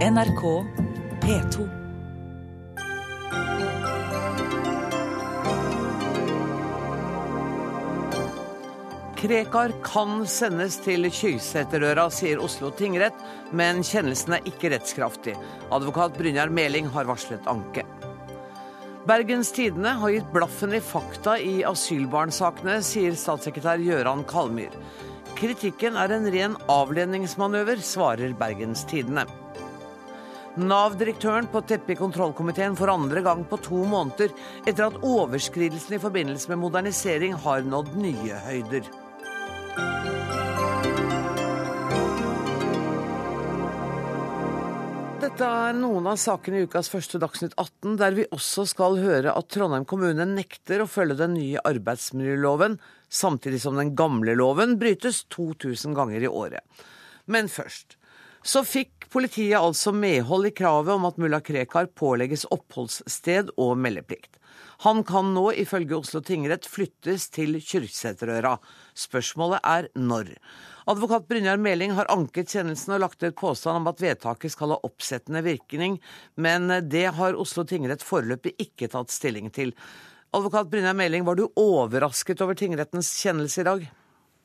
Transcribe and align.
NRK 0.00 0.64
P2. 1.20 1.64
Krekar 9.16 9.74
kan 9.84 10.22
sendes 10.24 10.78
til 10.80 11.04
Kyrksæterøra, 11.12 12.06
sier 12.16 12.40
Oslo 12.40 12.70
tingrett, 12.72 13.18
men 13.52 13.82
kjennelsen 13.84 14.38
er 14.38 14.48
ikke 14.48 14.70
rettskraftig. 14.72 15.34
Advokat 15.68 16.16
Brynjar 16.16 16.48
Meling 16.48 16.88
har 16.96 17.04
varslet 17.10 17.44
anke. 17.52 17.84
Bergens 19.04 19.52
Tidende 19.52 19.92
har 20.00 20.14
gitt 20.16 20.32
blaffen 20.32 20.72
i 20.72 20.80
fakta 20.80 21.36
i 21.36 21.58
asylbarnsakene, 21.68 22.78
sier 22.80 23.20
statssekretær 23.20 23.84
Gøran 23.84 24.24
Kalmyr. 24.32 24.72
Kritikken 25.36 26.00
er 26.00 26.16
en 26.16 26.32
ren 26.32 26.58
avledningsmanøver, 26.72 27.84
svarer 27.84 28.32
Bergens 28.40 28.88
Tidende. 28.88 29.28
Nav-direktøren 30.58 31.46
på 31.46 31.60
teppet 31.62 31.94
i 31.94 31.98
kontrollkomiteen 32.00 32.74
for 32.74 32.90
andre 32.90 33.22
gang 33.22 33.44
på 33.46 33.60
to 33.62 33.84
måneder 33.86 34.32
etter 34.66 34.88
at 34.88 34.96
overskridelsen 35.06 35.94
i 35.94 36.00
forbindelse 36.02 36.50
med 36.50 36.58
modernisering 36.64 37.36
har 37.44 37.62
nådd 37.62 37.92
nye 37.94 38.40
høyder. 38.48 38.88
Dette 45.20 45.46
er 45.46 45.76
noen 45.78 46.08
av 46.10 46.18
sakene 46.18 46.58
i 46.58 46.66
ukas 46.66 46.90
første 46.90 47.20
Dagsnytt 47.22 47.54
18, 47.54 47.94
der 48.00 48.16
vi 48.18 48.26
også 48.34 48.66
skal 48.66 48.98
høre 48.98 49.30
at 49.36 49.52
Trondheim 49.54 49.86
kommune 49.86 50.26
nekter 50.26 50.82
å 50.82 50.90
følge 50.90 51.20
den 51.20 51.36
nye 51.38 51.62
arbeidsmiljøloven, 51.62 52.80
samtidig 53.06 53.62
som 53.62 53.78
den 53.78 53.94
gamle 53.94 54.34
loven 54.34 54.74
brytes 54.82 55.22
2000 55.30 55.94
ganger 55.94 56.26
i 56.26 56.32
året. 56.42 56.66
Men 57.30 57.46
først. 57.46 57.94
Så 58.42 58.64
fikk 58.66 58.99
politiet 59.10 59.58
altså 59.58 59.92
medhold 59.92 60.48
i 60.48 60.54
kravet 60.54 60.94
om 60.94 61.06
at 61.08 61.18
mulla 61.20 61.40
Krekar 61.44 61.90
pålegges 61.98 62.46
oppholdssted 62.54 63.50
og 63.58 63.76
meldeplikt. 63.78 64.36
Han 64.86 65.02
kan 65.04 65.34
nå 65.34 65.50
ifølge 65.60 65.98
Oslo 65.98 66.22
tingrett 66.24 66.64
flyttes 66.64 67.26
til 67.34 67.58
Kyrksæterøra. 67.60 68.54
Spørsmålet 68.96 69.60
er 69.66 69.90
når. 69.98 70.30
Advokat 70.88 71.26
Brynjar 71.28 71.60
Meling 71.60 71.92
har 71.98 72.08
anket 72.10 72.54
kjennelsen 72.54 72.96
og 72.96 73.02
lagt 73.04 73.20
ut 73.22 73.36
påstand 73.36 73.82
om 73.82 73.90
at 73.90 74.00
vedtaket 74.00 74.54
skal 74.54 74.72
ha 74.72 74.80
oppsettende 74.86 75.44
virkning, 75.44 76.00
men 76.40 76.72
det 76.88 77.10
har 77.18 77.36
Oslo 77.36 77.66
tingrett 77.68 78.06
foreløpig 78.06 78.56
ikke 78.62 78.88
tatt 78.94 79.12
stilling 79.12 79.52
til. 79.52 79.74
Advokat 80.32 80.72
Brynjar 80.72 80.96
Meling, 80.96 81.28
var 81.28 81.36
du 81.36 81.50
overrasket 81.60 82.40
over 82.40 82.56
tingrettens 82.56 83.12
kjennelse 83.20 83.60
i 83.60 83.68
dag? 83.68 83.88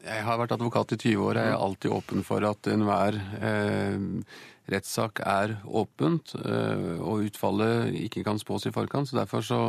Jeg 0.06 0.26
har 0.28 0.38
vært 0.38 0.54
advokat 0.54 0.94
i 0.94 1.00
20 1.02 1.24
år. 1.26 1.40
Jeg 1.40 1.54
er 1.54 1.64
alltid 1.66 1.94
åpen 1.96 2.26
for 2.26 2.46
at 2.46 2.68
enhver 2.70 3.16
eh, 3.42 3.96
rettssak 4.70 5.22
er 5.26 5.56
åpent, 5.66 6.36
eh, 6.40 7.02
og 7.02 7.26
utfallet 7.26 7.94
ikke 8.06 8.24
kan 8.26 8.40
spås 8.42 8.68
i 8.70 8.74
forkant. 8.74 9.10
så 9.10 9.18
Derfor 9.18 9.46
så, 9.46 9.60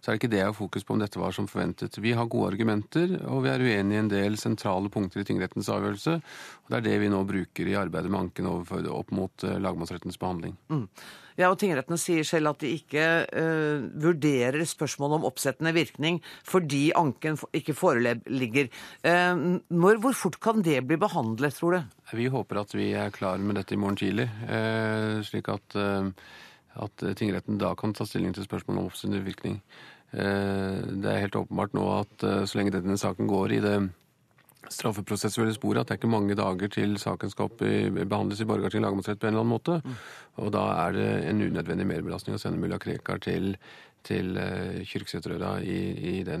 så, 0.00 0.06
er 0.06 0.14
det 0.14 0.20
ikke 0.22 0.32
det 0.32 0.40
jeg 0.40 0.50
har 0.50 0.56
fokus 0.56 0.86
på 0.88 0.96
om 0.96 1.02
dette 1.02 1.20
var 1.20 1.36
som 1.36 1.48
forventet. 1.48 2.00
Vi 2.00 2.14
har 2.16 2.30
gode 2.32 2.54
argumenter, 2.54 3.18
og 3.28 3.44
vi 3.44 3.52
er 3.52 3.64
uenige 3.64 3.98
i 3.98 4.02
en 4.02 4.12
del 4.12 4.38
sentrale 4.40 4.92
punkter 4.92 5.20
i 5.20 5.28
tingrettens 5.28 5.68
avgjørelse. 5.72 6.18
og 6.20 6.72
Det 6.72 6.80
er 6.80 6.88
det 6.88 7.00
vi 7.04 7.12
nå 7.12 7.24
bruker 7.28 7.68
i 7.68 7.76
arbeidet 7.76 8.12
med 8.12 8.26
anken 8.26 8.48
opp 8.48 9.12
mot 9.12 9.44
eh, 9.44 9.60
lagmannsrettens 9.60 10.20
behandling. 10.20 10.56
Mm. 10.72 10.86
Ja, 11.38 11.48
og 11.48 11.58
Tingrettene 11.60 11.98
sier 12.00 12.26
selv 12.26 12.52
at 12.52 12.62
de 12.62 12.72
ikke 12.76 13.06
uh, 13.24 13.84
vurderer 14.02 14.64
spørsmålet 14.68 15.20
om 15.20 15.26
oppsettende 15.28 15.72
virkning 15.76 16.20
fordi 16.48 16.90
anken 16.98 17.38
ikke 17.56 17.76
foreligger. 17.76 18.68
Uh, 19.04 19.58
når, 19.72 20.02
hvor 20.02 20.16
fort 20.18 20.38
kan 20.42 20.64
det 20.64 20.80
bli 20.88 20.98
behandlet, 21.00 21.56
tror 21.56 21.78
du? 21.78 21.96
Vi 22.16 22.28
håper 22.32 22.62
at 22.62 22.76
vi 22.76 22.92
er 22.98 23.14
klar 23.14 23.40
med 23.40 23.56
dette 23.60 23.76
i 23.76 23.80
morgen 23.80 23.98
tidlig, 24.00 24.28
uh, 24.48 25.22
slik 25.26 25.48
at, 25.52 25.78
at, 25.78 27.08
tingretten 27.18 27.60
da 27.60 27.72
kan 27.78 27.96
ta 27.96 28.06
stilling 28.08 28.36
til 28.36 28.46
spørsmålet 28.46 28.82
om 28.82 28.92
oppsettende 28.92 29.24
virkning. 29.24 29.58
Det 30.12 31.08
er 31.08 31.22
helt 31.22 31.36
åpenbart 31.38 31.72
nå 31.72 31.86
at 31.94 32.24
så 32.44 32.58
lenge 32.58 32.74
denne 32.74 32.98
saken 33.00 33.30
går 33.30 33.54
i 33.56 33.60
det 33.64 33.76
straffeprosessuelle 34.70 35.54
sporet 35.56 35.82
at 35.82 35.88
det 35.88 35.94
er 35.96 36.00
ikke 36.00 36.10
mange 36.12 36.36
dager 36.38 36.70
til 36.72 36.94
saken 37.00 37.32
skal 37.32 37.50
i, 37.66 37.88
behandles 37.90 38.42
i 38.42 38.46
Borgarting 38.48 38.84
lagmannsrett 38.84 39.20
på 39.20 39.28
en 39.28 39.34
eller 39.34 39.44
annen 39.44 39.54
måte. 39.54 39.78
Mm. 39.82 39.96
Og 40.44 40.52
da 40.54 40.66
er 40.84 40.96
det 40.96 41.08
en 41.30 41.42
unødvendig 41.42 41.88
merbelastning 41.88 42.36
å 42.36 42.42
sende 42.42 42.62
mulla 42.62 42.78
Krekar 42.82 43.22
til, 43.24 43.56
til 44.06 44.36
uh, 44.38 44.80
Kyrksæterøra 44.88 45.56
i, 45.66 45.78
i, 46.12 46.14
uh, 46.22 46.34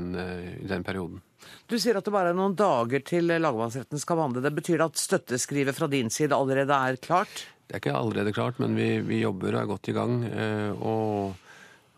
i, 0.62 0.68
den, 0.70 0.86
perioden. 0.86 1.22
Du 1.66 1.78
sier 1.82 1.98
at 1.98 2.06
det 2.06 2.14
bare 2.14 2.32
er 2.32 2.38
noen 2.38 2.56
dager 2.58 3.04
til 3.06 3.32
lagmannsretten 3.32 4.02
skal 4.02 4.20
behandle 4.20 4.44
det. 4.44 4.54
Betyr 4.58 4.78
det 4.78 4.90
at 4.92 5.02
støtteskrivet 5.02 5.78
fra 5.78 5.90
din 5.90 6.12
side 6.12 6.38
allerede 6.38 6.78
er 6.78 7.00
klart? 7.02 7.46
Det 7.66 7.78
er 7.78 7.84
ikke 7.84 7.98
allerede 7.98 8.34
klart, 8.36 8.58
men 8.62 8.76
vi, 8.78 8.94
vi 9.06 9.22
jobber 9.22 9.56
og 9.56 9.62
er 9.62 9.72
godt 9.72 9.92
i 9.92 9.96
gang. 9.96 10.20
Uh, 10.28 10.70
og 10.82 11.40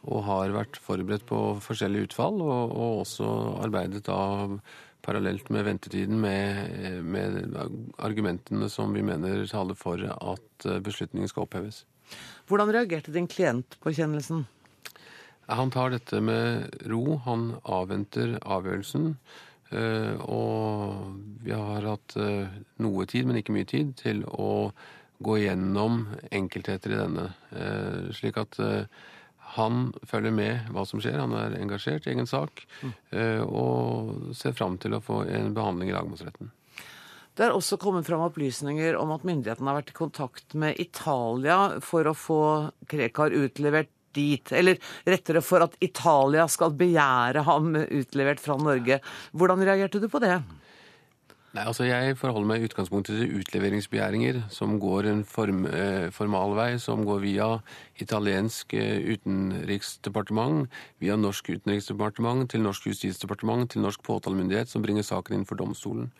og 0.05 0.25
har 0.27 0.53
vært 0.53 0.77
forberedt 0.85 1.25
på 1.29 1.39
forskjellige 1.65 2.11
utfall, 2.11 2.41
og, 2.45 2.73
og 2.77 2.99
også 3.05 3.29
arbeidet 3.65 4.03
da 4.05 4.19
parallelt 5.05 5.51
med 5.53 5.67
ventetiden 5.69 6.21
med, 6.21 7.05
med, 7.05 7.57
argumentene 8.03 8.71
som 8.73 8.95
vi 8.97 9.05
mener 9.05 9.45
taler 9.51 9.77
for 9.79 10.01
at 10.01 10.67
eh, 10.69 10.81
beslutningen 10.85 11.31
skal 11.31 11.47
oppheves. 11.47 11.85
Hvordan 12.49 12.73
reagerte 12.75 13.13
din 13.15 13.29
klient 13.31 13.79
på 13.85 13.93
kjennelsen? 13.97 14.45
Han 15.49 15.73
tar 15.73 15.93
dette 15.93 16.21
med 16.25 16.73
ro. 16.89 17.19
Han 17.27 17.51
avventer 17.63 18.39
avgjørelsen. 18.41 19.15
Eh, 19.75 20.15
og 20.25 21.17
vi 21.45 21.53
har 21.53 21.89
hatt 21.93 22.17
eh, 22.21 22.61
noe 22.85 23.09
tid, 23.11 23.29
men 23.29 23.41
ikke 23.41 23.57
mye 23.57 23.69
tid, 23.69 23.93
til 24.01 24.25
å 24.29 24.71
gå 25.25 25.39
gjennom 25.41 26.07
enkeltheter 26.35 26.93
i 26.93 26.99
denne. 26.99 27.29
Slik 28.13 28.37
at 28.41 28.59
han 29.55 29.93
følger 30.11 30.35
med 30.35 30.69
hva 30.75 30.83
som 30.89 31.03
skjer, 31.03 31.21
han 31.21 31.35
er 31.39 31.57
engasjert 31.61 32.09
i 32.09 32.13
egen 32.15 32.27
sak 32.27 32.65
mm. 32.83 32.93
og 33.47 34.35
ser 34.35 34.55
fram 34.57 34.81
til 34.83 34.97
å 34.97 35.03
få 35.05 35.23
en 35.31 35.53
behandling 35.55 35.93
i 35.93 35.95
lagmannsretten. 35.95 36.51
Det 37.35 37.49
er 37.49 37.55
også 37.55 37.79
kommet 37.83 38.07
fram 38.07 38.23
opplysninger 38.29 38.95
om 38.99 39.11
at 39.15 39.25
myndighetene 39.27 39.71
har 39.71 39.81
vært 39.81 39.91
i 39.91 39.97
kontakt 39.97 40.55
med 40.59 40.79
Italia 40.83 41.81
for 41.83 42.07
å 42.07 42.15
få 42.15 42.43
Krekar 42.91 43.35
utlevert 43.35 43.91
dit. 44.15 44.53
Eller 44.55 44.79
rettere 45.07 45.43
for 45.43 45.65
at 45.67 45.75
Italia 45.83 46.47
skal 46.51 46.77
begjære 46.79 47.43
ham 47.49 47.73
utlevert 47.83 48.43
fra 48.43 48.55
Norge. 48.61 49.01
Hvordan 49.35 49.65
reagerte 49.67 50.03
du 50.03 50.07
på 50.11 50.23
det? 50.23 50.37
Nei, 51.55 51.63
altså 51.71 51.85
Jeg 51.87 52.17
forholder 52.19 52.49
meg 52.51 52.65
i 52.65 52.67
utgangspunktet 52.67 53.15
til 53.15 53.37
utleveringsbegjæringer 53.39 54.41
som 54.51 54.73
går 54.83 55.07
en 55.07 55.21
form, 55.23 55.61
eh, 55.71 56.11
formalvei, 56.11 56.81
som 56.83 57.05
går 57.07 57.21
via 57.23 57.47
italiensk 58.03 58.75
eh, 58.75 58.99
utenriksdepartement, 59.15 60.67
via 60.99 61.15
norsk 61.15 61.53
utenriksdepartement, 61.55 62.51
til 62.51 62.65
norsk 62.65 62.89
justisdepartement, 62.91 63.71
til 63.71 63.87
norsk 63.87 64.03
påtalemyndighet, 64.03 64.69
som 64.69 64.83
bringer 64.83 65.07
saken 65.07 65.37
inn 65.37 65.47
for 65.47 65.55
domstolen. 65.55 66.11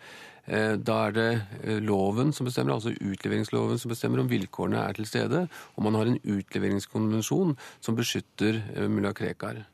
Eh, 0.47 0.77
da 0.77 1.01
er 1.09 1.19
det 1.19 1.43
eh, 1.65 1.83
loven 1.83 2.31
som 2.31 2.47
bestemmer, 2.47 2.77
altså 2.77 2.95
utleveringsloven 2.95 3.83
som 3.83 3.91
bestemmer 3.91 4.23
om 4.23 4.31
vilkårene 4.31 4.87
er 4.87 4.95
til 4.95 5.11
stede, 5.11 5.49
og 5.75 5.83
man 5.83 5.99
har 5.99 6.07
en 6.07 6.21
utleveringskonvensjon 6.23 7.57
som 7.81 7.99
beskytter 7.99 8.63
mulla 8.87 9.11
Krekar. 9.11 9.65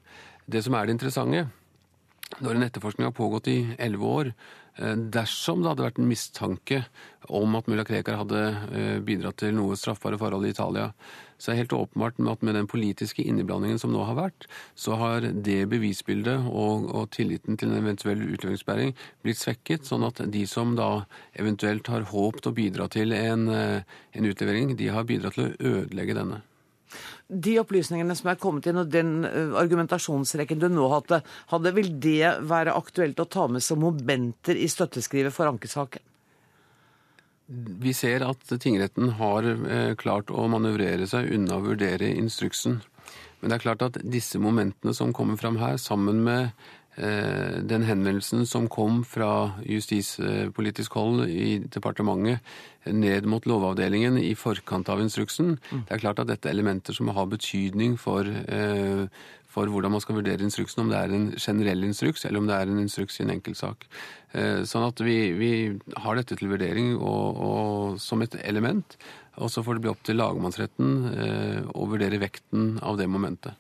Det 0.49 0.65
som 0.65 0.73
er 0.73 0.87
det 0.87 0.97
interessante, 0.97 1.51
når 2.39 2.57
en 2.57 2.63
etterforskning 2.63 3.11
har 3.11 3.13
pågått 3.13 3.49
i 3.53 3.59
elleve 3.77 4.07
år, 4.09 4.35
dersom 4.79 5.63
det 5.63 5.73
hadde 5.73 5.85
vært 5.85 5.99
en 6.01 6.09
mistanke 6.09 6.85
om 7.29 7.57
at 7.59 7.69
mulla 7.71 7.85
Krekar 7.87 8.19
hadde 8.21 8.41
eh, 8.75 8.99
bidratt 9.05 9.41
til 9.43 9.55
noe 9.57 9.77
straffbare 9.79 10.19
forhold 10.21 10.47
i 10.47 10.53
Italia, 10.55 10.91
så 11.41 11.51
er 11.51 11.57
det 11.57 11.63
helt 11.63 11.77
åpenbart 11.77 12.21
at 12.33 12.43
med 12.45 12.57
den 12.59 12.69
politiske 12.69 13.25
inneblandingen 13.25 13.81
som 13.81 13.93
nå 13.95 14.03
har 14.09 14.19
vært, 14.19 14.47
så 14.77 14.99
har 15.01 15.25
det 15.25 15.63
bevisbildet 15.73 16.51
og, 16.51 16.91
og 16.93 17.09
tilliten 17.17 17.57
til 17.61 17.71
en 17.71 17.81
eventuell 17.81 18.27
utleveringsbæring 18.27 18.93
blitt 19.25 19.41
svekket, 19.41 19.89
sånn 19.89 20.05
at 20.09 20.21
de 20.33 20.45
som 20.49 20.77
da 20.79 21.07
eventuelt 21.41 21.89
har 21.93 22.09
håpt 22.13 22.51
å 22.51 22.57
bidra 22.57 22.91
til 22.93 23.17
en, 23.17 23.49
eh, 23.55 23.99
en 24.13 24.31
utlevering, 24.33 24.77
de 24.77 24.93
har 24.93 25.09
bidratt 25.09 25.39
til 25.39 25.51
å 25.51 25.75
ødelegge 25.81 26.19
denne. 26.19 26.43
De 27.31 27.57
opplysningene 27.61 28.17
som 28.19 28.33
er 28.33 28.39
kommet 28.43 28.67
inn, 28.67 28.81
og 28.83 28.91
den 28.91 29.25
eh, 29.29 29.55
argumentasjonsrekken 29.61 30.61
du 30.63 30.69
nå 30.73 30.89
hadde, 30.91 31.21
hadde, 31.53 31.75
vil 31.77 31.93
det 32.03 32.37
være 32.51 32.75
aktuelt 32.75 33.23
å 33.23 33.29
ta 33.31 33.47
med 33.49 33.65
som 33.65 33.83
momenter 33.83 34.59
i 34.59 34.69
støtteskrivet 34.71 35.35
for 35.35 35.51
ankesaken? 35.51 36.03
Vi 37.51 37.93
ser 37.95 38.23
at 38.27 38.53
tingretten 38.63 39.17
har 39.19 39.47
eh, 39.47 39.95
klart 39.99 40.31
å 40.31 40.47
manøvrere 40.51 41.07
seg 41.11 41.33
unna 41.35 41.59
å 41.59 41.65
vurdere 41.65 42.13
instruksen. 42.15 42.81
Men 43.41 43.51
det 43.51 43.57
er 43.57 43.65
klart 43.65 43.87
at 43.87 44.03
disse 44.05 44.39
momentene 44.39 44.93
som 44.95 45.15
kommer 45.17 45.39
fram 45.41 45.57
her, 45.63 45.79
sammen 45.81 46.21
med 46.27 46.51
Eh, 46.97 47.63
den 47.63 47.83
henvendelsen 47.83 48.47
som 48.47 48.69
kom 48.69 49.05
fra 49.05 49.53
justispolitisk 49.63 50.93
hold 50.99 51.29
i 51.31 51.61
departementet 51.71 52.43
ned 52.85 53.27
mot 53.29 53.45
Lovavdelingen 53.47 54.19
i 54.19 54.33
forkant 54.39 54.89
av 54.89 55.03
instruksen. 55.03 55.59
Mm. 55.71 55.85
Det 55.89 55.95
er 55.95 56.03
klart 56.03 56.23
at 56.23 56.31
dette 56.31 56.49
er 56.49 56.57
elementer 56.57 56.97
som 56.97 57.11
har 57.13 57.29
betydning 57.29 57.99
for, 58.01 58.25
eh, 58.25 59.07
for 59.51 59.67
hvordan 59.67 59.93
man 59.93 60.01
skal 60.01 60.17
vurdere 60.21 60.47
instruksen, 60.47 60.85
om 60.85 60.89
det 60.89 60.99
er 60.99 61.13
en 61.13 61.31
generell 61.37 61.85
instruks 61.85 62.25
eller 62.25 62.39
om 62.39 62.47
det 62.47 62.57
er 62.57 62.71
en 62.71 62.81
instruks 62.81 63.21
i 63.21 63.25
en 63.25 63.35
enkeltsak. 63.37 63.85
Eh, 64.33 64.63
sånn 64.63 64.87
at 64.87 65.01
vi, 65.05 65.33
vi 65.37 65.53
har 65.97 66.17
dette 66.17 66.39
til 66.39 66.49
vurdering 66.49 66.97
og, 66.97 67.37
og 67.37 68.01
som 68.01 68.23
et 68.23 68.37
element. 68.45 68.97
Og 69.41 69.51
så 69.51 69.63
får 69.65 69.77
det 69.77 69.85
bli 69.85 69.91
opp 69.93 70.05
til 70.05 70.21
lagmannsretten 70.21 70.95
eh, 71.15 71.61
å 71.75 71.89
vurdere 71.89 72.21
vekten 72.21 72.79
av 72.83 72.99
det 73.01 73.09
momentet. 73.09 73.57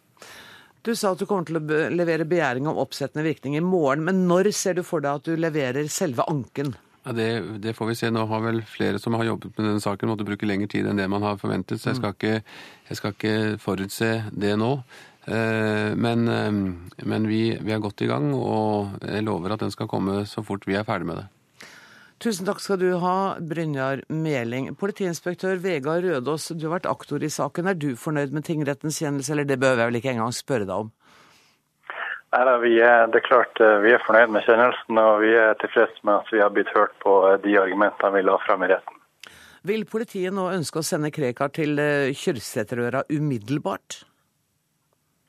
Du 0.81 0.94
sa 0.96 1.12
at 1.12 1.20
du 1.20 1.26
kommer 1.28 1.44
til 1.44 1.58
å 1.61 1.88
levere 1.93 2.25
begjæring 2.25 2.69
om 2.70 2.78
oppsettende 2.81 3.26
virkning 3.26 3.58
i 3.58 3.64
morgen, 3.64 4.05
men 4.06 4.25
når 4.28 4.49
ser 4.56 4.78
du 4.78 4.82
for 4.87 5.05
deg 5.05 5.20
at 5.20 5.28
du 5.28 5.37
leverer 5.37 5.90
selve 5.93 6.25
anken? 6.31 6.73
Ja, 7.11 7.15
det, 7.15 7.59
det, 7.59 7.73
får 7.75 7.87
vi 7.87 7.95
se. 7.99 8.09
Nå 8.15 8.23
har 8.31 8.43
vel 8.45 8.61
flere 8.62 8.99
som 9.03 9.17
har 9.19 9.27
jobbet 9.27 9.57
med 9.57 9.67
denne 9.67 9.83
saken 9.83 10.12
måttet 10.12 10.29
bruke 10.29 10.47
lengre 10.47 10.69
tid 10.71 10.87
enn 10.87 11.01
det 11.01 11.09
man 11.11 11.25
har 11.27 11.41
forventet, 11.41 11.81
så 11.83 11.89
jeg 11.91 11.99
skal 11.99 12.12
ikke, 12.15 12.37
jeg 12.87 12.99
skal 13.01 13.17
ikke 13.17 13.33
forutse 13.59 14.11
det 14.31 14.53
nå. 14.61 14.69
Eh, 15.27 15.91
men, 15.99 16.23
eh, 16.31 16.61
men 17.11 17.27
vi, 17.27 17.41
vi, 17.59 17.73
er 17.75 17.83
godt 17.83 18.05
i 18.07 18.09
gang, 18.12 18.31
og 18.31 18.95
jeg 19.03 19.27
lover 19.27 19.57
at 19.57 19.65
den 19.65 19.75
skal 19.75 19.91
komme 19.91 20.21
så 20.31 20.47
fort 20.47 20.71
vi 20.71 20.79
er 20.79 20.87
ferdig 20.87 21.11
med 21.11 21.19
det. 21.19 21.27
Tusen 22.23 22.47
takk 22.47 22.62
skal 22.62 22.79
du 22.79 22.93
ha, 23.03 23.17
Brynjar 23.43 24.05
Meling. 24.15 24.71
Politiinspektør 24.79 25.59
Vegard 25.67 26.07
Rødås, 26.07 26.53
du 26.55 26.69
har 26.69 26.77
vært 26.77 26.91
aktor 26.93 27.27
i 27.27 27.33
saken. 27.33 27.73
Er 27.73 27.81
du 27.81 27.89
fornøyd 27.99 28.39
med 28.39 28.47
tingrettens 28.47 29.03
kjennelse, 29.03 29.35
eller 29.35 29.51
det 29.51 29.59
behøver 29.59 29.83
jeg 29.83 29.91
vel 29.91 30.03
ikke 30.05 30.15
engang 30.15 30.39
spørre 30.39 30.71
deg 30.71 30.87
om? 30.87 30.95
Nei, 32.31 32.59
vi 32.62 32.77
er, 32.79 33.09
Det 33.11 33.21
er 33.21 33.27
klart 33.27 33.61
eh, 33.61 33.81
vi 33.82 33.91
er 33.94 34.03
fornøyd 34.06 34.31
med 34.31 34.44
kjennelsen, 34.47 34.99
og 35.03 35.23
vi 35.25 35.32
er 35.35 35.56
tilfreds 35.59 35.99
med 36.06 36.21
at 36.21 36.31
vi 36.31 36.43
har 36.43 36.53
blitt 36.55 36.71
hørt 36.77 36.94
på 37.03 37.17
eh, 37.27 37.41
de 37.43 37.56
argumentene 37.59 38.15
vi 38.15 38.23
la 38.23 38.37
fram 38.44 38.62
i 38.62 38.71
retten. 38.71 39.00
Vil 39.67 39.82
politiet 39.85 40.32
nå 40.32 40.47
ønske 40.55 40.81
å 40.81 40.87
sende 40.87 41.11
Krekar 41.12 41.50
til 41.56 41.75
eh, 41.82 42.15
Kyrksæterøra 42.15 43.03
umiddelbart? 43.11 44.05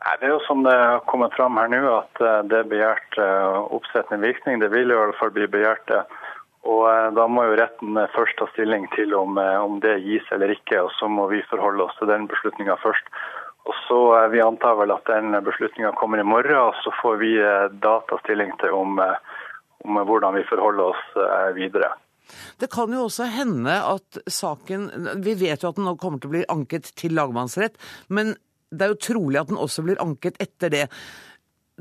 Nei, 0.06 0.14
Det 0.22 0.30
er 0.30 0.36
jo 0.36 0.46
som 0.46 0.62
det 0.68 0.78
har 0.78 1.02
kommet 1.10 1.34
fram 1.38 1.58
her 1.58 1.74
nå, 1.74 1.82
at 1.90 2.22
det 2.50 2.58
er 2.58 2.70
begjært 2.70 3.18
oppsettende 3.22 4.26
virkning. 4.26 4.62
Det 4.62 4.72
vil 4.74 4.90
i 4.90 4.98
hvert 4.98 5.18
fall 5.20 5.34
bli 5.36 5.46
begjært 5.50 5.84
det. 5.92 6.00
Og 6.70 6.88
Da 7.18 7.28
må 7.30 7.44
jo 7.46 7.58
retten 7.58 7.98
først 8.14 8.38
ta 8.38 8.48
stilling 8.54 8.88
til 8.96 9.14
om, 9.18 9.38
om 9.38 9.78
det 9.82 10.00
gis 10.02 10.26
eller 10.34 10.54
ikke, 10.54 10.82
og 10.88 10.90
så 10.98 11.10
må 11.10 11.28
vi 11.30 11.44
forholde 11.50 11.86
oss 11.86 11.98
til 12.00 12.10
den 12.10 12.26
beslutninga 12.30 12.80
først. 12.82 13.14
Og 13.70 13.76
så 13.88 14.00
Vi 14.34 14.42
antar 14.42 14.78
vel 14.80 14.94
at 14.94 15.06
den 15.06 15.36
beslutninga 15.46 15.92
kommer 16.00 16.20
i 16.20 16.28
morgen, 16.28 16.58
og 16.58 16.78
så 16.82 16.94
får 17.02 17.18
vi 17.22 17.34
da 17.84 18.00
ta 18.10 18.18
stilling 18.24 18.54
til 18.62 18.74
om, 18.74 18.98
om 19.86 20.00
hvordan 20.08 20.38
vi 20.40 20.48
forholder 20.50 20.94
oss 20.94 21.20
videre. 21.58 21.92
Det 22.58 22.72
kan 22.72 22.94
jo 22.94 23.06
også 23.06 23.28
hende 23.34 23.74
at 23.76 24.22
saken 24.30 24.88
Vi 25.26 25.34
vet 25.36 25.64
jo 25.64 25.72
at 25.72 25.80
den 25.80 25.88
nå 25.90 25.98
kommer 26.00 26.22
til 26.22 26.32
å 26.32 26.36
bli 26.38 26.46
anket 26.54 26.94
til 26.98 27.14
lagmannsrett, 27.18 27.76
men 28.10 28.34
det 28.72 28.86
er 28.86 28.94
jo 28.94 29.04
trolig 29.04 29.42
at 29.42 29.52
den 29.52 29.60
også 29.60 29.84
blir 29.86 30.02
anket 30.02 30.40
etter 30.42 30.72
det 30.74 30.86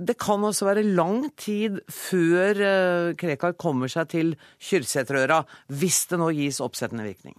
det 0.01 0.17
kan 0.21 0.45
også 0.45 0.65
være 0.65 0.87
lang 0.97 1.27
tid 1.37 1.81
før 1.93 2.61
eh, 2.65 3.11
Krekar 3.21 3.57
kommer 3.61 3.91
seg 3.91 4.09
til 4.09 4.31
Kyrksæterøra, 4.63 5.43
hvis 5.77 6.07
det 6.09 6.19
nå 6.21 6.31
gis 6.37 6.61
oppsettende 6.65 7.05
virkning? 7.05 7.37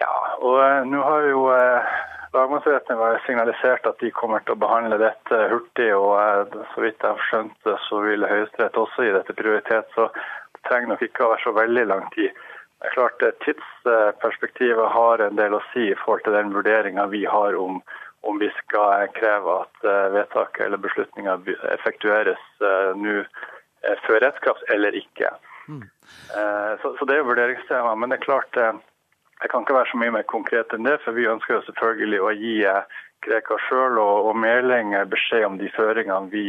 Ja, 0.00 0.14
og 0.40 0.88
nå 0.88 1.02
har 1.04 1.26
jo 1.28 1.42
uh, 2.34 2.98
var 2.98 3.20
signalisert 3.26 3.86
at 3.86 4.00
de 4.00 4.10
kommer 4.14 4.44
til 4.44 4.56
å 4.56 4.62
behandle 4.62 4.98
dette 5.00 5.40
hurtig. 5.52 5.90
og 5.96 6.56
Så 6.74 6.84
vidt 6.84 7.02
jeg 7.02 7.10
har 7.10 7.26
skjønt 7.28 7.58
det, 7.68 7.76
så 7.88 8.00
vil 8.04 8.28
Høyesterett 8.28 8.78
også 8.84 9.06
gi 9.06 9.16
dette 9.16 9.36
prioritet. 9.38 9.90
Så 9.96 10.08
det 10.12 10.64
trenger 10.68 10.94
nok 10.94 11.04
ikke 11.06 11.26
å 11.26 11.32
være 11.34 11.46
så 11.46 11.56
veldig 11.56 11.86
lang 11.90 12.08
tid. 12.16 12.30
Det 12.82 12.90
er 12.90 12.96
klart 12.96 13.26
Tidsperspektivet 13.44 14.88
har 14.90 15.22
en 15.22 15.36
del 15.38 15.54
å 15.54 15.62
si 15.72 15.90
i 15.90 15.98
forhold 16.00 16.24
til 16.26 16.34
den 16.34 16.54
vurderinga 16.54 17.06
vi 17.12 17.26
har 17.30 17.54
om 17.54 17.82
om 18.22 18.38
vi 18.38 18.50
skal 18.56 19.08
kreve 19.18 19.54
at 19.64 19.84
eh, 19.84 20.08
vedtaket 20.14 20.66
eller 20.66 20.80
beslutninga 20.82 21.38
effektueres 21.74 22.42
eh, 22.62 22.92
nå 22.98 23.16
eh, 23.22 23.96
før 24.06 24.22
rettskraft 24.22 24.70
eller 24.74 24.94
ikke. 24.98 25.32
Mm. 25.68 25.82
Så, 26.82 26.90
så, 26.98 27.04
Det 27.06 27.14
er 27.14 27.20
jo 27.20 27.28
vurderingstema. 27.30 27.94
Men 27.94 28.10
det 28.10 28.18
er 28.18 28.24
klart, 28.24 28.56
jeg 29.42 29.50
kan 29.50 29.64
ikke 29.64 29.74
være 29.74 29.90
så 29.90 29.98
mye 30.00 30.14
mer 30.14 30.26
konkret 30.30 30.74
enn 30.74 30.86
det. 30.86 30.98
For 31.04 31.16
vi 31.16 31.28
ønsker 31.30 31.58
jo 31.58 31.64
selvfølgelig 31.68 32.20
å 32.22 32.34
gi 32.38 32.54
Krekar 33.22 33.60
sjøl 33.68 34.00
og, 34.02 34.30
og 34.30 34.38
Meling 34.42 34.94
beskjed 35.10 35.46
om 35.46 35.58
de 35.60 35.68
føringene 35.76 36.30
vi, 36.32 36.46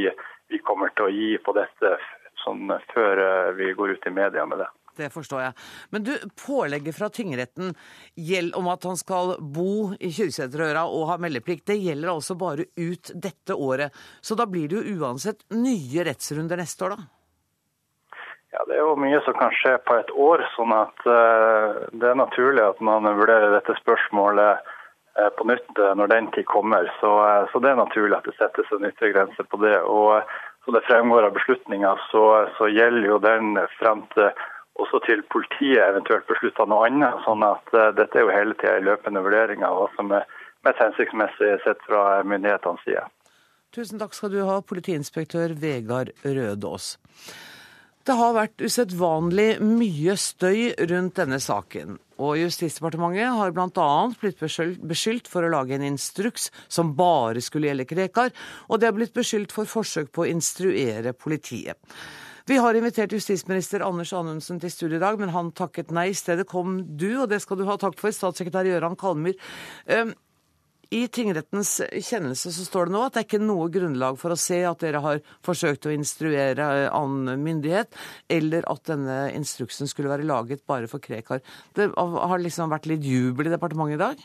vi, 0.49 0.61
kommer 0.65 0.93
til 0.97 1.05
å 1.05 1.13
gi 1.13 1.35
på 1.37 1.53
dette 1.53 1.97
sånn, 2.41 2.71
før 2.93 3.21
vi 3.57 3.73
går 3.77 3.93
ut 3.93 4.07
i 4.09 4.13
media 4.13 4.45
med 4.49 4.63
det. 4.63 4.69
Det 4.93 5.09
forstår 5.13 5.41
jeg. 5.41 5.53
Men 5.93 6.05
du, 6.05 6.11
pålegget 6.37 6.97
fra 6.97 7.09
tingretten 7.13 7.71
om 8.57 8.69
at 8.69 8.85
han 8.85 8.97
skal 8.99 9.35
bo 9.41 9.93
i 9.97 10.11
Kyrksæterøra 10.13 10.85
og 10.85 11.07
ha 11.09 11.17
meldeplikt, 11.21 11.65
det 11.71 11.79
gjelder 11.81 12.13
altså 12.13 12.37
bare 12.37 12.67
ut 12.77 13.13
dette 13.13 13.57
året. 13.57 13.93
Så 14.21 14.37
da 14.37 14.45
blir 14.49 14.69
det 14.69 14.81
jo 14.81 14.99
uansett 15.01 15.45
nye 15.57 16.05
rettsrunder 16.09 16.61
neste 16.61 16.85
år, 16.89 16.97
da? 16.97 17.22
Det 18.73 18.79
er 18.79 18.87
jo 18.89 18.93
mye 18.97 19.19
som 19.21 19.35
kan 19.37 19.51
skje 19.53 19.75
på 19.85 19.95
et 20.01 20.11
år, 20.17 20.41
sånn 20.55 20.71
at 20.73 21.03
uh, 21.05 21.83
det 21.93 22.07
er 22.09 22.15
naturlig 22.17 22.63
at 22.65 22.79
man 22.81 23.05
vurderer 23.05 23.53
dette 23.53 23.75
spørsmålet 23.77 24.63
uh, 24.65 25.27
på 25.37 25.45
nytt 25.45 25.77
uh, 25.77 25.91
når 25.99 26.09
den 26.09 26.29
tid 26.33 26.47
kommer. 26.49 26.89
Så, 26.97 27.11
så, 27.51 27.61
det 27.61 27.69
er 27.69 27.77
naturlig 27.77 28.17
at 28.17 28.25
det 28.25 28.33
settes 28.39 28.73
en 28.73 28.87
ytre 28.89 29.11
grense 29.13 29.45
på 29.45 29.61
det. 29.61 29.75
Og 29.85 30.25
som 30.65 30.73
det 30.73 30.81
fremgår 30.87 31.29
av 31.29 31.37
beslutninga, 31.37 31.93
så, 32.09 32.23
så, 32.57 32.71
gjelder 32.73 33.07
jo 33.11 33.21
den 33.21 33.61
frem 33.77 34.01
til 34.17 34.33
også 34.81 35.03
til 35.05 35.21
politiet 35.29 35.85
eventuelt 35.85 36.25
beslutter 36.33 36.65
noe 36.65 36.89
annet. 36.89 37.21
sånn 37.27 37.45
at 37.45 37.69
Dette 37.93 38.17
er 38.17 38.25
jo 38.25 38.33
hele 38.33 38.57
tida 38.57 38.81
løpende 38.81 39.21
vurderinger 39.21 39.69
av 39.69 39.83
hva 39.83 39.87
som 39.93 40.17
er 40.17 40.25
mest 40.65 40.81
hensiktsmessig 40.81 41.59
sett 41.61 41.85
fra 41.85 42.23
myndighetenes 42.25 42.81
side. 42.89 43.05
Tusen 43.77 44.01
takk 44.01 44.17
skal 44.17 44.33
du 44.33 44.41
ha, 44.49 44.63
politiinspektør 44.65 45.53
Vegard 45.61 46.15
Rødås. 46.25 46.95
Det 48.03 48.15
har 48.19 48.33
vært 48.35 48.59
usedvanlig 48.59 49.61
mye 49.63 50.15
støy 50.19 50.73
rundt 50.89 51.21
denne 51.21 51.37
saken. 51.39 51.95
Og 52.19 52.35
Justisdepartementet 52.41 53.31
har 53.31 53.53
bl.a. 53.55 53.85
blitt 54.19 54.41
beskyldt 54.43 55.29
for 55.31 55.47
å 55.47 55.51
lage 55.53 55.77
en 55.77 55.85
instruks 55.87 56.49
som 56.67 56.91
bare 56.97 57.41
skulle 57.43 57.69
gjelde 57.69 57.87
Krekar, 57.87 58.33
og 58.67 58.81
det 58.81 58.89
har 58.89 58.97
blitt 58.97 59.15
beskyldt 59.15 59.55
for 59.55 59.69
forsøk 59.69 60.11
på 60.11 60.25
å 60.25 60.29
instruere 60.33 61.15
politiet. 61.15 61.79
Vi 62.43 62.57
har 62.59 62.75
invitert 62.75 63.13
justisminister 63.15 63.85
Anders 63.87 64.11
Anundsen 64.11 64.59
til 64.59 64.71
studio 64.71 64.97
i 64.97 65.03
dag, 65.03 65.15
men 65.15 65.31
han 65.31 65.53
takket 65.55 65.93
nei. 65.95 66.09
I 66.11 66.17
stedet 66.17 66.43
kom 66.49 66.81
du, 66.99 67.21
og 67.21 67.29
det 67.31 67.39
skal 67.39 67.55
du 67.55 67.63
ha 67.69 67.77
takk 67.79 67.95
for, 68.01 68.11
statssekretær 68.11 68.67
Gøran 68.67 68.99
Kalmyr. 68.99 69.39
I 70.93 71.07
tingrettens 71.09 71.79
kjennelse 72.05 72.51
så 72.53 72.65
står 72.67 72.89
det 72.89 72.93
nå 72.93 73.01
at 73.01 73.15
det 73.15 73.23
er 73.23 73.25
ikke 73.25 73.41
noe 73.41 73.69
grunnlag 73.73 74.17
for 74.21 74.33
å 74.33 74.37
se 74.37 74.59
at 74.67 74.83
dere 74.83 75.01
har 75.01 75.21
forsøkt 75.45 75.87
å 75.89 75.93
instruere 75.93 76.67
eh, 76.83 76.89
annen 76.93 77.41
myndighet, 77.41 77.95
eller 78.29 78.67
at 78.69 78.83
denne 78.91 79.15
instruksen 79.33 79.89
skulle 79.89 80.11
være 80.11 80.27
laget 80.27 80.61
bare 80.69 80.89
for 80.91 81.01
Krekar. 81.01 81.41
Det 81.73 81.89
har 81.97 82.43
liksom 82.43 82.73
vært 82.73 82.85
litt 82.91 83.07
jubel 83.07 83.49
i 83.49 83.55
departementet 83.55 83.97
i 83.97 84.03
dag? 84.03 84.21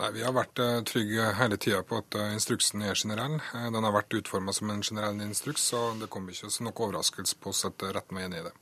Nei, 0.00 0.10
Vi 0.16 0.24
har 0.24 0.34
vært 0.34 0.58
uh, 0.64 0.80
trygge 0.88 1.28
hele 1.38 1.60
tida 1.60 1.84
på 1.86 2.00
at 2.00 2.18
uh, 2.18 2.32
instruksen 2.34 2.82
er 2.82 2.98
generell. 2.98 3.38
Den 3.52 3.86
har 3.86 3.94
vært 3.94 4.18
utforma 4.18 4.54
som 4.56 4.72
en 4.72 4.82
generell 4.82 5.20
instruks, 5.22 5.68
så 5.70 5.90
det 6.00 6.10
kom 6.10 6.26
ikke 6.32 6.50
som 6.50 6.66
noe 6.66 6.74
overraskelse 6.74 7.38
på 7.38 7.52
oss 7.52 7.66
at 7.68 7.84
retten 7.92 8.18
var 8.18 8.26
enig 8.26 8.42
i 8.42 8.46
det. 8.48 8.54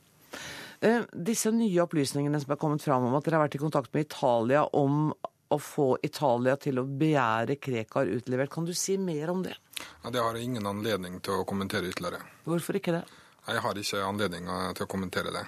Disse 1.13 1.49
nye 1.53 1.83
opplysningene 1.83 2.39
som 2.41 2.53
er 2.53 2.59
kommet 2.61 2.83
fram 2.83 3.05
om 3.07 3.15
at 3.17 3.25
dere 3.25 3.37
har 3.37 3.45
vært 3.45 3.57
i 3.57 3.61
kontakt 3.61 3.93
med 3.93 4.09
Italia 4.09 4.65
om 4.77 5.13
å 5.51 5.59
få 5.61 5.87
Italia 6.03 6.55
til 6.61 6.79
å 6.81 6.85
begjære 6.87 7.59
Krekar 7.61 8.09
utlevert, 8.15 8.51
kan 8.53 8.65
du 8.67 8.73
si 8.77 8.97
mer 8.97 9.33
om 9.33 9.43
det? 9.45 9.57
Ja, 10.03 10.09
det 10.09 10.23
har 10.23 10.37
jeg 10.37 10.49
ingen 10.49 10.67
anledning 10.69 11.19
til 11.25 11.41
å 11.41 11.47
kommentere 11.47 11.91
ytterligere. 11.91 12.23
Hvorfor 12.47 12.79
ikke 12.79 12.95
det? 12.99 13.05
Jeg 13.47 13.63
har 13.65 13.77
ikke 13.77 14.03
anledning 14.05 14.49
til 14.77 14.85
å 14.85 14.89
kommentere 14.89 15.33
det. 15.33 15.45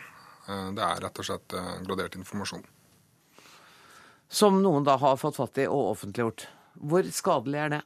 Det 0.47 0.83
er 0.83 1.03
rett 1.05 1.19
og 1.21 1.27
slett 1.27 1.55
gradert 1.85 2.17
informasjon 2.19 2.65
som 4.33 4.63
noen 4.63 4.83
da 4.83 4.97
har 4.97 5.17
fått 5.17 5.35
fatt 5.37 5.57
i 5.61 5.67
og 5.69 5.91
offentliggjort. 5.91 6.47
Hvor 6.73 7.09
skadelig 7.13 7.59
er 7.59 7.69
det? 7.75 7.81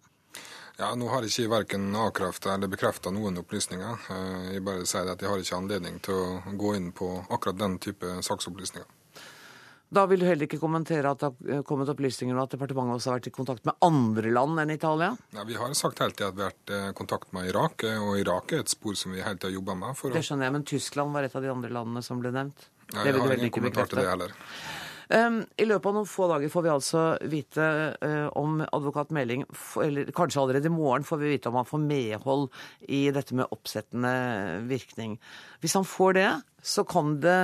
Ja, 0.78 0.94
Nå 0.96 1.10
har 1.12 1.26
jeg 1.26 1.34
ikke 1.34 1.52
verken 1.52 1.90
avkrefta 1.98 2.54
eller 2.54 2.72
bekrefta 2.72 3.12
noen 3.12 3.42
opplysninger. 3.42 4.06
Eh, 4.14 4.46
jeg 4.56 4.64
bare 4.64 4.86
sier 4.88 5.10
at 5.12 5.22
jeg 5.22 5.32
har 5.32 5.42
ikke 5.44 5.58
anledning 5.58 5.98
til 6.06 6.16
å 6.16 6.56
gå 6.62 6.76
inn 6.78 6.92
på 6.96 7.10
akkurat 7.28 7.60
den 7.60 7.80
type 7.84 8.20
saksopplysninger. 8.24 8.88
Da 9.90 10.04
vil 10.10 10.20
du 10.20 10.26
heller 10.28 10.50
ikke 10.50 10.60
kommentere 10.60 11.12
at 11.14 11.22
det 11.22 11.30
har 11.32 11.62
kommet 11.68 11.90
opplysninger 11.92 12.36
om 12.36 12.42
at 12.44 12.52
departementet 12.52 12.98
også 12.98 13.12
har 13.12 13.20
vært 13.22 13.30
i 13.30 13.36
kontakt 13.38 13.68
med 13.68 13.78
andre 13.86 14.34
land 14.36 14.60
enn 14.64 14.74
Italia? 14.74 15.14
Ja, 15.36 15.46
Vi 15.48 15.56
har 15.56 15.76
sagt 15.80 16.02
hele 16.04 16.12
tida 16.12 16.34
at 16.34 16.36
vi 16.36 16.44
har 16.44 16.52
vært 16.52 16.74
i 16.76 16.82
kontakt 16.98 17.32
med 17.36 17.48
Irak, 17.54 17.88
og 18.04 18.18
Irak 18.20 18.52
er 18.52 18.66
et 18.66 18.74
spor 18.74 18.98
som 19.00 19.16
vi 19.16 19.24
hele 19.24 19.40
tida 19.40 19.54
jobber 19.54 19.80
med. 19.80 19.96
det 20.12 20.26
skjønner 20.28 20.50
jeg, 20.50 20.56
men 20.58 20.68
Tyskland 20.68 21.16
var 21.16 21.24
et 21.24 21.36
av 21.36 21.46
de 21.46 21.54
andre 21.54 21.72
landene 21.72 22.04
som 22.04 22.20
ble 22.20 22.34
nevnt? 22.36 22.68
Ja, 22.92 23.06
jeg 23.08 23.16
har 23.16 23.38
ingen 23.38 23.56
kommentar 23.56 23.88
til 23.88 24.04
det 24.04 24.10
heller. 24.12 24.36
I 25.08 25.64
løpet 25.64 25.88
av 25.88 25.94
noen 25.96 26.08
få 26.10 26.26
dager 26.28 26.52
får 26.52 26.64
vi 26.66 26.72
altså 26.72 27.02
vite 27.32 27.68
uh, 28.04 28.28
om 28.36 28.60
advokat 28.66 29.14
Meling, 29.16 29.46
eller 29.80 30.12
kanskje 30.16 30.42
allerede 30.42 30.68
i 30.68 30.74
morgen 30.74 31.08
får 31.08 31.22
vi 31.22 31.32
vite 31.32 31.48
om 31.48 31.56
han 31.62 31.70
får 31.70 31.86
medhold 31.86 32.50
i 32.92 33.06
dette 33.16 33.38
med 33.38 33.48
oppsettende 33.56 34.12
virkning. 34.68 35.16
Hvis 35.64 35.78
han 35.80 35.88
får 35.88 36.20
det, 36.20 36.28
så 36.60 36.84
kan 36.88 37.16
det 37.24 37.40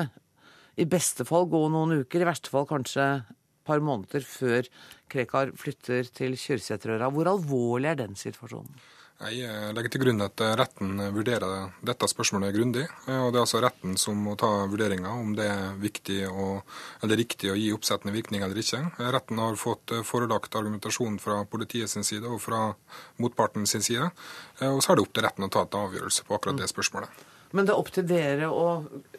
i 0.80 0.88
beste 0.90 1.26
fall 1.28 1.48
gå 1.52 1.62
noen 1.72 2.04
uker, 2.04 2.24
i 2.24 2.30
verste 2.30 2.52
fall 2.54 2.68
kanskje 2.70 3.06
et 3.22 3.68
par 3.68 3.84
måneder 3.84 4.26
før 4.28 4.68
Krekar 5.12 5.54
flytter 5.60 6.10
til 6.16 6.36
Kyrksæterøra. 6.40 7.12
Hvor 7.14 7.30
alvorlig 7.36 7.92
er 7.92 8.02
den 8.02 8.18
situasjonen? 8.20 8.82
Jeg 9.24 9.72
legger 9.78 9.92
til 9.94 10.02
grunn 10.02 10.24
at 10.26 10.42
retten 10.60 10.98
vurderer 11.16 11.70
dette 11.86 12.08
spørsmålet 12.12 12.56
grundig. 12.56 12.84
og 13.08 13.30
Det 13.32 13.38
er 13.38 13.44
altså 13.46 13.62
retten 13.64 13.94
som 14.02 14.18
må 14.20 14.34
ta 14.36 14.50
vurderinga 14.68 15.14
om 15.16 15.32
det 15.38 15.46
er 15.48 15.78
viktig 15.80 16.18
og, 16.28 16.66
eller 17.06 17.22
riktig 17.22 17.54
å 17.54 17.56
gi 17.56 17.70
oppsettende 17.76 18.16
virkning 18.16 18.44
eller 18.44 18.60
ikke. 18.60 18.82
Retten 19.16 19.40
har 19.40 19.60
fått 19.60 19.94
forelagt 20.04 20.58
argumentasjon 20.60 21.22
fra 21.24 21.44
politiet 21.46 21.94
sin 21.94 22.04
side 22.04 22.28
og 22.28 22.42
fra 22.44 22.74
motparten 23.22 23.70
sin 23.70 23.86
side. 23.86 24.10
Og 24.66 24.82
så 24.84 24.92
er 24.92 25.00
det 25.00 25.06
opp 25.06 25.14
til 25.16 25.28
retten 25.30 25.48
å 25.48 25.54
ta 25.54 25.64
et 25.64 25.80
avgjørelse 25.86 26.28
på 26.28 26.36
akkurat 26.36 26.60
det 26.60 26.72
spørsmålet. 26.74 27.24
Men 27.54 27.68
det 27.68 27.76
er 27.76 27.82
opp 27.82 27.92
til 27.94 28.08
dere 28.10 28.50
å 28.50 28.66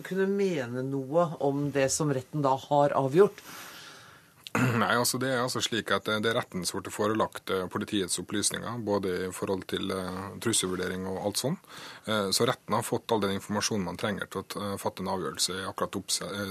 kunne 0.06 0.26
mene 0.30 0.82
noe 0.86 1.28
om 1.46 1.68
det 1.74 1.86
som 1.94 2.10
retten 2.14 2.42
da 2.44 2.56
har 2.68 2.96
avgjort. 2.98 3.42
Nei, 4.54 4.92
altså 4.94 5.18
Det 5.18 5.32
er 5.32 5.40
altså 5.42 5.58
slik 5.64 5.90
at 5.94 6.06
det 6.06 6.30
er 6.30 6.36
retten 6.38 6.62
som 6.66 6.78
ble 6.78 6.92
forelagt 6.94 7.50
eh, 7.50 7.64
politiets 7.70 8.20
opplysninger, 8.22 8.76
både 8.86 9.14
i 9.26 9.30
forhold 9.34 9.64
til 9.70 9.90
uh, 9.90 10.36
trusselvurdering 10.42 11.08
og 11.10 11.18
alt. 11.26 11.42
Uh, 12.06 12.30
så 12.30 12.46
retten 12.46 12.76
har 12.76 12.86
fått 12.86 13.10
all 13.10 13.24
den 13.24 13.34
informasjonen 13.34 13.88
man 13.88 13.98
trenger 13.98 14.30
til 14.30 14.44
å 14.44 14.76
fatte 14.78 15.02
en 15.02 15.10
avgjørelse 15.10 15.58
i 15.58 15.66
akkurat 15.66 15.98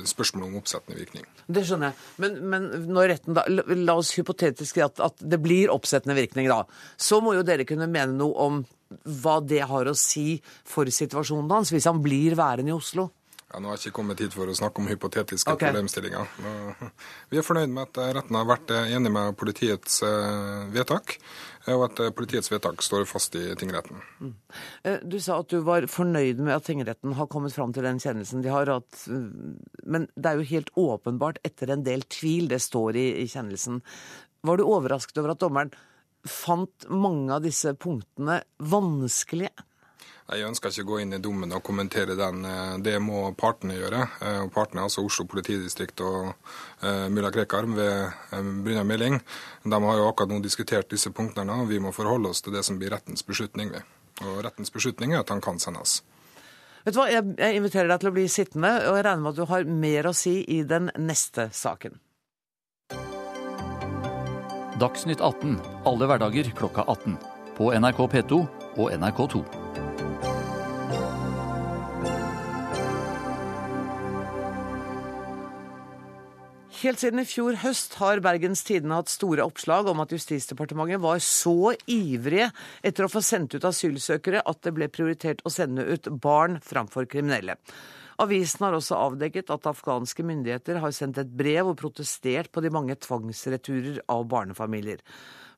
spørsmålet 0.09 0.49
om 0.49 0.59
oppsettende 0.59 0.99
virkning. 0.99 1.27
Det 1.47 1.63
skjønner 1.63 1.93
jeg. 1.93 2.11
Men, 2.25 2.37
men 2.51 2.69
når 2.91 3.09
retten 3.13 3.39
da, 3.39 3.47
la 3.47 3.95
oss 3.95 4.11
hypotetisk 4.17 4.81
si 4.81 4.83
at, 4.83 4.99
at 4.99 5.23
det 5.23 5.39
blir 5.43 5.71
oppsettende 5.71 6.17
virkning, 6.19 6.51
da. 6.51 6.65
Så 6.99 7.23
må 7.23 7.37
jo 7.37 7.47
dere 7.47 7.67
kunne 7.69 7.87
mene 7.87 8.19
noe 8.19 8.49
om 8.49 8.63
hva 9.23 9.39
det 9.43 9.63
har 9.69 9.89
å 9.89 9.97
si 9.97 10.37
for 10.67 10.89
situasjonen 10.89 11.51
hans, 11.51 11.73
hvis 11.73 11.89
han 11.89 12.01
blir 12.03 12.37
værende 12.39 12.73
i 12.73 12.77
Oslo? 12.77 13.09
Ja, 13.53 13.59
Nå 13.61 13.69
har 13.69 13.77
jeg 13.77 13.91
ikke 13.91 13.99
kommet 13.99 14.21
hit 14.23 14.33
for 14.33 14.49
å 14.49 14.55
snakke 14.57 14.81
om 14.81 14.87
hypotetiske 14.89 15.53
okay. 15.53 15.69
problemstillinger. 15.69 16.29
Vi 17.29 17.37
er 17.37 17.45
fornøyd 17.45 17.69
med 17.69 17.85
at 17.85 17.99
retten 18.17 18.37
har 18.39 18.47
vært 18.49 18.73
enig 18.73 19.11
med 19.13 19.37
politiets 19.37 19.99
eh, 20.07 20.63
vedtak, 20.73 21.19
og 21.69 21.85
at 21.85 22.01
politiets 22.17 22.49
vedtak 22.49 22.81
står 22.81 23.05
fast 23.05 23.37
i 23.37 23.43
tingretten. 23.59 24.01
Mm. 24.17 24.33
Eh, 24.89 25.05
du 25.05 25.19
sa 25.21 25.37
at 25.43 25.53
du 25.53 25.61
var 25.67 25.85
fornøyd 25.85 26.41
med 26.41 26.55
at 26.55 26.65
tingretten 26.65 27.13
har 27.19 27.29
kommet 27.29 27.53
fram 27.53 27.75
til 27.77 27.85
den 27.85 28.01
kjennelsen 28.01 28.41
de 28.41 28.49
har. 28.49 28.73
At, 28.73 29.05
eh, 29.05 29.29
men 29.85 30.09
det 30.17 30.33
er 30.33 30.41
jo 30.41 30.49
helt 30.55 30.73
åpenbart, 30.89 31.37
etter 31.45 31.75
en 31.75 31.85
del 31.85 32.07
tvil, 32.09 32.49
det 32.49 32.63
står 32.65 32.97
i, 32.97 33.07
i 33.21 33.29
kjennelsen. 33.29 33.83
Var 34.49 34.57
du 34.57 34.65
overrasket 34.65 35.21
over 35.21 35.37
at 35.37 35.45
dommeren 35.45 35.75
fant 36.27 36.87
mange 36.89 37.33
av 37.35 37.43
disse 37.45 37.73
punktene 37.75 38.41
vanskelige? 38.59 39.53
Jeg 40.23 40.47
ønsker 40.47 40.71
ikke 40.71 40.85
å 40.85 40.87
gå 40.93 40.99
inn 41.03 41.15
i 41.17 41.19
dommen 41.21 41.51
og 41.51 41.65
kommentere 41.67 42.15
den. 42.15 42.45
Eh, 42.47 42.75
det 42.85 42.95
må 43.03 43.25
partene 43.37 43.75
gjøre. 43.75 44.05
Eh, 44.23 44.39
og 44.45 44.53
Partene, 44.55 44.85
altså 44.87 45.03
Oslo 45.03 45.25
politidistrikt 45.29 45.99
og 46.03 46.31
uh, 46.83 47.09
mulla 47.11 47.31
Krekar 47.33 47.67
ved 47.67 48.31
Brynjar 48.63 48.87
Meling, 48.87 49.19
de 49.63 49.81
har 49.83 49.99
jo 49.99 50.07
akkurat 50.07 50.31
nå 50.31 50.39
diskutert 50.43 50.89
disse 50.91 51.11
punktene, 51.15 51.59
og 51.63 51.67
vi 51.71 51.81
må 51.83 51.91
forholde 51.95 52.31
oss 52.31 52.43
til 52.43 52.55
det 52.55 52.63
som 52.63 52.79
blir 52.79 52.93
rettens 52.95 53.25
beslutning. 53.27 53.73
Og 54.23 54.39
rettens 54.45 54.71
beslutning 54.71 55.13
er 55.13 55.23
at 55.23 55.33
han 55.33 55.43
kan 55.43 55.59
sendes. 55.59 56.01
Vet 56.83 56.95
du 56.95 56.99
hva, 56.99 57.09
jeg 57.11 57.59
inviterer 57.59 57.91
deg 57.91 58.01
til 58.01 58.11
å 58.11 58.15
bli 58.15 58.25
sittende, 58.31 58.73
og 58.89 58.97
jeg 58.99 59.07
regner 59.07 59.23
med 59.23 59.33
at 59.33 59.39
du 59.39 59.51
har 59.51 59.69
mer 59.83 60.09
å 60.09 60.15
si 60.17 60.39
i 60.51 60.63
den 60.67 60.91
neste 60.99 61.49
saken. 61.55 61.99
Dagsnytt 64.81 65.21
18 65.21 65.59
alle 65.85 66.07
hverdager 66.09 66.47
klokka 66.57 66.81
18. 66.87 67.17
På 67.53 67.69
NRK 67.77 67.99
P2 68.09 68.39
og 68.81 68.87
NRK2. 68.89 69.43
Helt 76.83 76.99
siden 76.99 77.21
i 77.21 77.27
fjor 77.29 77.55
høst 77.61 77.93
har 78.01 78.19
Bergens 78.25 78.65
Tidende 78.65 78.97
hatt 78.97 79.13
store 79.13 79.45
oppslag 79.45 79.87
om 79.87 80.01
at 80.03 80.11
Justisdepartementet 80.11 80.99
var 81.05 81.21
så 81.23 81.75
ivrige 81.85 82.49
etter 82.81 83.05
å 83.05 83.13
få 83.13 83.21
sendt 83.23 83.53
ut 83.53 83.69
asylsøkere 83.69 84.41
at 84.41 84.65
det 84.65 84.73
ble 84.73 84.89
prioritert 84.91 85.45
å 85.45 85.53
sende 85.53 85.85
ut 85.85 86.09
barn 86.17 86.57
framfor 86.65 87.05
kriminelle. 87.07 87.61
Avisen 88.21 88.65
har 88.65 88.77
også 88.77 88.99
avdekket 89.09 89.51
at 89.53 89.69
afghanske 89.69 90.25
myndigheter 90.25 90.81
har 90.83 90.93
sendt 90.95 91.21
et 91.21 91.31
brev 91.33 91.71
og 91.71 91.79
protestert 91.79 92.51
på 92.53 92.61
de 92.63 92.73
mange 92.73 92.97
tvangsreturer 93.01 94.03
av 94.11 94.27
barnefamilier. 94.29 95.01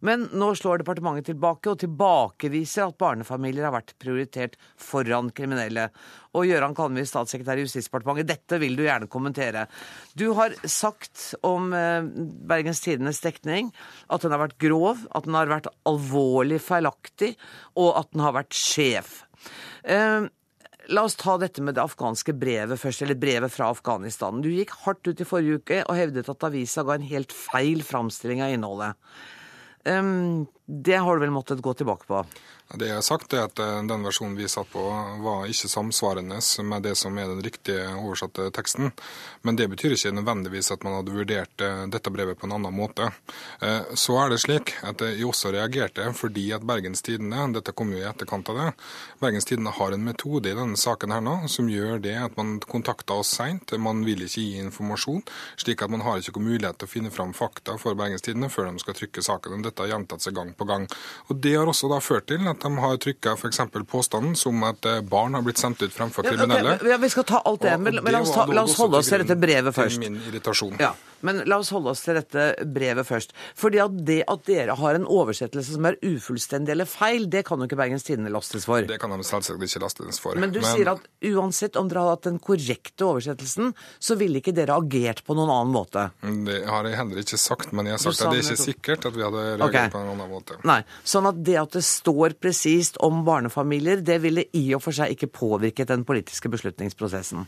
Men 0.05 0.27
nå 0.35 0.51
slår 0.57 0.81
departementet 0.81 1.29
tilbake 1.31 1.71
og 1.71 1.79
tilbakeviser 1.81 2.89
at 2.89 2.97
barnefamilier 2.99 3.67
har 3.67 3.73
vært 3.73 3.95
prioritert 4.01 4.57
foran 4.81 5.31
kriminelle. 5.35 5.87
Og 6.35 6.49
Gøran 6.49 6.75
Kalmvik, 6.77 7.07
statssekretær 7.09 7.61
i 7.61 7.65
Justisdepartementet, 7.65 8.29
dette 8.29 8.59
vil 8.61 8.75
du 8.77 8.83
gjerne 8.85 9.09
kommentere. 9.11 9.65
Du 10.13 10.27
har 10.37 10.55
sagt 10.69 11.31
om 11.47 11.71
eh, 11.73 12.05
Bergens 12.49 12.83
Tidendes 12.83 13.23
dekning 13.23 13.71
at 14.11 14.25
den 14.25 14.35
har 14.35 14.43
vært 14.43 14.59
grov, 14.61 15.05
at 15.15 15.27
den 15.27 15.37
har 15.39 15.51
vært 15.51 15.71
alvorlig 15.87 16.59
feilaktig, 16.63 17.33
og 17.79 17.95
at 18.01 18.11
den 18.11 18.25
har 18.25 18.35
vært 18.35 18.57
skjev. 18.57 19.13
La 20.93 21.05
oss 21.07 21.15
ta 21.17 21.37
dette 21.41 21.63
med 21.65 21.77
det 21.77 21.83
afghanske 21.83 22.35
brevet 22.37 22.79
først, 22.79 23.01
eller 23.05 23.17
brevet 23.17 23.53
fra 23.53 23.71
Afghanistan. 23.73 24.41
Du 24.43 24.51
gikk 24.51 24.73
hardt 24.83 25.07
ut 25.07 25.21
i 25.21 25.27
forrige 25.27 25.61
uke 25.61 25.79
og 25.85 25.97
hevdet 25.97 26.29
at 26.29 26.45
avisa 26.45 26.83
ga 26.85 26.97
en 26.97 27.07
helt 27.09 27.33
feil 27.33 27.81
framstilling 27.85 28.43
av 28.45 28.53
innholdet. 28.53 28.99
Um, 29.85 30.45
det 30.65 30.97
har 30.97 31.15
du 31.15 31.21
vel 31.21 31.33
måttet 31.33 31.61
gå 31.61 31.73
tilbake 31.73 32.07
på? 32.09 32.25
Det 32.73 32.87
jeg 32.87 32.97
har 32.97 33.03
sagt, 33.05 33.33
er 33.37 33.43
at 33.45 33.59
eh, 33.61 33.83
den 33.85 34.01
versjonen 34.01 34.33
vi 34.39 34.47
satt 34.49 34.71
på, 34.71 34.81
var 35.21 35.45
ikke 35.45 35.69
samsvarende 35.69 36.39
med 36.65 36.81
det 36.81 36.95
som 36.97 37.13
er 37.21 37.27
den 37.29 37.43
riktige 37.45 37.91
oversatte 37.93 38.47
teksten. 38.55 38.89
Men 39.45 39.59
det 39.59 39.67
betyr 39.69 39.93
ikke 39.93 40.15
nødvendigvis 40.17 40.71
at 40.73 40.81
man 40.83 40.97
hadde 40.97 41.13
vurdert 41.13 41.61
eh, 41.61 41.83
dette 41.93 42.09
brevet 42.09 42.39
på 42.41 42.49
en 42.49 42.55
annen 42.57 42.73
måte. 42.73 43.11
Eh, 43.61 43.93
så 43.93 44.17
er 44.23 44.33
det 44.33 44.39
slik 44.41 44.73
at 44.81 45.03
jeg 45.05 45.27
også 45.29 45.51
reagerte 45.53 46.07
fordi 46.17 46.47
at 46.57 46.65
Bergens 46.65 47.05
Tidende, 47.05 47.43
dette 47.53 47.75
kom 47.77 47.93
jo 47.93 48.01
i 48.01 48.07
etterkant 48.09 48.49
av 48.49 48.57
det, 48.57 48.67
Bergens 49.21 49.45
Tidende 49.45 49.75
har 49.77 49.93
en 49.93 50.09
metode 50.09 50.49
i 50.49 50.57
denne 50.57 50.81
saken 50.81 51.13
her 51.13 51.21
nå 51.21 51.35
som 51.51 51.69
gjør 51.69 52.01
det 52.01 52.15
at 52.17 52.33
man 52.39 52.57
kontakter 52.65 53.21
oss 53.21 53.35
seint. 53.37 53.75
Man 53.77 54.01
vil 54.09 54.25
ikke 54.25 54.41
gi 54.41 54.57
informasjon, 54.63 55.21
slik 55.61 55.85
at 55.85 55.93
man 55.93 56.01
har 56.01 56.17
ikke 56.17 56.41
mulighet 56.41 56.81
til 56.81 56.89
å 56.89 56.95
finne 56.95 57.13
fram 57.13 57.37
fakta 57.37 57.77
for 57.77 57.93
Bergens 57.93 58.25
Tidende 58.25 58.49
før 58.49 58.71
de 58.71 58.81
skal 58.81 58.97
trykke 58.97 59.27
saken. 59.29 59.61
Dette 59.61 59.85
har 59.85 59.93
gjentatt 59.93 60.25
seg 60.25 60.33
gang 60.33 60.54
på 60.57 60.67
gang. 60.69 60.87
Og 61.29 61.39
Det 61.41 61.55
har 61.55 61.69
også 61.69 61.89
da 61.91 61.99
ført 62.03 62.27
til 62.31 62.47
at 62.49 62.61
de 62.61 62.71
har 62.83 62.99
trykka 63.01 63.35
f.eks. 63.35 63.61
påstanden 63.91 64.35
som 64.39 64.63
at 64.67 64.85
eh, 64.89 65.01
barn 65.01 65.37
har 65.37 65.45
blitt 65.45 65.61
sendt 65.61 65.81
ut 65.83 65.93
fremfor 65.93 66.27
kriminelle. 66.27 66.77
Ja, 66.77 66.81
okay. 66.81 67.01
Vi 67.05 67.11
skal 67.13 67.27
ta 67.27 67.41
alt 67.45 67.65
det, 67.65 67.75
men, 67.79 67.99
men 68.01 68.15
la, 68.15 68.21
oss 68.25 68.33
ta, 68.35 68.47
la, 68.49 68.63
oss 68.63 68.77
holde 68.79 69.01
oss 69.01 69.11
til 69.11 69.25
dette 69.25 69.37
brevet 69.39 69.75
først. 69.75 70.01
Min 70.03 70.19
irritasjon. 70.29 70.79
Ja. 70.81 70.95
Men 71.25 71.43
la 71.49 71.59
oss 71.61 71.71
holde 71.73 71.93
oss 71.93 72.03
til 72.05 72.17
dette 72.19 72.47
brevet 72.75 73.07
først. 73.07 73.33
Fordi 73.57 73.81
at 73.83 73.97
det 74.07 74.21
at 74.31 74.45
dere 74.47 74.77
har 74.79 74.97
en 74.97 75.07
oversettelse 75.09 75.77
som 75.77 75.87
er 75.89 75.97
ufullstendig 76.05 76.75
eller 76.75 76.89
feil, 76.89 77.27
det 77.31 77.45
kan 77.47 77.61
jo 77.61 77.69
ikke 77.69 77.79
Bergens 77.79 78.05
Tidende 78.05 78.31
lastes 78.33 78.67
for. 78.69 78.85
Det 78.85 78.99
kan 79.01 79.13
de 79.13 79.25
selvsagt 79.25 79.65
ikke 79.65 79.81
lastes 79.83 80.21
for. 80.21 80.37
Men 80.39 80.53
du 80.53 80.61
Men... 80.61 80.69
sier 80.69 80.93
at 80.93 81.05
uansett 81.33 81.79
om 81.79 81.89
dere 81.89 82.05
hadde 82.05 82.15
hatt 82.17 82.29
den 82.29 82.39
korrekte 82.43 83.07
oversettelsen, 83.07 83.73
så 83.99 84.19
ville 84.19 84.41
ikke 84.41 84.55
dere 84.55 84.77
agert 84.77 85.23
på 85.25 85.37
noen 85.37 85.51
annen 85.53 85.73
måte? 85.75 86.07
Det 86.21 86.61
har 86.69 86.87
jeg 86.87 86.99
heller 86.99 87.23
ikke 87.25 87.41
sagt, 87.41 87.73
men 87.75 87.89
jeg 87.89 87.97
har 87.97 88.05
sagt 88.05 88.25
at 88.25 88.33
det 88.33 88.43
er 88.43 88.49
ikke 88.49 88.69
sikkert 88.69 89.09
at 89.09 89.17
vi 89.17 89.25
hadde 89.25 89.43
reagert 89.43 89.67
okay. 89.69 89.93
på 89.93 90.01
en 90.03 90.13
annen 90.13 90.31
måte. 90.31 90.59
Nei, 90.67 90.81
Sånn 91.05 91.27
at 91.29 91.37
det 91.45 91.57
at 91.61 91.75
det 91.77 91.83
står 91.85 92.35
presist 92.41 92.97
om 93.05 93.23
barnefamilier, 93.27 94.01
det 94.05 94.17
ville 94.23 94.47
i 94.57 94.65
og 94.75 94.83
for 94.85 94.95
seg 94.95 95.15
ikke 95.15 95.31
påvirket 95.33 95.91
den 95.91 96.05
politiske 96.07 96.51
beslutningsprosessen? 96.51 97.45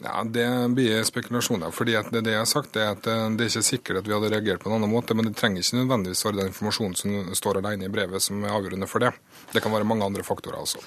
Ja, 0.00 0.24
Det 0.24 0.46
blir 0.74 1.04
spekulasjoner. 1.04 1.70
fordi 1.70 1.92
det, 2.10 2.22
det 2.24 2.32
jeg 2.32 2.40
har 2.40 2.48
sagt 2.48 2.76
er 2.76 2.94
at 2.94 3.06
eh, 3.06 3.26
det 3.36 3.44
er 3.44 3.52
ikke 3.52 3.66
sikkert 3.68 4.00
at 4.00 4.08
vi 4.08 4.16
hadde 4.16 4.30
reagert 4.32 4.62
på 4.62 4.70
en 4.70 4.78
annen 4.78 4.90
måte, 4.92 5.14
men 5.14 5.28
det 5.28 5.36
trenger 5.36 5.60
ikke 5.60 5.76
nødvendigvis 5.82 6.24
være 6.24 6.40
den 6.40 6.50
informasjonen 6.52 6.96
som 6.96 7.34
står 7.36 7.60
alene 7.60 7.84
i 7.84 7.92
brevet 7.92 8.24
som 8.24 8.40
er 8.44 8.56
avgjørende 8.56 8.88
for 8.88 9.04
det. 9.04 9.12
Det 9.52 9.62
kan 9.62 9.72
være 9.72 9.84
mange 9.84 10.06
andre 10.08 10.24
faktorer 10.24 10.62
også. 10.62 10.80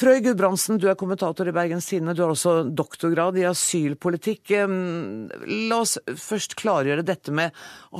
Frøy 0.00 0.22
Gudbrandsen, 0.24 0.78
du 0.80 0.86
er 0.88 0.96
kommentator 0.96 1.44
i 1.50 1.52
Bergens 1.52 1.90
Tidende. 1.90 2.14
Du 2.16 2.22
har 2.22 2.30
også 2.32 2.62
doktorgrad 2.72 3.36
i 3.36 3.44
asylpolitikk. 3.44 4.54
La 5.68 5.80
oss 5.82 5.98
først 6.16 6.54
klargjøre 6.56 7.04
dette 7.04 7.34
med 7.36 7.52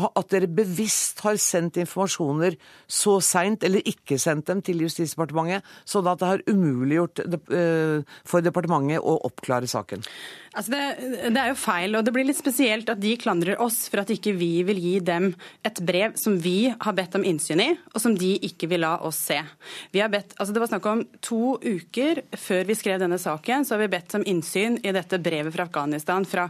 at 0.08 0.30
dere 0.32 0.48
bevisst 0.48 1.20
har 1.26 1.36
sendt 1.36 1.76
informasjoner 1.82 2.56
så 2.88 3.18
seint, 3.20 3.66
eller 3.68 3.84
ikke 3.84 4.16
sendt 4.22 4.48
dem 4.48 4.62
til 4.64 4.80
Justisdepartementet, 4.86 5.66
sånn 5.84 6.08
at 6.08 6.22
det 6.22 6.30
har 6.30 6.44
umuliggjort 6.48 7.20
eh, 7.26 8.16
for 8.24 8.48
departementet 8.48 9.04
å 9.04 9.18
oppklare 9.28 9.68
saken. 9.68 10.06
Altså 10.56 10.72
det, 10.72 10.84
det, 11.30 11.36
er 11.36 11.52
jo 11.52 11.58
feil, 11.60 11.94
og 11.94 12.06
det 12.06 12.14
blir 12.16 12.26
litt 12.26 12.40
spesielt 12.40 12.88
at 12.90 12.98
de 12.98 13.12
klandrer 13.20 13.60
oss 13.62 13.84
for 13.92 14.02
at 14.02 14.10
ikke 14.10 14.32
vi 14.40 14.64
vil 14.66 14.80
gi 14.82 14.96
dem 15.04 15.28
et 15.68 15.84
brev 15.86 16.16
som 16.18 16.40
vi 16.42 16.72
har 16.72 16.96
bedt 16.96 17.20
om 17.20 17.28
innsyn 17.28 17.60
i, 17.62 17.68
og 17.92 18.00
som 18.02 18.16
de 18.18 18.32
ikke 18.48 18.72
vil 18.72 18.82
la 18.86 18.96
oss 19.06 19.20
se. 19.28 19.38
Vi 19.92 20.00
har 20.02 20.10
bedt, 20.10 20.32
altså 20.40 20.56
Det 20.56 20.64
var 20.64 20.72
snakk 20.72 20.88
om 20.90 21.04
to 21.22 21.54
uker 21.60 21.89
uker 21.90 22.22
før 22.38 22.64
vi 22.68 22.74
skrev 22.78 23.00
denne 23.02 23.18
saken, 23.18 23.64
så 23.64 23.74
har 23.74 23.82
vi 23.82 23.90
bedt 23.90 24.14
om 24.14 24.24
innsyn 24.26 24.78
i 24.86 24.92
dette 24.94 25.18
brevet 25.18 25.52
fra 25.54 25.66
Afghanistan. 25.66 26.24
Fra, 26.24 26.46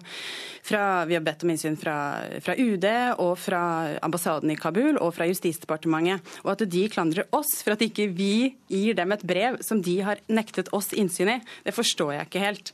fra, 0.63 1.05
vi 1.09 1.17
har 1.17 1.25
bedt 1.25 1.45
om 1.45 1.51
innsyn 1.51 1.77
fra, 1.81 2.21
fra, 2.45 2.55
UD 2.57 2.87
og 3.19 3.39
fra 3.41 3.63
ambassaden 4.05 4.53
i 4.53 4.59
Kabul 4.61 4.99
og 5.01 5.15
fra 5.17 5.27
Justisdepartementet. 5.31 6.21
Og 6.45 6.53
at 6.53 6.65
de 6.69 6.85
klandrer 6.93 7.29
oss 7.33 7.63
for 7.65 7.75
at 7.75 7.85
ikke 7.85 8.11
vi 8.13 8.53
gir 8.71 8.97
dem 8.99 9.13
et 9.17 9.25
brev 9.27 9.59
som 9.65 9.81
de 9.83 9.97
har 10.05 10.21
nektet 10.29 10.71
oss 10.77 10.93
innsyn 10.93 11.33
i, 11.33 11.39
det 11.65 11.75
forstår 11.75 12.15
jeg 12.19 12.29
ikke 12.29 12.45
helt. 12.45 12.73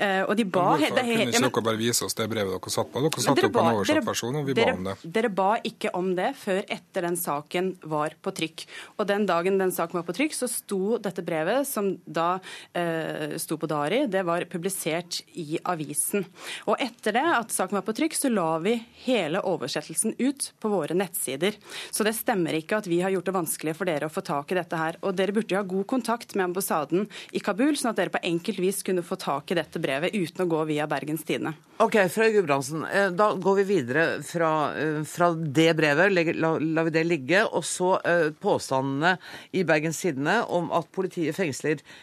Uh, 0.00 0.24
og 0.26 0.34
de 0.38 0.46
ba... 0.48 0.66
Hvorfor 0.76 0.96
kunne 0.96 1.28
ikke 1.28 1.44
dere 1.44 1.66
bare 1.68 1.80
vise 1.80 2.06
oss 2.06 2.16
det 2.16 2.28
brevet 2.32 2.56
dere 2.56 2.72
satt 2.72 2.92
på? 2.92 3.04
Dere 3.04 3.26
satt 3.26 3.42
jo 3.44 3.52
på 3.52 3.62
en 3.64 3.72
oversatt 3.74 4.08
versjon, 4.08 4.40
og 4.40 4.48
vi 4.48 4.56
dere, 4.56 4.72
ba 4.74 4.80
om 4.80 4.88
det. 4.88 4.96
Dere 5.18 5.32
ba 5.36 5.50
ikke 5.72 5.92
om 5.98 6.12
det 6.16 6.32
før 6.40 6.62
etter 6.64 7.06
den 7.06 7.20
saken 7.20 7.74
var 7.86 8.16
på 8.24 8.32
trykk. 8.36 8.66
Og 8.96 9.08
den 9.10 9.28
dagen 9.28 9.60
den 9.60 9.74
saken 9.74 10.00
var 10.00 10.08
på 10.08 10.16
trykk, 10.16 10.36
så 10.36 10.48
sto 10.50 10.96
dette 11.02 11.24
brevet, 11.26 11.66
som 11.68 11.95
da 12.04 12.38
eh, 12.76 13.36
sto 13.40 13.58
på 13.60 13.68
Dari, 13.70 14.04
det 14.10 14.22
var 14.26 14.44
publisert 14.50 15.20
i 15.38 15.58
avisen. 15.64 16.26
Og 16.66 16.80
etter 16.82 17.16
det, 17.16 17.24
at 17.38 17.54
saken 17.54 17.78
var 17.78 17.86
på 17.86 17.94
trykk, 17.96 18.16
så 18.16 18.30
la 18.32 18.48
vi 18.62 18.76
hele 19.06 19.42
oversettelsen 19.46 20.16
ut 20.18 20.50
på 20.60 20.72
våre 20.72 20.96
nettsider. 20.96 21.58
Så 21.90 22.06
det 22.06 22.16
stemmer 22.18 22.58
ikke 22.58 22.80
at 22.80 22.90
vi 22.90 23.00
har 23.04 23.14
gjort 23.14 23.30
det 23.30 23.36
vanskelig 23.36 23.76
for 23.78 23.88
dere 23.88 24.10
å 24.10 24.12
få 24.12 24.24
tak 24.26 24.52
i 24.52 24.58
dette 24.60 24.80
her. 24.80 25.00
Og 25.02 25.16
dere 25.16 25.34
burde 25.36 25.54
jo 25.54 25.60
ha 25.60 25.66
god 25.66 25.86
kontakt 25.90 26.36
med 26.36 26.50
ambassaden 26.50 27.06
i 27.32 27.42
Kabul, 27.42 27.76
sånn 27.76 27.92
at 27.92 28.00
dere 28.00 28.14
på 28.14 28.24
enkelt 28.26 28.60
vis 28.62 28.82
kunne 28.86 29.06
få 29.06 29.18
tak 29.20 29.52
i 29.52 29.58
dette 29.60 29.82
brevet 29.82 30.14
uten 30.16 30.46
å 30.46 30.50
gå 30.50 30.64
via 30.72 30.88
Bergens 30.90 31.24
Tidende. 31.26 31.56
Ok, 31.82 31.98
Frøy 32.08 32.30
Gudbrandsen. 32.32 32.86
Eh, 32.88 33.10
da 33.12 33.34
går 33.36 33.58
vi 33.60 33.64
videre 33.68 34.04
fra, 34.24 34.72
eh, 34.72 35.02
fra 35.04 35.34
det 35.34 35.74
brevet, 35.76 36.36
lar 36.40 36.60
la 36.60 36.82
vi 36.86 36.90
det 36.90 37.04
ligge. 37.04 37.42
Og 37.52 37.64
så 37.64 37.96
uh, 38.00 38.30
påstandene 38.40 39.16
i 39.52 39.64
Bergens 39.66 40.00
Tidende 40.00 40.38
om 40.48 40.70
at 40.72 40.88
politiet 40.94 41.36
fengsler 41.36 41.80
eh, 41.80 41.95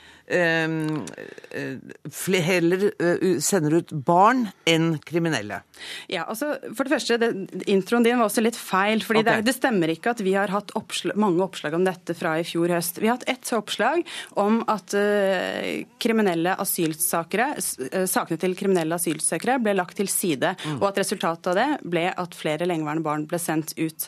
heller 2.43 2.85
eh, 3.01 3.39
sender 3.43 3.73
ut 3.81 3.91
barn 3.91 4.47
enn 4.65 4.97
kriminelle? 5.03 5.61
Ja, 6.07 6.23
altså 6.29 6.53
for 6.75 6.85
det 6.85 6.93
første, 6.95 7.17
det, 7.19 7.29
Introen 7.71 8.05
din 8.05 8.17
var 8.19 8.29
også 8.29 8.43
litt 8.43 8.57
feil. 8.59 9.03
fordi 9.03 9.23
okay. 9.23 9.41
det, 9.41 9.49
det, 9.49 9.55
stemmer 9.57 9.91
ikke 9.91 10.13
at 10.15 10.23
vi 10.23 10.33
har 10.37 10.53
hatt 10.53 10.71
oppslag, 10.79 11.17
mange 11.19 11.43
oppslag 11.43 11.75
om 11.75 11.83
dette 11.85 12.15
fra 12.15 12.37
i 12.39 12.45
fjor 12.47 12.71
høst. 12.71 13.01
Vi 13.01 13.09
har 13.09 13.19
hatt 13.19 13.29
ett 13.29 13.51
oppslag 13.53 14.03
om 14.39 14.61
at 14.71 14.95
uh, 14.95 15.83
kriminelle 16.01 16.55
asylsakere, 16.63 17.49
uh, 17.59 18.05
sakene 18.09 18.39
til 18.41 18.55
kriminelle 18.57 18.95
asylsøkere 18.95 19.59
ble 19.63 19.75
lagt 19.75 19.97
til 19.99 20.09
side, 20.11 20.53
mm. 20.55 20.79
og 20.79 20.89
at 20.91 21.03
resultatet 21.03 21.51
av 21.51 21.59
det 21.59 21.69
ble 21.83 22.07
at 22.09 22.37
flere 22.37 22.67
lengeværende 22.69 23.05
barn 23.05 23.27
ble 23.29 23.39
sendt 23.41 23.75
ut. 23.75 24.07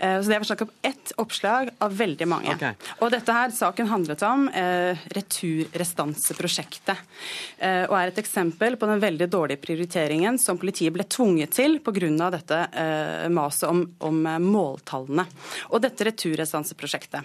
Uh, 0.00 0.18
så 0.20 0.26
Det 0.30 0.40
var 0.40 0.48
snakk 0.52 0.66
om 0.66 0.74
ett 0.88 1.14
oppslag 1.20 1.72
av 1.84 1.96
veldig 2.00 2.30
mange. 2.30 2.56
Okay. 2.56 2.74
Og 3.00 3.12
dette 3.12 3.34
her, 3.34 3.52
Saken 3.54 3.90
handlet 3.90 4.22
om 4.24 4.46
retur 5.12 5.49
naturrestanseprosjektet. 5.50 6.96
Eh, 7.58 7.84
og 7.88 7.94
er 7.96 8.10
et 8.10 8.20
eksempel 8.22 8.76
på 8.76 8.88
den 8.88 9.00
veldig 9.02 9.28
dårlige 9.30 9.60
prioriteringen 9.62 10.38
som 10.38 10.58
politiet 10.58 10.92
ble 10.94 11.04
tvunget 11.04 11.54
til 11.56 11.78
pga. 11.80 12.30
dette 12.30 12.60
eh, 12.72 13.28
maset 13.28 13.68
om, 13.68 13.84
om 13.98 14.22
måltallene. 14.44 15.26
Og 15.70 15.80
dette 15.82 16.04
returrestanseprosjektet 16.04 17.22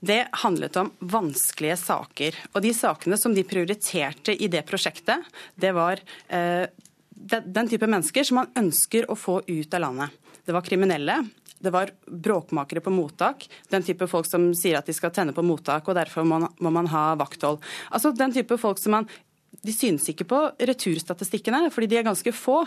det 0.00 0.26
handlet 0.42 0.76
om 0.76 0.90
vanskelige 1.00 1.76
saker. 1.76 2.36
Og 2.54 2.62
de 2.62 2.72
sakene 2.74 3.18
som 3.18 3.34
de 3.34 3.44
prioriterte 3.44 4.34
i 4.34 4.48
det 4.48 4.64
prosjektet, 4.66 5.24
det 5.54 5.72
var 5.76 6.00
eh, 6.28 6.66
den 7.10 7.68
type 7.68 7.86
mennesker 7.86 8.24
som 8.24 8.42
man 8.42 8.52
ønsker 8.56 9.10
å 9.10 9.16
få 9.16 9.42
ut 9.46 9.74
av 9.74 9.80
landet. 9.80 10.22
Det 10.46 10.54
var 10.54 10.62
kriminelle, 10.62 11.24
det 11.58 11.72
var 11.74 11.90
bråkmakere 12.06 12.82
på 12.84 12.92
mottak. 12.92 13.46
Den 13.72 13.84
type 13.86 14.08
folk 14.10 14.28
som 14.28 14.50
sier 14.56 14.78
at 14.78 14.88
de 14.88 14.94
skal 14.96 15.12
tenne 15.14 15.34
på 15.36 15.44
mottak, 15.46 15.88
og 15.88 15.96
derfor 15.98 16.26
må, 16.28 16.42
må 16.60 16.72
man 16.74 16.90
ha 16.92 17.08
vakthold. 17.18 17.62
Altså 17.90 18.12
Den 18.16 18.34
type 18.34 18.58
folk 18.60 18.80
som 18.82 18.98
man 18.98 19.08
de 19.66 19.74
synes 19.74 20.06
ikke 20.12 20.26
på 20.28 20.38
returstatistikkene, 20.70 21.66
fordi 21.74 21.88
de 21.90 21.98
er 22.00 22.06
ganske 22.06 22.32
få. 22.34 22.60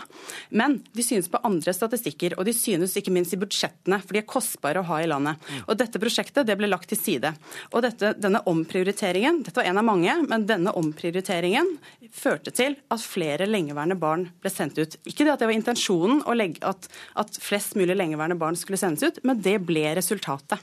Men 0.50 0.78
de 0.96 1.04
synes 1.04 1.30
på 1.32 1.40
andre 1.46 1.74
statistikker, 1.76 2.36
og 2.38 2.46
de 2.48 2.54
synes 2.56 2.96
ikke 2.98 3.14
minst 3.14 3.34
i 3.34 3.40
budsjettene, 3.40 4.00
for 4.04 4.16
de 4.16 4.22
er 4.22 4.28
kostbare 4.28 4.82
å 4.82 4.88
ha 4.90 5.00
i 5.02 5.08
landet. 5.10 5.40
Og 5.66 5.78
Dette 5.80 6.00
prosjektet 6.02 6.48
det 6.48 6.58
ble 6.60 6.68
lagt 6.70 6.90
til 6.92 7.00
side. 7.00 7.32
Og 7.72 7.84
dette, 7.86 8.12
denne 8.20 8.42
omprioriteringen, 8.50 9.42
dette 9.46 9.60
var 9.60 9.70
en 9.70 9.80
av 9.80 9.86
mange, 9.86 10.16
men 10.28 10.46
denne 10.48 10.74
omprioriteringen 10.76 11.76
førte 12.12 12.52
til 12.54 12.76
at 12.90 13.04
flere 13.04 13.48
lengeværende 13.48 13.98
barn 14.00 14.28
ble 14.42 14.52
sendt 14.52 14.80
ut. 14.80 14.98
Ikke 15.08 15.24
det 15.24 15.34
at 15.34 15.42
det 15.42 15.50
var 15.50 15.56
intensjonen 15.56 16.22
at, 16.66 16.90
at 17.20 17.40
flest 17.42 17.76
mulig 17.78 17.96
lengeværende 17.96 18.38
barn 18.40 18.58
skulle 18.58 18.80
sendes 18.80 19.06
ut, 19.06 19.22
men 19.24 19.40
det 19.42 19.58
ble 19.66 19.88
resultatet. 19.96 20.60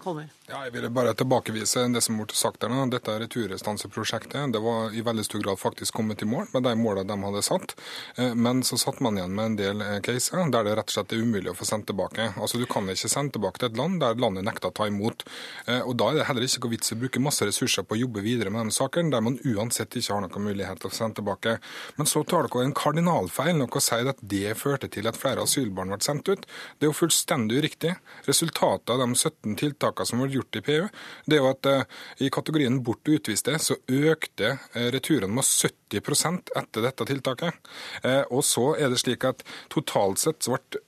Kolmer. 0.00 0.30
Ja, 0.50 0.64
jeg 0.66 0.72
vil 0.74 0.88
bare 0.90 1.12
tilbakevise 1.14 1.84
det 1.94 2.00
som 2.02 2.16
ble 2.18 2.34
sagt 2.34 2.58
der 2.64 2.72
nå. 2.72 2.82
Dette 2.90 3.12
returrestanseprosjektet 3.22 4.50
det 4.50 4.58
var 4.64 4.90
i 4.90 5.02
veldig 5.06 5.22
stor 5.22 5.44
grad 5.44 5.60
faktisk 5.60 5.94
kommet 5.94 6.24
i 6.24 6.26
mål 6.26 6.48
med 6.50 6.64
de 6.66 6.72
målene 6.74 7.06
de 7.06 7.16
hadde 7.22 7.42
satt. 7.46 7.76
Eh, 8.16 8.32
men 8.34 8.64
så 8.66 8.74
satt 8.80 8.98
man 8.98 9.14
igjen 9.14 9.36
med 9.36 9.44
en 9.44 9.58
del 9.60 9.84
eh, 9.84 10.00
caser 10.02 10.42
der 10.50 10.66
det 10.66 10.72
rett 10.74 10.90
og 10.90 10.96
slett 10.96 11.14
er 11.14 11.22
umulig 11.22 11.52
å 11.52 11.54
få 11.54 11.68
sendt 11.68 11.86
tilbake. 11.86 12.32
Altså 12.34 12.58
Du 12.58 12.66
kan 12.66 12.90
ikke 12.90 13.10
sende 13.12 13.36
tilbake 13.36 13.62
til 13.62 13.68
et 13.68 13.78
land 13.78 14.00
der 14.02 14.18
landet 14.18 14.48
nekter 14.48 14.72
å 14.72 14.74
ta 14.74 14.88
imot. 14.90 15.22
Eh, 15.68 15.84
og 15.84 15.94
Da 16.00 16.08
er 16.10 16.18
det 16.18 16.26
heller 16.32 16.48
ikke 16.48 16.64
noe 16.64 16.74
vits 16.74 16.96
å 16.96 16.98
bruke 17.04 17.22
masse 17.22 17.46
ressurser 17.46 17.86
på 17.86 17.94
å 17.94 18.00
jobbe 18.00 18.26
videre 18.26 18.50
med 18.50 18.72
de 18.72 18.74
saken, 18.74 19.14
der 19.14 19.22
man 19.22 19.38
uansett 19.46 19.94
ikke 20.02 20.16
har 20.16 20.26
noen 20.26 20.48
mulighet 20.48 20.82
til 20.82 20.90
å 20.90 20.98
sende 20.98 21.20
tilbake. 21.20 21.60
Men 21.94 22.10
så 22.10 22.24
tar 22.26 22.50
dere 22.50 22.66
en 22.66 22.74
kardinalfeil 22.74 23.54
når 23.54 23.70
dere 23.70 23.84
sier 23.86 24.12
at 24.16 24.26
det 24.34 24.58
førte 24.58 24.90
til 24.90 25.06
at 25.06 25.22
flere 25.22 25.46
asylbarn 25.46 25.94
ble 25.94 26.02
sendt 26.02 26.34
ut. 26.34 26.50
Det 26.74 26.88
er 26.88 26.90
jo 26.90 27.00
fullstendig 27.04 27.62
uriktig. 27.62 27.94
Resultatet 28.26 28.96
av 28.96 29.06
de 29.06 29.10
17 29.14 29.54
tiltakene 29.62 30.10
som 30.10 30.18
ble 30.18 30.39
gjort 30.39 30.39
i 30.56 30.62
PU, 30.64 30.88
det 31.26 31.36
er 31.36 31.42
jo 31.42 31.50
at 31.50 31.68
eh, 31.68 31.98
i 32.26 32.30
kategorien 32.32 32.80
bort 32.84 33.06
og 33.08 33.20
utviste 33.20 33.56
så 33.62 33.76
økte 33.86 34.54
eh, 34.56 34.88
returene 34.94 35.32
med 35.34 35.46
70% 35.46 36.52
etter 36.58 36.86
dette 36.86 37.06
tiltaket. 37.08 37.70
Eh, 38.02 38.22
og 38.30 38.44
så 38.46 38.72
er 38.76 38.92
det 38.92 39.00
slik 39.02 39.26
at 39.28 39.44
totalt 39.72 40.22
sett 40.22 40.44
så 40.44 40.56
ble 40.56 40.80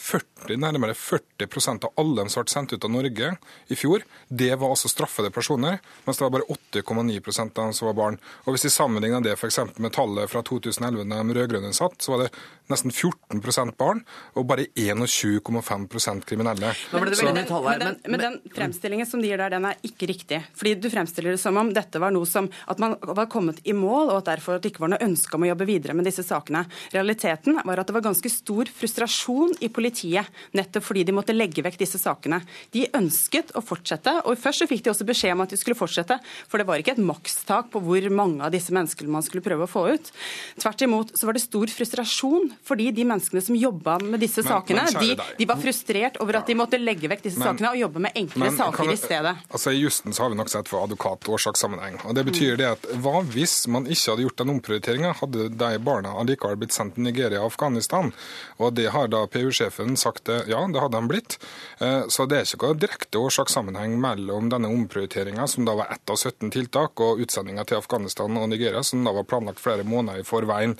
40, 0.00 0.56
nærmere 0.60 0.94
40% 0.96 1.86
av 1.88 2.00
alle 2.00 2.26
som 2.30 2.44
ble 2.44 2.54
sendt 2.54 2.74
ut 2.74 2.86
av 2.86 2.92
Norge 2.92 3.32
i 3.70 3.78
fjor, 3.78 4.04
det 4.28 4.52
var 4.60 4.72
altså 4.72 4.90
straffede 4.90 5.32
personer, 5.34 5.80
mens 6.04 6.20
det 6.20 6.26
var 6.26 6.34
bare 6.38 6.48
8,9% 6.54 7.58
av 7.58 7.70
dem 7.70 7.76
som 7.76 7.90
var 7.90 7.98
barn. 7.98 8.18
Og 8.44 8.54
Hvis 8.54 8.68
vi 8.68 8.74
sammenligner 8.74 9.24
det 9.24 9.36
f.eks. 9.36 9.60
med 9.78 9.94
tallet 9.96 10.30
fra 10.30 10.42
2011 10.46 11.06
da 11.10 11.22
de 11.22 11.36
rød-grønne 11.36 11.72
satt, 11.76 11.98
så 12.02 12.14
var 12.14 12.24
det 12.24 12.32
nesten 12.72 12.92
14% 12.94 13.76
barn 13.80 14.02
og 14.38 14.46
bare 14.50 14.66
21,5 14.78 16.24
kriminelle. 16.28 16.72
Veldig 16.92 17.46
tall 17.48 17.68
her, 17.68 17.82
men, 17.82 17.98
men, 18.04 18.14
men 18.14 18.24
den 18.24 18.38
fremstillingen 18.54 19.08
som 19.08 19.22
de 19.22 19.30
gir 19.30 19.40
der, 19.40 19.54
den 19.56 19.68
er 19.68 19.78
ikke 19.86 20.08
riktig. 20.10 20.42
Fordi 20.56 20.76
Du 20.80 20.90
fremstiller 20.92 21.34
det 21.34 21.42
som 21.42 21.58
om 21.60 21.72
dette 21.74 22.00
var 22.02 22.14
noe 22.14 22.28
som 22.28 22.48
at 22.70 22.80
man 22.82 22.96
var 23.00 23.28
kommet 23.32 23.60
i 23.68 23.74
mål, 23.76 24.12
og 24.12 24.20
at 24.20 24.30
derfor 24.32 24.56
at 24.56 24.64
det 24.64 24.72
ikke 24.72 24.84
var 24.84 24.94
noe 24.94 25.04
ønske 25.04 25.36
om 25.36 25.44
å 25.44 25.50
jobbe 25.50 25.68
videre 25.68 25.96
med 25.96 26.06
disse 26.08 26.24
sakene. 26.26 26.64
Realiteten 26.94 27.60
var 27.66 27.82
at 27.82 27.90
det 27.90 27.96
var 27.96 28.06
ganske 28.06 28.32
stor 28.32 28.70
frustrasjon 28.74 29.56
i 29.64 29.70
politiet, 29.72 30.28
nettopp 30.56 30.86
fordi 30.86 31.04
de 31.08 31.16
måtte 31.16 31.36
legge 31.36 31.64
vekk 31.64 31.80
disse 31.80 32.00
sakene. 32.00 32.40
De 32.74 32.86
ønsket 32.96 33.54
å 33.58 33.64
fortsette, 33.64 34.20
og 34.24 34.38
først 34.40 34.64
så 34.64 34.70
fikk 34.70 34.84
de 34.86 34.92
også 34.94 35.08
beskjed 35.08 35.36
om 35.36 35.44
at 35.44 35.54
de 35.54 35.60
skulle 35.60 35.78
fortsette, 35.78 36.18
for 36.50 36.60
det 36.60 36.68
var 36.68 36.80
ikke 36.80 36.96
et 36.96 37.02
makstak 37.02 37.70
på 37.72 37.82
hvor 37.84 38.08
mange 38.14 38.44
av 38.46 38.54
disse 38.54 38.74
menneskene 38.74 39.12
man 39.12 39.26
skulle 39.26 39.44
prøve 39.44 39.66
å 39.66 39.70
få 39.70 39.86
ut. 39.94 40.12
Tvert 40.60 40.86
imot 40.86 41.14
så 41.18 41.28
var 41.28 41.36
det 41.36 41.44
stor 41.44 41.72
frustrasjon 41.72 42.52
fordi 42.66 42.90
de 42.94 43.04
menneskene 43.08 43.42
som 43.44 43.56
jobba 43.56 43.98
med 44.02 44.20
disse 44.22 44.44
men, 44.44 44.52
sakene, 44.52 44.84
men, 44.86 45.00
de, 45.02 45.28
de, 45.38 45.46
var 45.48 45.60
frustrert 45.60 46.18
over 46.22 46.40
at 46.40 46.50
de 46.50 46.56
måtte 46.58 46.80
legge 46.80 47.10
vekk 47.10 47.24
disse 47.26 47.40
men, 47.40 47.48
sakene 47.50 47.72
og 47.72 47.80
jobbe 47.80 48.04
med 48.06 48.18
enkle 48.20 48.50
saker 48.56 48.92
i 48.92 48.96
stedet. 49.00 49.34
Altså 49.50 49.74
I 49.74 49.80
jussen 49.80 50.16
så 50.16 50.24
har 50.24 50.34
vi 50.34 50.38
nok 50.40 50.52
sett 50.52 50.70
for 50.70 50.84
advokat-årsakssammenheng. 50.86 52.00
og 52.04 52.14
Det 52.18 52.26
betyr 52.28 52.60
det 52.60 52.68
at 52.74 52.86
hva 53.02 53.24
hvis 53.26 53.64
man 53.72 53.88
ikke 53.88 54.12
hadde 54.12 54.26
gjort 54.26 54.42
den 54.42 54.54
omprioriteringa, 54.56 55.14
hadde 55.20 55.48
de 55.60 55.70
barna 55.84 56.14
allikevel 56.20 56.60
blitt 56.60 56.76
sendt 56.76 56.96
til 56.96 57.06
Nigeria 57.08 57.42
og 57.42 57.52
Afghanistan? 57.54 58.12
Og 58.60 58.74
det 58.76 58.90
har 58.94 59.10
da 59.12 59.24
PU-sjefen 59.30 59.96
sagt 60.00 60.28
ja, 60.30 60.60
det 60.60 60.82
hadde 60.82 61.00
de 61.00 61.10
blitt. 61.10 61.38
Eh, 61.80 62.06
så 62.12 62.26
det 62.28 62.40
er 62.40 62.48
ikke 62.48 62.70
noe 62.70 62.80
direkte 62.80 63.20
årsakssammenheng 63.20 63.96
mellom 64.00 64.50
denne 64.52 64.70
omprioriteringa, 64.72 65.46
som 65.50 65.66
da 65.68 65.76
var 65.78 65.92
ett 65.94 66.12
av 66.12 66.18
17 66.18 66.50
tiltak, 66.54 67.00
og 67.00 67.22
utsendinga 67.24 67.64
til 67.68 67.80
Afghanistan 67.80 68.36
og 68.38 68.50
Nigeria, 68.52 68.82
som 68.86 69.04
da 69.06 69.14
var 69.16 69.28
planlagt 69.28 69.62
flere 69.62 69.86
måneder 69.86 70.22
i 70.22 70.26
forveien. 70.26 70.76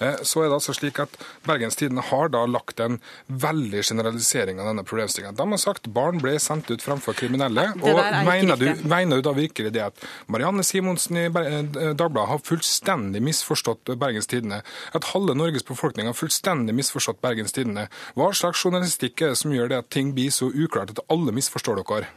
Eh, 0.00 0.20
så 0.22 0.44
er 0.44 0.50
det 0.50 0.58
altså 0.60 0.76
slik 0.76 1.00
at 1.02 1.16
Bergens 1.46 1.78
Tidende 1.78 2.04
har 2.08 2.32
da 2.32 2.44
lagt 2.46 2.80
en 2.80 2.98
veldig 3.26 3.82
generalisering 3.82 4.60
av 4.60 4.70
denne 4.70 4.84
problemstillinga. 4.86 5.34
De 5.38 5.48
har 5.54 5.60
sagt 5.60 5.88
barn 5.94 6.20
ble 6.22 6.36
sendt 6.42 6.70
ut 6.70 6.82
fremfor 6.82 7.16
kriminelle. 7.18 7.68
og 7.82 8.00
mener 8.26 8.56
du, 8.60 8.68
mener 8.88 9.20
du, 9.20 9.26
da 9.26 9.34
virkelig 9.36 9.72
det 9.74 9.84
at 9.88 10.04
Marianne 10.32 10.64
Simonsen 10.66 11.18
i 11.20 11.26
eh, 11.26 11.92
Dagbladet 11.96 12.28
har 12.30 12.44
fullstendig 12.46 13.22
misforstått 13.24 13.94
Bergens 14.00 14.30
Tidende? 14.30 14.62
At 14.96 15.10
halve 15.12 15.36
Norges 15.38 15.66
befolkning 15.66 16.08
har 16.10 16.16
fullstendig 16.18 16.74
misforstått 16.76 17.22
Bergens 17.24 17.54
Tidende? 17.56 17.88
Hva 18.18 18.30
slags 18.36 18.62
journalistikk 18.64 19.22
er 19.22 19.34
det 19.34 19.40
som 19.42 19.54
gjør 19.54 19.72
det 19.72 19.80
at 19.82 19.90
ting 19.92 20.12
blir 20.16 20.32
så 20.34 20.50
uklart 20.52 20.94
at 20.94 21.02
alle 21.12 21.34
misforstår 21.34 21.82
dere? 21.82 22.10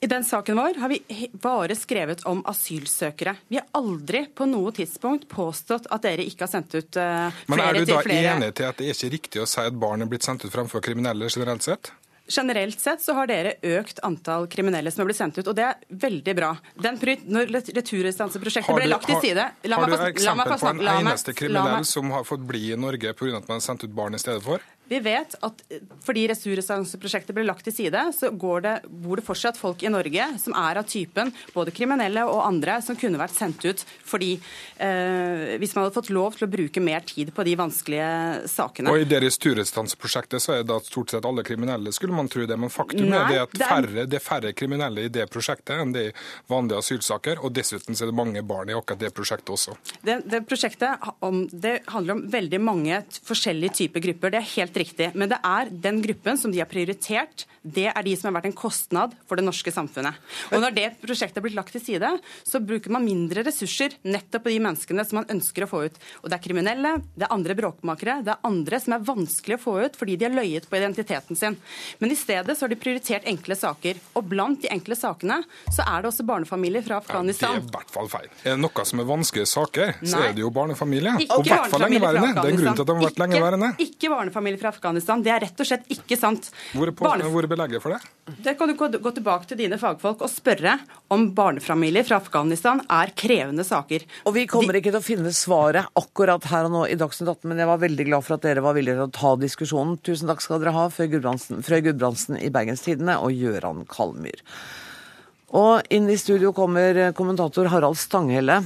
I 0.00 0.10
den 0.10 0.24
saken 0.26 0.58
vår 0.58 0.80
har 0.82 0.92
vi 0.92 1.28
bare 1.42 1.76
skrevet 1.78 2.24
om 2.28 2.42
asylsøkere. 2.46 3.36
Vi 3.48 3.60
har 3.60 3.66
aldri 3.76 4.26
på 4.34 4.46
noe 4.48 4.72
tidspunkt 4.76 5.28
påstått 5.30 5.88
at 5.92 6.04
dere 6.04 6.26
ikke 6.26 6.46
har 6.46 6.52
sendt 6.52 6.76
ut 6.76 6.98
uh, 7.00 7.32
flere 7.48 7.84
til 7.84 8.02
flere. 8.04 8.35
Men 8.36 8.48
er 8.48 8.52
du 8.52 8.62
da 8.62 8.62
enig 8.62 8.62
til 8.62 8.68
at 8.68 8.80
det 8.80 8.88
er 8.88 8.98
ikke 8.98 9.14
riktig 9.16 9.42
å 9.42 9.46
si 9.48 9.62
at 9.64 9.78
barn 9.86 10.04
er 10.04 10.10
blitt 10.10 10.26
sendt 10.26 10.44
ut 10.44 10.52
fremfor 10.52 10.84
kriminelle 10.84 11.30
generelt 11.32 11.64
sett? 11.66 11.92
Generelt 12.28 12.80
sett 12.80 13.02
så 13.02 13.14
har 13.14 13.28
dere 13.30 13.52
økt 13.62 14.00
antall 14.02 14.48
kriminelle 14.50 14.90
som 14.90 15.04
har 15.04 15.10
blitt 15.10 15.18
sendt 15.20 15.36
ut, 15.38 15.46
og 15.46 15.54
det 15.54 15.62
er 15.62 15.98
veldig 16.06 16.32
bra. 16.34 16.48
Den, 16.82 16.98
når 17.30 17.52
returrestanseprosjektet 17.76 18.78
ble 18.80 18.88
lagt 18.90 19.06
til 19.06 19.20
side 19.22 19.44
Har 19.46 19.86
du 19.86 19.94
eksempel 20.08 20.56
på 20.58 20.72
en 20.72 20.82
eneste 20.96 21.36
kriminell 21.38 21.86
som 21.86 22.10
har 22.16 22.26
fått 22.26 22.42
bli 22.48 22.72
i 22.74 22.80
Norge 22.80 23.14
pga. 23.14 23.36
at 23.38 23.46
man 23.46 23.60
har 23.60 23.66
sendt 23.68 23.86
ut 23.86 23.94
barn 23.94 24.18
i 24.18 24.22
stedet 24.22 24.42
for? 24.42 24.64
Vi 24.88 25.00
vet 25.02 25.34
at 25.42 25.62
fordi 26.06 26.26
returrestanseprosjektet 26.30 27.34
ble 27.36 27.46
lagt 27.46 27.66
til 27.66 27.74
side, 27.74 28.02
så 28.14 28.30
det, 28.62 28.74
bor 28.86 29.18
det 29.18 29.26
fortsatt 29.26 29.58
folk 29.58 29.82
i 29.82 29.90
Norge 29.92 30.28
som 30.42 30.54
er 30.58 30.80
av 30.80 30.86
typen 30.88 31.32
både 31.54 31.74
kriminelle 31.74 32.22
og 32.28 32.44
andre 32.44 32.78
som 32.84 32.98
kunne 32.98 33.18
vært 33.20 33.34
sendt 33.36 33.64
ut 33.66 33.82
fordi 34.06 34.36
eh, 34.78 35.56
hvis 35.60 35.74
man 35.74 35.86
hadde 35.86 35.96
fått 35.96 36.12
lov 36.14 36.36
til 36.36 36.46
å 36.46 36.50
bruke 36.50 36.82
mer 36.82 37.04
tid 37.06 37.32
på 37.34 37.44
de 37.46 37.56
vanskelige 37.58 38.48
sakene. 38.50 38.92
Og 38.92 39.02
I 39.02 39.08
det 39.08 39.20
returrestanseprosjektet 39.24 40.42
så 40.42 40.56
er 40.58 40.66
det 40.66 40.76
at 40.76 40.88
stort 40.88 41.14
sett 41.14 41.26
alle 41.26 41.44
kriminelle, 41.46 41.92
skulle 41.94 42.16
man 42.16 42.30
tro 42.32 42.46
det. 42.46 42.58
Men 42.60 42.72
faktum 42.72 43.08
Nei, 43.10 43.18
er 43.18 43.32
det 43.32 43.40
at 43.42 43.56
det. 43.56 43.66
Færre, 43.66 44.06
det 44.06 44.20
er 44.20 44.24
færre 44.24 44.52
kriminelle 44.56 45.06
i 45.06 45.12
det 45.12 45.26
prosjektet 45.32 45.82
enn 45.82 45.94
det 45.94 46.06
i 46.10 46.14
vanlige 46.52 46.82
asylsaker. 46.84 47.42
Og 47.42 47.54
dessuten 47.56 47.96
så 47.96 48.06
er 48.06 48.12
det 48.12 48.18
mange 48.18 48.42
barn 48.46 48.70
i 48.70 48.76
akkurat 48.76 49.02
det 49.02 49.12
prosjektet 49.16 49.54
også. 49.56 49.76
Det, 50.06 50.20
det 50.30 50.42
prosjektet 50.48 51.06
om, 51.26 51.44
det 51.50 51.78
handler 51.92 52.18
om 52.18 52.24
veldig 52.32 52.62
mange 52.62 53.02
forskjellige 53.26 53.80
typer 53.82 54.06
grupper. 54.08 54.34
Det 54.34 54.42
er 54.42 54.50
helt 54.54 54.75
riktig. 54.80 55.10
Men 55.14 55.30
det 55.32 55.38
er 55.44 55.70
den 55.70 56.00
gruppen 56.04 56.38
som 56.40 56.52
de 56.52 56.60
har 56.62 56.70
prioritert, 56.70 57.46
det 57.66 57.88
er 57.90 58.06
de 58.06 58.14
som 58.14 58.28
har 58.28 58.36
vært 58.38 58.50
en 58.50 58.56
kostnad 58.56 59.14
for 59.26 59.38
det 59.38 59.44
norske 59.46 59.72
samfunnet. 59.74 60.14
Og 60.52 60.62
når 60.62 60.74
det 60.76 60.86
prosjektet 61.02 61.40
er 61.40 61.44
blitt 61.46 61.56
lagt 61.58 61.74
til 61.74 61.82
side, 61.82 62.12
så 62.46 62.60
bruker 62.62 62.92
man 62.94 63.06
mindre 63.06 63.42
ressurser 63.46 63.96
nettopp 64.06 64.46
på 64.46 64.52
de 64.54 64.60
menneskene 64.62 65.04
som 65.06 65.20
man 65.20 65.30
ønsker 65.32 65.66
å 65.66 65.70
få 65.70 65.82
ut. 65.88 65.98
Og 66.22 66.30
det 66.30 66.38
er 66.38 66.44
kriminelle, 66.44 66.92
det 67.16 67.26
er 67.26 67.34
andre 67.34 67.56
bråkmakere, 67.58 68.20
det 68.26 68.34
er 68.36 68.46
andre 68.46 68.80
som 68.82 68.94
er 68.94 69.06
vanskelig 69.06 69.58
å 69.58 69.62
få 69.64 69.76
ut 69.82 69.98
fordi 69.98 70.18
de 70.20 70.28
har 70.28 70.36
løyet 70.36 70.68
på 70.70 70.78
identiteten 70.78 71.38
sin. 71.38 71.58
Men 71.98 72.14
i 72.14 72.18
stedet 72.18 72.54
så 72.54 72.66
har 72.66 72.72
de 72.72 72.78
prioritert 72.78 73.26
enkle 73.26 73.58
saker. 73.58 73.98
Og 74.14 74.30
blant 74.30 74.62
de 74.62 74.70
enkle 74.72 74.98
sakene 74.98 75.40
så 75.72 75.82
er 75.82 76.04
det 76.04 76.12
også 76.12 76.26
barnefamilier 76.28 76.86
fra 76.86 77.00
Afghanistan. 77.02 77.56
Ja, 77.56 77.64
det 77.64 77.66
er 77.66 77.72
i 77.72 77.76
hvert 77.78 77.94
fall 77.96 78.10
feil. 78.12 78.30
Er 78.44 78.54
det 78.54 78.62
noe 78.62 78.86
som 78.86 79.02
er 79.02 79.10
vanskelige 79.10 79.50
saker, 79.50 79.94
så 80.06 80.22
er 80.22 80.36
det 80.36 80.44
jo 80.44 80.52
barnefamilier. 80.54 81.18
Og 81.26 81.42
i 81.42 81.50
hvert 81.50 81.72
fall 81.72 81.86
lengeværende. 81.86 82.32
Det 82.36 82.44
er 82.44 82.54
en 82.54 82.62
grunn 82.62 82.78
til 82.78 82.86
at 82.86 82.90
de 82.90 82.96
har 82.96 83.06
vært 83.08 83.22
lengeværende. 83.24 83.72
Ikke 83.86 84.12
barnefamilier 84.12 84.62
fra 84.62 84.65
Afghanistan. 84.70 85.22
Det 85.24 85.32
er 85.32 85.42
rett 85.46 85.62
og 85.62 85.68
slett 85.68 85.88
ikke 85.92 86.18
sant. 86.18 86.50
Hvor 86.74 86.90
er, 86.90 86.94
på, 86.96 87.08
hvor 87.32 87.46
er 87.46 87.50
belegget 87.50 87.84
for 87.84 87.94
det? 87.94 88.12
Det 88.42 88.56
kan 88.58 88.70
du 88.70 88.74
gå 88.76 89.12
tilbake 89.14 89.46
til 89.50 89.60
dine 89.60 89.78
fagfolk 89.80 90.24
og 90.26 90.32
spørre 90.32 90.76
om 91.14 91.28
barnefamilier 91.36 92.06
fra 92.06 92.18
Afghanistan 92.22 92.82
er 92.90 93.12
krevende 93.18 93.66
saker. 93.66 94.06
Og 94.26 94.34
Vi 94.36 94.46
kommer 94.50 94.74
De... 94.74 94.82
ikke 94.82 94.94
til 94.94 95.00
å 95.00 95.06
finne 95.06 95.34
svaret 95.36 95.90
akkurat 95.98 96.48
her 96.50 96.68
og 96.68 96.74
nå 96.74 96.82
i 96.90 96.98
Dagsnytt 96.98 97.30
18, 97.30 97.50
men 97.50 97.62
jeg 97.62 97.70
var 97.70 97.84
veldig 97.84 98.08
glad 98.10 98.26
for 98.26 98.38
at 98.38 98.48
dere 98.48 98.64
var 98.64 98.76
villige 98.78 98.98
til 98.98 99.06
å 99.06 99.14
ta 99.20 99.34
diskusjonen. 99.40 100.00
Tusen 100.06 100.32
takk 100.32 100.42
skal 100.44 100.62
dere 100.62 100.74
ha, 100.76 100.88
Frøy 100.90 101.12
Gudbrandsen 101.12 102.40
i 102.40 102.50
Bergenstidene 102.54 103.20
og 103.22 103.36
Gøran 103.36 103.86
Kalmyr. 103.90 104.42
Og 105.56 105.86
inn 105.94 106.08
i 106.10 106.18
studio 106.18 106.50
kommer 106.54 107.12
kommentator 107.16 107.68
Harald 107.70 107.98
Stanghelle. 108.00 108.64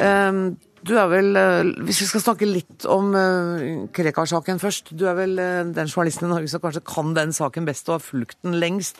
Um, 0.00 0.54
du 0.82 0.96
er 0.98 1.08
vel, 1.10 1.36
eh, 1.36 1.70
Hvis 1.86 2.02
vi 2.02 2.08
skal 2.10 2.24
snakke 2.24 2.48
litt 2.48 2.86
om 2.90 3.12
uh, 3.14 3.86
Krekar-saken 3.94 4.58
først. 4.58 4.92
Du 4.98 5.06
er 5.06 5.14
vel 5.14 5.38
uh, 5.38 5.62
den 5.70 5.90
journalisten 5.90 6.26
i 6.26 6.32
Norge 6.32 6.50
som 6.50 6.62
kanskje 6.62 6.82
kan 6.86 7.14
den 7.14 7.32
saken 7.32 7.68
best 7.68 7.88
og 7.88 8.00
har 8.00 8.04
fulgt 8.04 8.40
den 8.42 8.58
lengst. 8.58 8.98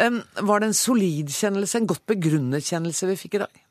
Var 0.00 0.60
det 0.60 0.70
en 0.70 0.76
solid 0.76 1.30
kjennelse, 1.30 1.78
en 1.78 1.90
godt 1.90 2.06
begrunnet 2.10 2.66
kjennelse 2.66 3.10
vi 3.12 3.18
fikk 3.20 3.38
i 3.38 3.42
dag? 3.44 3.66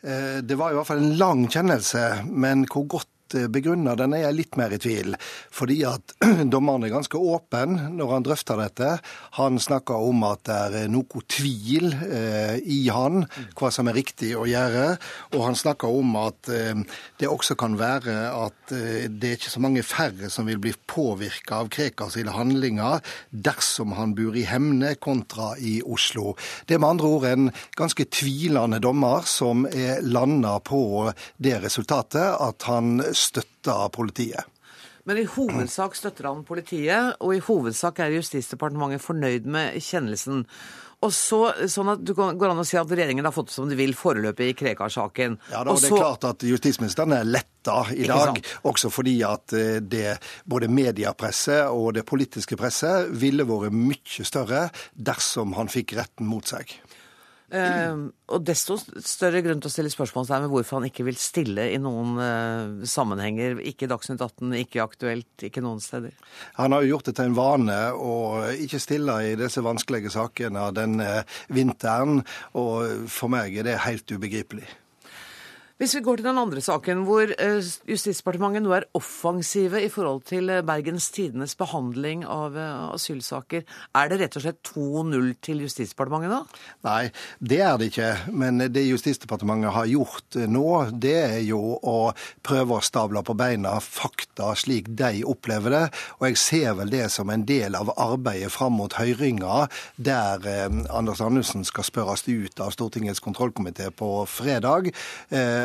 Det 0.00 0.56
var 0.56 0.72
i 0.72 0.76
hvert 0.78 0.88
fall 0.88 1.02
en 1.02 1.18
lang 1.20 1.42
kjennelse, 1.52 2.24
men 2.32 2.62
hvor 2.72 2.86
godt 2.88 3.10
Eh, 3.34 3.46
begrunna, 3.48 3.94
den 3.98 4.14
er 4.16 4.24
jeg 4.26 4.36
litt 4.36 4.58
mer 4.58 4.72
i 4.74 4.78
tvil. 4.80 5.14
Fordi 5.54 5.78
at 5.88 6.14
dommeren 6.54 6.84
er 6.86 6.92
ganske 6.94 7.18
åpen 7.18 7.76
når 7.96 8.14
han 8.14 8.26
drøfter 8.26 8.60
dette. 8.60 8.90
Han 9.38 9.60
snakker 9.62 10.02
om 10.10 10.24
at 10.26 10.44
det 10.48 10.84
er 10.84 10.90
noe 10.92 11.24
tvil 11.30 11.92
eh, 11.94 12.56
i 12.60 12.82
han 12.90 13.24
hva 13.58 13.70
som 13.74 13.90
er 13.90 13.98
riktig 14.00 14.32
å 14.38 14.46
gjøre. 14.48 14.96
Og 15.36 15.44
han 15.46 15.58
snakker 15.58 16.00
om 16.00 16.16
at 16.20 16.50
eh, 16.52 16.82
det 17.20 17.30
også 17.30 17.56
kan 17.60 17.76
være 17.80 18.16
at 18.34 18.74
eh, 18.74 19.06
det 19.10 19.32
er 19.32 19.38
ikke 19.38 19.54
så 19.54 19.62
mange 19.62 19.84
færre 19.86 20.30
som 20.32 20.48
vil 20.50 20.60
bli 20.62 20.74
påvirka 20.90 21.60
av 21.60 21.70
Krekar 21.70 22.10
sine 22.12 22.34
handlinger 22.34 23.04
dersom 23.30 23.94
han 23.98 24.14
bor 24.18 24.36
i 24.36 24.46
Hemne 24.48 24.96
kontra 25.00 25.52
i 25.58 25.78
Oslo. 25.84 26.34
Det 26.66 26.76
er 26.76 26.82
med 26.82 26.96
andre 26.96 27.12
ord 27.14 27.28
en 27.30 27.50
ganske 27.78 28.08
tvilende 28.10 28.80
dommer 28.82 29.26
som 29.28 29.66
er 29.70 30.02
landa 30.02 30.56
på 30.64 30.82
det 31.42 31.58
resultatet 31.62 32.40
at 32.40 32.66
han 32.68 33.00
støtta 33.20 33.82
politiet. 33.94 34.48
Men 35.08 35.18
i 35.22 35.24
hovedsak 35.26 35.96
støtter 35.96 36.28
han 36.28 36.44
politiet, 36.46 37.16
og 37.24 37.32
i 37.34 37.42
hovedsak 37.42 38.02
er 38.04 38.14
Justisdepartementet 38.18 39.02
fornøyd 39.02 39.48
med 39.50 39.80
kjennelsen. 39.80 40.44
Og 41.00 41.12
så, 41.16 41.38
sånn 41.72 41.88
at 41.94 42.02
Du 42.04 42.12
går 42.12 42.50
an 42.50 42.60
å 42.60 42.66
si 42.68 42.76
at 42.76 42.90
regjeringen 42.90 43.24
har 43.24 43.32
fått 43.32 43.48
det 43.48 43.56
som 43.56 43.68
de 43.70 43.78
vil 43.78 43.94
foreløpig 43.96 44.50
i 44.50 44.56
Krekar-saken. 44.58 45.38
Ja, 45.48 45.62
da, 45.64 45.72
og 45.72 45.80
det 45.80 45.88
er 45.88 45.96
klart 45.96 46.26
at 46.28 46.44
Justisministeren 46.44 47.16
er 47.16 47.24
letta 47.28 47.78
i 47.96 48.04
dag, 48.08 48.36
også 48.68 48.92
fordi 48.92 49.16
at 49.24 49.56
eh, 49.56 49.80
det 49.80 50.18
både 50.44 50.68
mediepresset 50.68 51.72
og 51.72 51.94
det 51.96 52.04
politiske 52.08 52.58
presset 52.60 53.08
ville 53.16 53.48
vært 53.48 53.76
mye 53.76 54.28
større 54.28 54.66
dersom 54.92 55.56
han 55.56 55.72
fikk 55.72 55.96
retten 55.96 56.28
mot 56.28 56.44
seg. 56.52 56.76
Uh, 57.50 58.10
og 58.30 58.44
desto 58.46 58.76
større 58.78 59.40
grunn 59.42 59.58
til 59.62 59.70
å 59.70 59.72
stille 59.72 59.90
spørsmål 59.90 60.28
med 60.44 60.52
hvorfor 60.52 60.78
han 60.78 60.86
ikke 60.86 61.06
vil 61.08 61.18
stille 61.18 61.66
i 61.74 61.78
noen 61.82 62.18
uh, 62.20 62.84
sammenhenger. 62.86 63.58
Ikke 63.66 63.88
Dagsnytt 63.90 64.22
18, 64.22 64.54
ikke 64.62 64.84
aktuelt, 64.84 65.46
ikke 65.46 65.64
noen 65.64 65.82
steder. 65.82 66.14
Han 66.60 66.76
har 66.76 66.84
jo 66.84 66.94
gjort 66.94 67.10
det 67.10 67.16
til 67.18 67.30
en 67.30 67.38
vane 67.38 67.80
å 67.96 68.14
ikke 68.54 68.82
stille 68.82 69.16
i 69.32 69.34
disse 69.40 69.64
vanskelige 69.66 70.12
sakene 70.14 70.68
denne 70.76 71.24
vinteren, 71.50 72.22
og 72.54 73.08
for 73.10 73.32
meg 73.32 73.58
er 73.58 73.66
det 73.66 73.80
helt 73.86 74.14
ubegripelig. 74.14 74.68
Hvis 75.80 75.94
vi 75.96 76.02
går 76.04 76.18
til 76.20 76.26
den 76.26 76.36
andre 76.36 76.60
saken, 76.60 77.06
hvor 77.08 77.30
eh, 77.40 77.68
Justisdepartementet 77.88 78.60
nå 78.60 78.74
er 78.76 78.84
offensive 78.98 79.80
i 79.80 79.88
forhold 79.88 80.26
til 80.28 80.50
eh, 80.52 80.60
Bergens 80.60 81.06
Tidenes 81.08 81.54
behandling 81.56 82.20
av 82.28 82.52
eh, 82.60 82.82
asylsaker, 82.92 83.62
er 83.96 84.10
det 84.10 84.18
rett 84.20 84.36
og 84.36 84.44
slett 84.44 84.58
2-0 84.68 85.30
til 85.40 85.62
Justisdepartementet 85.64 86.34
da? 86.34 86.40
Nei, 86.84 87.06
det 87.40 87.60
er 87.64 87.78
det 87.80 87.88
ikke. 87.94 88.10
Men 88.28 88.60
det 88.60 88.82
Justisdepartementet 88.90 89.72
har 89.72 89.88
gjort 89.88 90.36
nå, 90.52 90.66
det 91.00 91.14
er 91.22 91.38
jo 91.46 91.62
å 91.80 91.96
prøve 92.44 92.76
å 92.76 92.84
stable 92.84 93.24
på 93.24 93.38
beina 93.40 93.72
fakta 93.80 94.50
slik 94.60 94.92
de 95.00 95.24
opplever 95.24 95.78
det. 95.78 95.82
Og 96.18 96.28
jeg 96.28 96.42
ser 96.44 96.76
vel 96.82 96.92
det 96.92 97.06
som 97.16 97.32
en 97.32 97.46
del 97.48 97.80
av 97.80 97.94
arbeidet 97.96 98.52
fram 98.52 98.76
mot 98.82 98.98
høringa, 99.00 99.64
der 99.96 100.44
Anders 100.92 101.24
Andersen 101.24 101.64
skal 101.64 101.88
spørres 101.88 102.28
ut 102.28 102.60
av 102.60 102.76
Stortingets 102.76 103.24
kontrollkomité 103.24 103.88
på 103.96 104.12
fredag. 104.28 104.92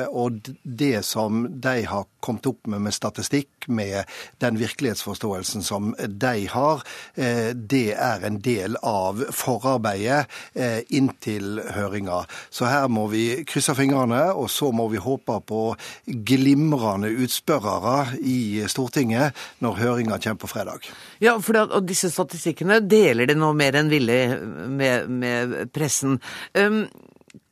Og 0.10 0.52
det 0.63 1.06
som 1.06 1.46
de 1.62 1.82
har 1.89 2.06
kommet 2.26 2.48
opp 2.50 2.68
med 2.68 2.82
med 2.86 2.94
statistikk, 2.96 3.68
med 3.68 4.10
den 4.41 4.58
virkelighetsforståelsen 4.60 5.63
som 5.65 5.94
de 6.08 6.48
har, 6.52 6.84
eh, 7.15 7.54
det 7.54 7.94
er 7.94 8.26
en 8.26 8.39
del 8.41 8.78
av 8.82 9.24
forarbeidet 9.34 10.26
eh, 10.54 10.82
inntil 10.89 11.62
høringa. 11.76 12.24
Så 12.50 12.70
her 12.70 12.88
må 12.89 13.08
vi 13.13 13.44
krysse 13.48 13.76
fingrene, 13.78 14.22
og 14.34 14.50
så 14.54 14.72
må 14.72 14.88
vi 14.94 15.02
håpe 15.02 15.39
på 15.50 15.63
glimrende 16.06 17.10
utspørrere 17.26 18.20
i 18.22 18.65
Stortinget 18.72 19.36
når 19.65 19.82
høringa 19.82 20.20
kommer 20.22 20.41
på 20.41 20.52
fredag. 20.52 20.89
Ja, 21.24 21.38
for 21.39 21.58
det, 21.58 21.68
og 21.72 21.89
disse 21.89 22.12
statistikkene 22.13 22.82
deler 22.86 23.30
de 23.30 23.38
nå 23.38 23.54
mer 23.58 23.78
enn 23.80 23.91
villig 23.94 24.22
med, 24.70 25.10
med 25.10 25.58
pressen. 25.76 26.20
Um, 26.54 26.86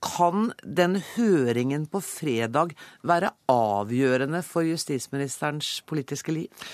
kan 0.04 0.52
den 0.64 0.98
høringen 1.14 1.88
på 1.92 2.02
fredag 2.04 2.76
være 3.04 3.34
avgjørende 3.52 4.44
for 4.46 4.66
justisministerens 4.68 5.80
politiske 5.90 6.36
liv? 6.36 6.68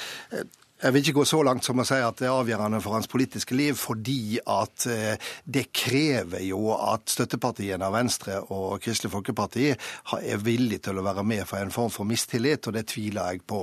Jeg 0.80 0.94
vil 0.96 1.02
ikke 1.04 1.18
gå 1.18 1.24
så 1.28 1.42
langt 1.44 1.66
som 1.68 1.82
å 1.82 1.84
si 1.84 1.98
at 2.00 2.22
det 2.22 2.30
er 2.30 2.38
avgjørende 2.40 2.78
for 2.80 2.96
hans 2.96 3.10
politiske 3.12 3.52
liv, 3.52 3.76
fordi 3.76 4.38
at 4.40 4.86
eh, 4.88 5.32
det 5.44 5.66
krever 5.76 6.40
jo 6.48 6.70
at 6.72 7.12
støttepartiene 7.12 7.84
av 7.84 7.98
Venstre 7.98 8.38
og 8.56 8.78
Kristelig 8.80 9.12
Folkeparti 9.12 9.66
er 9.74 10.40
villige 10.40 10.86
til 10.86 11.02
å 11.02 11.04
være 11.04 11.26
med 11.28 11.44
for 11.50 11.60
en 11.60 11.74
form 11.76 11.92
for 11.92 12.08
mistillit, 12.08 12.64
og 12.64 12.78
det 12.78 12.86
tviler 12.94 13.34
jeg 13.34 13.44
på. 13.52 13.60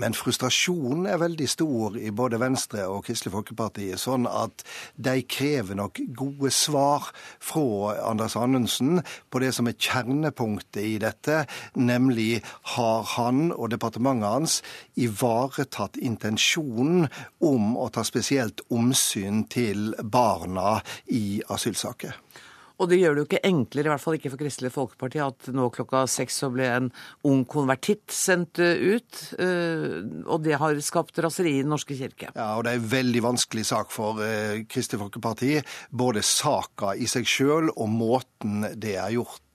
Men 0.00 0.16
frustrasjonen 0.16 1.10
er 1.12 1.20
veldig 1.20 1.50
stor 1.52 1.98
i 2.00 2.14
både 2.16 2.40
Venstre 2.40 2.88
og 2.88 3.04
Kristelig 3.10 3.34
Folkeparti, 3.36 3.90
sånn 4.00 4.24
at 4.24 4.64
de 4.96 5.18
krever 5.28 5.76
nok 5.76 6.00
gode 6.16 6.48
svar 6.48 7.10
fra 7.44 7.92
Anders 8.08 8.38
Anundsen 8.40 9.02
på 9.28 9.44
det 9.44 9.52
som 9.52 9.68
er 9.68 9.76
kjernepunktet 9.76 10.80
i 10.80 10.96
dette, 11.04 11.44
nemlig 11.76 12.40
har 12.72 13.04
han 13.18 13.50
og 13.52 13.68
departementet 13.76 14.32
hans 14.32 14.58
ivaretatt 14.96 16.00
intensjonen 16.00 16.53
intensjonen 16.54 17.08
om 17.40 17.76
å 17.76 17.88
ta 17.90 18.04
spesielt 18.04 18.62
omsyn 18.70 19.46
til 19.48 19.94
barna 20.02 20.80
i 21.06 21.42
asylsaker. 21.48 22.14
Og 22.74 22.88
det 22.90 22.96
gjør 22.98 23.14
det 23.14 23.22
jo 23.22 23.26
ikke 23.28 23.46
enklere, 23.46 23.86
i 23.86 23.90
hvert 23.92 24.02
fall 24.02 24.16
ikke 24.16 24.30
for 24.32 24.40
Kristelig 24.40 24.72
Folkeparti, 24.74 25.20
at 25.22 25.46
nå 25.54 25.68
klokka 25.70 26.08
seks 26.10 26.40
så 26.42 26.48
ble 26.50 26.66
en 26.66 26.88
ung 27.22 27.44
konvertitt 27.46 28.10
sendt 28.10 28.58
eh, 28.58 28.98
ut. 28.98 29.20
Eh, 29.38 30.02
og 30.26 30.42
det 30.42 30.58
har 30.58 30.74
skapt 30.82 31.20
raseri 31.22 31.52
i 31.54 31.62
Den 31.62 31.70
norske 31.70 31.94
kirke. 31.94 32.32
Ja, 32.34 32.56
og 32.58 32.64
det 32.66 32.72
er 32.72 32.80
en 32.80 32.90
veldig 32.90 33.22
vanskelig 33.28 33.68
sak 33.70 33.94
for 33.94 34.18
eh, 34.26 34.64
Kristelig 34.66 35.04
Folkeparti. 35.04 35.60
Både 35.94 36.26
saka 36.26 36.96
i 36.98 37.06
seg 37.06 37.30
sjøl 37.30 37.70
og 37.76 37.94
måten 37.94 38.66
det 38.74 38.98
er 38.98 39.14
gjort 39.14 39.53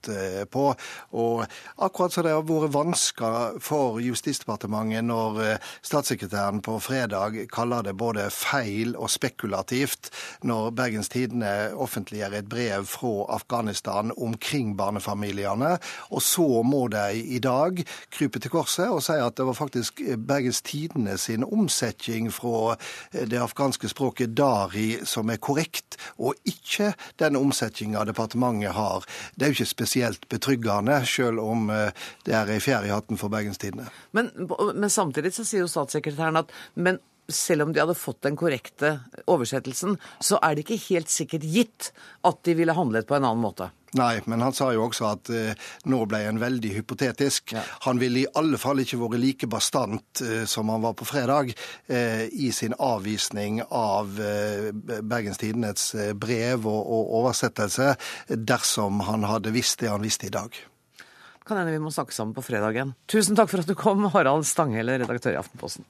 på. 0.50 0.74
Og 1.12 1.44
akkurat 1.76 2.14
som 2.14 2.24
det 2.24 2.32
har 2.34 2.44
vært 2.46 2.72
vansker 2.74 3.58
for 3.62 4.00
Justisdepartementet 4.02 5.04
når 5.06 5.40
eh, 5.44 5.68
statssekretæren 5.86 6.60
på 6.64 6.78
fredag 6.82 7.36
kaller 7.52 7.84
det 7.86 7.96
både 7.98 8.28
feil 8.32 8.94
og 8.96 9.10
spekulativt 9.12 10.10
når 10.46 10.70
Bergens 10.78 11.10
Tidende 11.12 11.72
offentliggjør 11.74 12.38
et 12.38 12.48
brev 12.50 12.86
fra 12.88 13.12
Afghanistan 13.36 14.12
omkring 14.16 14.76
barnefamiliene, 14.78 15.76
og 16.10 16.22
så 16.22 16.62
må 16.66 16.86
de 16.92 17.20
i 17.20 17.40
dag 17.42 17.82
krype 18.10 18.40
til 18.40 18.52
korset 18.52 18.88
og 18.88 19.02
si 19.04 19.18
at 19.18 19.36
det 19.38 19.46
var 19.48 19.58
faktisk 19.58 20.02
Bergens 20.28 20.62
Tidende 20.62 21.18
sin 21.18 21.44
omsetning 21.44 22.30
fra 22.34 22.76
eh, 23.12 23.26
det 23.28 23.42
afghanske 23.42 23.90
språket 23.90 24.36
dari 24.36 25.00
som 25.04 25.30
er 25.30 25.40
korrekt, 25.42 25.98
og 26.18 26.34
ikke 26.48 26.92
den 27.20 27.36
omsetninga 27.36 28.04
departementet 28.08 28.74
har. 28.76 29.04
Det 29.34 29.46
er 29.46 29.52
jo 29.52 29.60
ikke 29.60 29.70
spesielt 29.74 29.89
spesielt 29.90 30.28
betryggende, 30.28 31.04
selv 31.06 31.42
om 31.42 31.70
eh, 31.70 31.90
det 32.24 32.34
er 32.36 32.50
ei 32.54 32.60
fjær 32.62 32.86
i 32.86 32.92
hatten 32.94 33.18
for 33.18 33.32
Bergenstidene. 33.32 33.88
Men, 34.12 34.30
men 34.74 34.90
samtidig 34.90 35.34
så 35.34 35.44
sier 35.44 35.64
jo 35.64 35.70
statssekretæren 35.70 36.38
at 36.40 36.52
men 36.74 37.00
selv 37.30 37.62
om 37.62 37.72
de 37.72 37.78
hadde 37.78 37.94
fått 37.94 38.24
den 38.26 38.36
korrekte 38.38 38.96
oversettelsen, 39.30 39.96
så 40.18 40.38
er 40.42 40.54
det 40.54 40.64
ikke 40.64 40.80
helt 40.88 41.10
sikkert 41.10 41.44
gitt 41.46 41.90
at 42.26 42.40
de 42.46 42.56
ville 42.58 42.74
handlet 42.74 43.06
på 43.06 43.14
en 43.18 43.26
annen 43.26 43.42
måte. 43.42 43.70
Nei, 43.98 44.20
men 44.30 44.42
han 44.44 44.54
sa 44.54 44.70
jo 44.74 44.84
også 44.86 45.06
at 45.08 45.30
eh, 45.34 45.70
nå 45.90 46.04
ble 46.10 46.22
han 46.22 46.38
veldig 46.40 46.70
hypotetisk. 46.76 47.54
Ja. 47.56 47.64
Han 47.88 47.98
ville 48.02 48.22
i 48.22 48.28
alle 48.38 48.58
fall 48.60 48.82
ikke 48.82 49.00
vært 49.00 49.18
like 49.22 49.48
bastant 49.50 50.22
eh, 50.22 50.44
som 50.50 50.70
han 50.70 50.84
var 50.84 50.94
på 50.98 51.08
fredag 51.08 51.50
eh, 51.90 52.28
i 52.30 52.52
sin 52.54 52.76
avvisning 52.78 53.62
av 53.66 54.14
eh, 54.22 54.70
Bergens 55.02 55.42
Tidendes 55.42 55.90
eh, 55.96 56.12
brev 56.14 56.68
og, 56.70 56.80
og, 56.80 57.14
oversettelse 57.20 57.94
dersom 58.30 59.02
han 59.08 59.26
hadde 59.26 59.54
visst 59.54 59.82
det 59.82 59.90
han 59.90 60.04
visste 60.06 60.30
i 60.30 60.34
dag. 60.34 60.54
Kan 61.46 61.58
hende 61.58 61.74
vi 61.74 61.82
må 61.82 61.90
snakke 61.90 62.14
sammen 62.14 62.36
på 62.36 62.46
fredagen. 62.46 62.94
Tusen 63.10 63.34
takk 63.38 63.50
for 63.50 63.64
at 63.64 63.70
du 63.70 63.74
kom, 63.74 64.06
Harald 64.14 64.46
Stanghelle, 64.46 65.00
redaktør 65.02 65.34
i 65.34 65.40
Aftenposten. 65.40 65.88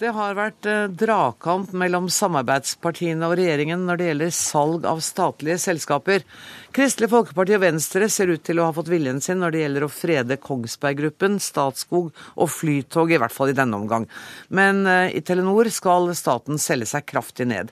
Det 0.00 0.14
har 0.16 0.32
vært 0.32 0.64
eh, 0.64 0.86
dragkamp 0.96 1.74
mellom 1.76 2.06
samarbeidspartiene 2.08 3.26
og 3.26 3.34
regjeringen 3.36 3.82
når 3.84 3.98
det 4.00 4.06
gjelder 4.06 4.30
salg 4.32 4.86
av 4.88 5.02
statlige 5.04 5.58
selskaper. 5.60 6.24
Kristelig 6.72 7.10
Folkeparti 7.12 7.58
og 7.58 7.60
Venstre 7.66 8.08
ser 8.08 8.32
ut 8.32 8.40
til 8.46 8.62
å 8.62 8.70
ha 8.70 8.72
fått 8.72 8.88
viljen 8.88 9.20
sin 9.20 9.42
når 9.44 9.52
det 9.52 9.60
gjelder 9.60 9.84
å 9.84 9.90
frede 9.92 10.38
Kongsberg 10.40 11.02
Gruppen, 11.02 11.36
Statskog 11.44 12.08
og 12.16 12.48
Flytog, 12.48 13.12
i 13.12 13.20
hvert 13.20 13.36
fall 13.36 13.52
i 13.52 13.58
denne 13.58 13.76
omgang. 13.76 14.08
Men 14.48 14.86
eh, 14.88 15.18
i 15.20 15.20
Telenor 15.20 15.68
skal 15.68 16.08
staten 16.16 16.56
selge 16.56 16.88
seg 16.94 17.04
kraftig 17.12 17.50
ned. 17.52 17.68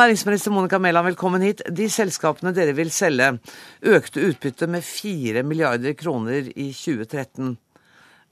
Næringsminister 0.00 0.56
Monica 0.56 0.80
Mæland, 0.80 1.10
velkommen 1.12 1.44
hit. 1.44 1.60
De 1.68 1.92
selskapene 1.92 2.56
dere 2.56 2.72
vil 2.78 2.88
selge, 2.94 3.34
økte 3.84 4.24
utbyttet 4.30 4.72
med 4.72 4.86
4 4.86 5.44
milliarder 5.44 5.92
kroner 5.92 6.48
i 6.54 6.70
2013. 6.72 7.58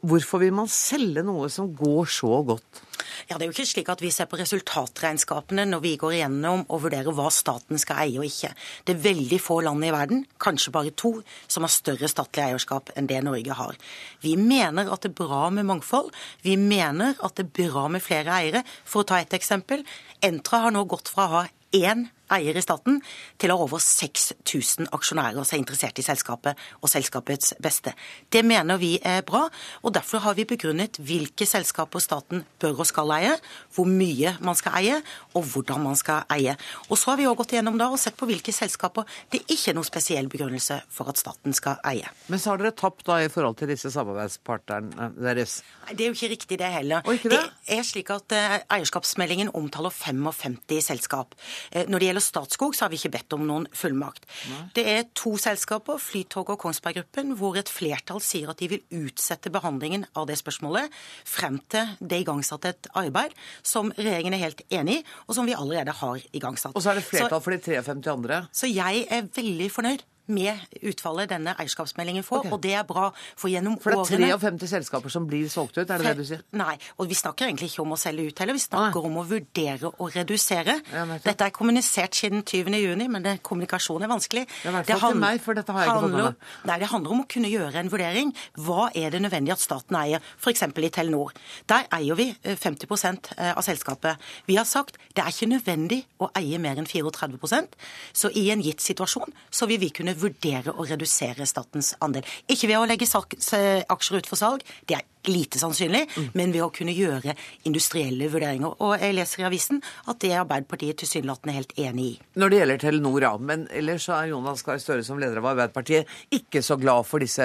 Hvorfor 0.09 0.41
vil 0.41 0.57
man 0.65 0.73
selge 0.73 1.29
noe 1.29 1.53
som 1.53 1.75
går 1.77 2.15
så 2.17 2.39
godt? 2.55 2.88
Ja, 3.29 3.39
Det 3.39 3.47
er 3.47 3.51
jo 3.51 3.57
ikke 3.57 3.67
slik 3.73 3.89
at 3.93 4.03
vi 4.03 4.11
ser 4.15 4.29
på 4.31 4.39
resultatregnskapene 4.41 5.67
når 5.69 5.81
vi 5.85 5.97
går 5.97 6.17
igjennom 6.19 6.65
og 6.69 6.83
vurderer 6.87 7.15
hva 7.15 7.31
staten 7.33 7.79
skal 7.79 8.05
eie 8.05 8.19
og 8.19 8.27
ikke. 8.29 8.53
Det 8.85 8.97
er 8.97 9.05
veldig 9.09 9.41
få 9.41 9.61
land 9.67 9.85
i 9.85 9.93
verden, 9.95 10.25
kanskje 10.41 10.75
bare 10.75 10.95
to, 10.97 11.15
som 11.47 11.67
har 11.67 11.73
større 11.73 12.11
statlig 12.11 12.45
eierskap 12.45 12.93
enn 12.97 13.09
det 13.11 13.23
Norge 13.25 13.59
har. 13.59 13.79
Vi 14.25 14.37
mener 14.37 14.91
at 14.93 15.03
det 15.05 15.13
er 15.13 15.21
bra 15.23 15.49
med 15.55 15.69
mangfold. 15.69 16.13
Vi 16.43 16.57
mener 16.57 17.17
at 17.23 17.37
det 17.39 17.49
er 17.49 17.71
bra 17.71 17.89
med 17.89 18.05
flere 18.05 18.35
eiere. 18.41 18.65
For 18.85 19.03
å 19.03 19.09
ta 19.09 19.21
et 19.23 19.35
eksempel. 19.37 19.85
Entra 20.25 20.65
har 20.67 20.75
nå 20.75 20.85
gått 20.89 21.11
fra 21.13 21.27
å 21.27 21.35
ha 21.37 21.45
én 21.77 22.09
eier 22.35 22.57
i 22.57 22.65
staten, 22.65 23.01
til 23.39 23.53
å 23.53 23.59
ha 23.59 23.67
over 23.67 23.83
6000 23.83 24.91
aksjonærer 24.95 25.43
som 25.43 25.57
er 25.57 25.63
interessert 25.63 25.99
i 26.01 26.07
selskapet 26.07 26.59
og 26.83 26.91
selskapets 26.93 27.55
beste. 27.63 27.95
Det 28.31 28.45
mener 28.47 28.81
vi 28.81 28.97
er 29.03 29.25
bra, 29.27 29.47
og 29.83 29.95
derfor 29.97 30.25
har 30.27 30.39
vi 30.39 30.47
begrunnet 30.49 31.01
hvilke 31.03 31.47
selskaper 31.49 32.03
staten 32.03 32.45
bør 32.61 32.83
og 32.85 32.91
skal 32.91 33.15
eie, 33.19 33.35
hvor 33.75 33.89
mye 33.89 34.35
man 34.45 34.59
skal 34.59 34.79
eie, 34.81 35.01
og 35.35 35.47
hvordan 35.53 35.85
man 35.89 35.99
skal 35.99 36.27
eie. 36.35 36.57
Og 36.89 36.99
så 36.99 37.13
har 37.13 37.21
vi 37.21 37.27
også 37.29 37.43
gått 37.43 37.57
gjennom 37.59 37.79
da 37.81 37.91
og 37.93 38.01
sett 38.01 38.17
på 38.19 38.29
hvilke 38.29 38.55
selskaper 38.55 39.09
det 39.33 39.43
ikke 39.47 39.73
er 39.73 39.79
noen 39.79 39.89
spesiell 39.89 40.29
begrunnelse 40.31 40.81
for 40.93 41.11
at 41.11 41.21
staten 41.21 41.57
skal 41.57 41.81
eie. 41.89 42.09
Men 42.29 42.43
så 42.43 42.53
har 42.53 42.63
dere 42.63 42.77
tapt 42.77 43.07
da 43.09 43.21
i 43.23 43.31
forhold 43.33 43.59
til 43.61 43.71
disse 43.73 43.91
samarbeidspartnerne 43.95 45.11
deres? 45.19 45.61
Det 45.91 46.05
er 46.05 46.13
jo 46.13 46.17
ikke 46.17 46.33
riktig 46.35 46.59
det 46.61 46.71
heller. 46.73 47.05
Og 47.07 47.19
ikke 47.19 47.33
det? 47.33 47.41
det 47.41 47.79
er 47.79 47.87
slik 47.87 48.13
at 48.13 48.35
uh, 48.37 48.57
Eierskapsmeldingen 48.77 49.53
omtaler 49.57 49.95
55 49.95 50.59
selskap. 50.91 51.37
Uh, 51.75 51.85
når 51.89 52.03
det 52.03 52.11
gjelder 52.11 52.18
gjelder 52.19 52.27
Statskog, 52.27 52.75
så 52.75 52.85
har 52.85 52.93
vi 52.93 52.99
ikke 52.99 53.15
bedt 53.17 53.35
om 53.37 53.47
noen 53.47 53.67
fullmakt. 53.73 54.27
Nei. 54.51 54.61
Det 54.75 54.85
er 54.91 55.07
to 55.17 55.37
selskaper, 55.41 55.99
Flytoget 56.03 56.57
og 56.57 56.61
Kongsberg 56.63 56.99
Gruppen, 56.99 57.35
hvor 57.39 57.57
et 57.59 57.71
flertall 57.71 58.21
sier 58.21 58.51
at 58.51 58.59
de 58.59 58.69
vil 58.69 58.83
utsette 59.05 59.51
behandlingen 59.51 60.07
av 60.19 60.29
det 60.29 60.39
spørsmålet 60.41 60.93
frem 61.25 61.61
til 61.71 61.95
det 62.01 62.19
er 62.19 62.25
igangsatt 62.27 62.69
et 62.69 62.91
arbeid 62.99 63.35
som 63.63 63.93
regjeringen 63.97 64.37
er 64.37 64.45
helt 64.47 64.63
enig 64.71 65.01
i, 65.01 65.05
og 65.27 65.37
som 65.37 65.49
vi 65.49 65.57
allerede 65.57 65.95
har 65.95 66.23
igangsatt. 66.33 66.75
Og 66.75 66.83
så 66.83 66.93
er 66.93 67.01
det 67.01 67.07
flertall 67.07 67.39
så, 67.39 67.45
for 67.45 67.55
de 67.55 67.63
53 67.63 68.13
andre? 68.13 68.45
Så 68.53 68.71
jeg 68.71 69.07
er 69.11 69.29
veldig 69.35 69.71
fornøyd 69.73 70.07
med 70.29 70.79
utfallet 70.83 71.31
denne 71.31 71.55
eierskapsmeldingen 71.59 72.25
får, 72.27 72.45
okay. 72.45 72.53
og 72.55 72.63
det 72.65 72.75
er 72.79 72.87
bra. 72.89 73.09
For 73.39 73.53
gjennom 73.53 73.77
årene 73.79 74.05
For 74.05 74.21
det 74.21 74.29
er 74.29 74.41
53 74.43 74.71
selskaper 74.75 75.13
som 75.13 75.27
blir 75.29 75.49
solgt 75.53 75.79
ut, 75.79 75.85
er 75.85 76.03
det 76.03 76.13
det 76.13 76.17
du 76.19 76.29
sier? 76.29 76.45
Nei, 76.59 76.77
og 76.99 77.09
vi 77.11 77.19
snakker 77.19 77.49
egentlig 77.49 77.71
ikke 77.73 77.85
om 77.85 77.95
å 77.97 78.01
selge 78.01 78.29
ut 78.29 78.43
heller, 78.43 78.59
vi 78.59 78.65
snakker 78.65 79.01
ah. 79.01 79.09
om 79.09 79.21
å 79.23 79.25
vurdere 79.29 79.93
å 79.93 80.11
redusere. 80.13 80.79
Ja, 80.93 81.05
dette 81.25 81.49
er 81.49 81.55
kommunisert 81.55 82.19
siden 82.19 82.45
20. 82.45 82.77
juni, 82.83 83.09
men 83.13 83.25
det, 83.25 83.39
kommunikasjon 83.47 84.05
er 84.05 84.13
vanskelig. 84.13 84.45
Ja, 84.67 84.75
det 84.83 84.99
handler, 85.01 85.23
meg, 85.25 85.43
for 85.45 85.59
dette 85.59 85.75
har 85.75 85.85
jeg 85.85 85.93
ikke 85.93 86.05
fått 86.07 86.17
med 86.17 86.27
meg. 86.29 86.49
Nei, 86.71 86.79
det 86.83 86.91
handler 86.93 87.17
om 87.17 87.25
å 87.25 87.29
kunne 87.31 87.53
gjøre 87.53 87.83
en 87.83 87.93
vurdering. 87.93 88.35
Hva 88.69 88.89
er 88.97 89.15
det 89.15 89.23
nødvendig 89.25 89.55
at 89.55 89.65
staten 89.65 89.99
eier, 90.01 90.25
f.eks. 90.39 90.67
i 90.69 90.93
Telenor? 90.95 91.35
Der 91.71 91.89
eier 91.95 92.19
vi 92.19 92.31
50 92.45 92.89
eh, 92.89 93.19
eh, 93.39 93.53
av 93.55 93.65
selskapet. 93.67 94.29
Vi 94.49 94.59
har 94.59 94.69
sagt 94.69 94.99
det 95.15 95.25
er 95.25 95.33
ikke 95.33 95.51
nødvendig 95.51 96.03
å 96.23 96.31
eie 96.39 96.59
mer 96.63 96.79
enn 96.79 96.89
34% 96.89 97.79
så 98.17 98.31
i 98.37 98.49
en 98.53 98.63
gitt 98.65 98.83
situasjon 98.85 99.35
så 99.51 99.69
vil 99.71 99.81
vi 99.83 99.91
kunne 99.95 100.15
vurdere 100.21 100.75
å 100.75 100.87
redusere 100.89 101.47
statens 101.49 101.95
andel. 102.05 102.27
Ikke 102.51 102.71
ved 102.71 102.81
å 102.81 102.89
legge 102.89 103.09
aksjer 103.09 104.19
ut 104.19 104.29
for 104.29 104.41
salg, 104.41 104.65
det 104.89 104.99
er 104.99 105.07
lite 105.29 105.61
sannsynlig, 105.61 106.05
mm. 106.09 106.29
men 106.39 106.53
ved 106.55 106.65
å 106.65 106.71
kunne 106.75 106.95
gjøre 106.95 107.35
industrielle 107.69 108.31
vurderinger. 108.33 108.77
Og 108.85 108.95
jeg 109.01 109.17
leser 109.17 109.43
i 109.43 109.49
avisen 109.49 109.83
at 110.09 110.21
det 110.23 110.33
er 110.33 110.43
Arbeiderpartiet 110.43 111.01
tilsynelatende 111.03 111.57
helt 111.57 111.75
enig 111.79 112.07
i. 112.07 112.13
Når 112.41 112.53
det 112.53 112.61
gjelder 112.63 112.85
Telenor, 112.85 113.27
ja. 113.27 113.35
Men 113.39 113.67
ellers 113.75 114.07
så 114.09 114.17
er 114.19 114.33
Jonas 114.33 114.65
Gahr 114.67 114.81
Støre 114.83 115.05
som 115.07 115.21
leder 115.21 115.43
av 115.43 115.51
Arbeiderpartiet 115.53 116.09
ikke 116.35 116.63
så 116.65 116.79
glad 116.81 117.09
for 117.09 117.25
disse 117.25 117.45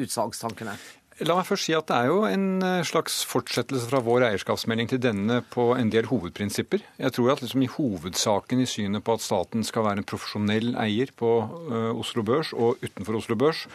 utsalgstankene. 0.00 0.76
La 1.20 1.34
meg 1.36 1.44
først 1.44 1.66
si 1.68 1.74
at 1.76 1.84
det 1.90 1.96
er 1.98 2.06
jo 2.08 2.20
en 2.24 2.44
eh, 2.64 2.86
slags 2.88 3.18
fortsettelse 3.28 3.90
fra 3.90 3.98
vår 4.00 4.24
eierskapsmelding 4.30 4.88
til 4.88 5.02
denne 5.04 5.42
på 5.52 5.66
en 5.76 5.90
del 5.92 6.06
hovedprinsipper. 6.08 6.80
Jeg 6.96 7.12
tror 7.12 7.34
at 7.34 7.42
liksom 7.44 7.60
i 7.66 7.68
hovedsaken 7.68 8.62
i 8.64 8.68
synet 8.70 9.04
på 9.04 9.18
at 9.18 9.24
staten 9.24 9.66
skal 9.68 9.84
være 9.84 10.00
en 10.00 10.08
profesjonell 10.08 10.72
eier 10.80 11.12
på 11.20 11.34
uh, 11.44 11.92
Oslo 11.92 12.24
Børs 12.24 12.54
og 12.56 12.80
utenfor 12.80 13.18
Oslo 13.20 13.36
Børs, 13.36 13.66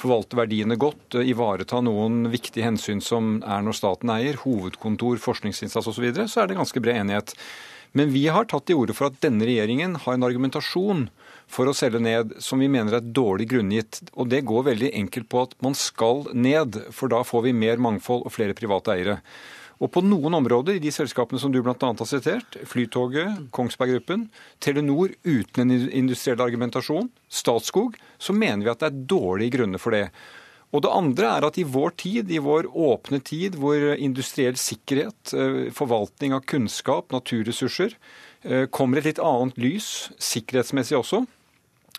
forvalte 0.00 0.36
verdiene 0.36 0.76
godt, 0.80 1.16
uh, 1.16 1.24
ivareta 1.24 1.80
noen 1.80 2.26
viktige 2.34 2.68
hensyn 2.68 3.00
som 3.00 3.38
er 3.48 3.64
når 3.64 3.80
staten 3.80 4.12
eier, 4.12 4.36
hovedkontor, 4.44 5.16
forskningsinnsats 5.24 5.88
osv., 5.88 5.96
så, 5.96 6.04
videre, 6.04 6.28
så 6.28 6.44
er 6.44 6.52
det 6.52 6.60
ganske 6.60 6.84
bred 6.84 7.00
enighet. 7.00 7.32
Men 7.96 8.12
vi 8.12 8.26
har 8.28 8.44
tatt 8.50 8.68
til 8.68 8.84
orde 8.84 8.94
for 8.98 9.08
at 9.08 9.22
denne 9.24 9.48
regjeringen 9.48 9.96
har 10.04 10.18
en 10.18 10.28
argumentasjon 10.28 11.08
for 11.50 11.66
å 11.66 11.74
selge 11.74 12.00
ned 12.02 12.36
som 12.42 12.62
vi 12.62 12.70
mener 12.70 12.96
er 12.96 13.12
dårlig 13.20 13.48
grunngitt. 13.50 14.02
Og 14.14 14.30
det 14.30 14.44
går 14.48 14.68
veldig 14.70 14.92
enkelt 15.02 15.30
på 15.30 15.46
at 15.48 15.56
man 15.64 15.74
skal 15.78 16.28
ned, 16.32 16.78
for 16.94 17.10
da 17.10 17.24
får 17.26 17.48
vi 17.48 17.56
mer 17.56 17.82
mangfold 17.82 18.26
og 18.26 18.34
flere 18.36 18.56
private 18.56 18.94
eiere. 18.94 19.18
Og 19.80 19.88
på 19.94 20.02
noen 20.04 20.36
områder, 20.36 20.76
i 20.76 20.82
de 20.82 20.90
selskapene 20.92 21.40
som 21.40 21.52
du 21.52 21.62
bl.a. 21.64 21.74
har 21.80 22.08
sitert, 22.08 22.58
Flytoget, 22.68 23.46
Kongsberg 23.56 23.94
Gruppen, 23.94 24.26
Telenor 24.60 25.14
uten 25.24 25.64
en 25.64 25.88
industriell 25.88 26.42
argumentasjon, 26.44 27.08
Statskog, 27.32 27.96
så 28.20 28.36
mener 28.36 28.66
vi 28.66 28.72
at 28.74 28.84
det 28.84 28.90
er 28.90 29.00
dårlige 29.08 29.56
grunner 29.56 29.80
for 29.80 29.96
det. 29.96 30.10
Og 30.70 30.84
det 30.84 30.92
andre 30.92 31.32
er 31.32 31.48
at 31.48 31.56
i 31.58 31.64
vår 31.66 31.96
tid, 31.98 32.28
i 32.30 32.42
vår 32.44 32.68
åpne 32.68 33.18
tid, 33.26 33.56
hvor 33.58 33.88
industriell 33.96 34.60
sikkerhet, 34.60 35.32
eh, 35.32 35.72
forvaltning 35.74 36.36
av 36.36 36.44
kunnskap, 36.44 37.08
naturressurser, 37.10 37.96
eh, 38.44 38.66
kommer 38.66 38.98
et 38.98 39.08
litt 39.08 39.18
annet 39.18 39.56
lys, 39.56 40.12
sikkerhetsmessig 40.20 41.00
også, 41.00 41.24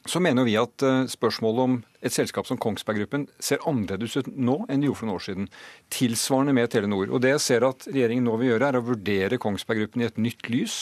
så 0.09 0.21
mener 0.23 0.47
vi 0.47 0.57
at 0.59 0.85
eh, 0.85 1.05
spørsmålet 1.11 1.67
om 1.67 1.79
et 2.01 2.13
selskap 2.13 2.49
som 2.49 2.59
Kongsberg 2.61 3.01
Gruppen 3.01 3.27
ser 3.39 3.61
annerledes 3.69 4.17
ut 4.17 4.29
nå 4.33 4.61
enn 4.67 4.81
de 4.81 4.89
gjorde 4.89 5.01
for 5.01 5.09
noen 5.09 5.19
år 5.19 5.25
siden. 5.27 5.49
Tilsvarende 5.93 6.55
med 6.57 6.71
Telenor. 6.73 7.11
Og 7.13 7.21
det 7.23 7.35
jeg 7.35 7.45
ser 7.45 7.67
at 7.67 7.87
regjeringen 7.89 8.27
nå 8.27 8.37
vil 8.41 8.53
gjøre, 8.53 8.71
er 8.71 8.79
å 8.79 8.85
vurdere 8.85 9.41
Kongsberg 9.41 9.83
Gruppen 9.83 10.05
i 10.05 10.09
et 10.09 10.21
nytt 10.21 10.49
lys 10.51 10.77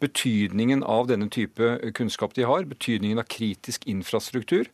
betydningen 0.00 0.82
av 0.86 1.08
denne 1.10 1.28
type 1.32 1.92
kunnskap 1.96 2.34
de 2.36 2.46
har, 2.48 2.64
betydningen 2.68 3.20
av 3.20 3.28
kritisk 3.30 3.84
infrastruktur. 3.90 4.68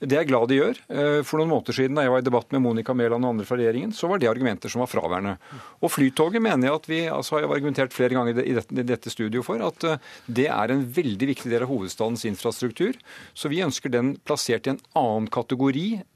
Det 0.00 0.16
er 0.16 0.22
jeg 0.22 0.30
glad 0.30 0.48
de 0.48 0.56
gjør. 0.56 0.78
Eh, 0.88 1.18
for 1.26 1.40
noen 1.40 1.52
måneder 1.52 1.76
siden 1.76 1.98
da 1.98 2.06
jeg 2.06 2.14
var 2.14 2.22
i 2.22 2.26
debatt 2.26 2.54
med 2.54 2.64
Monica 2.64 2.94
Mæland 2.96 3.26
og 3.26 3.34
andre 3.34 3.48
fra 3.48 3.58
regjeringen, 3.60 3.92
så 3.96 4.08
var 4.08 4.20
det 4.20 4.30
argumenter 4.30 4.72
som 4.72 4.80
var 4.80 4.88
fraværende. 4.88 5.36
Og 5.84 5.92
Flytoget 5.92 6.40
mener 6.40 6.70
jeg 6.70 6.78
at 6.78 6.88
vi 6.88 7.00
altså 7.12 7.36
har 7.36 7.44
jeg 7.44 7.52
argumentert 7.58 7.96
flere 7.96 8.16
ganger 8.16 8.40
i 8.40 8.54
dette, 8.56 8.64
studio 8.64 8.88
dette 8.90 9.12
studioet 9.12 9.46
for, 9.46 9.64
at 9.66 9.84
eh, 9.84 10.08
det 10.40 10.48
er 10.48 10.72
en 10.72 10.86
veldig 10.96 11.30
viktig 11.34 11.52
del 11.52 11.66
av 11.66 11.72
hovedstadens 11.72 12.24
infrastruktur. 12.30 12.96
Så 13.36 13.52
vi 13.52 13.60
ønsker 13.66 13.92
den 13.92 14.14
plassert 14.24 14.66
i 14.66 14.74
en 14.74 14.80
annen 14.96 15.28
kategori 15.28 15.39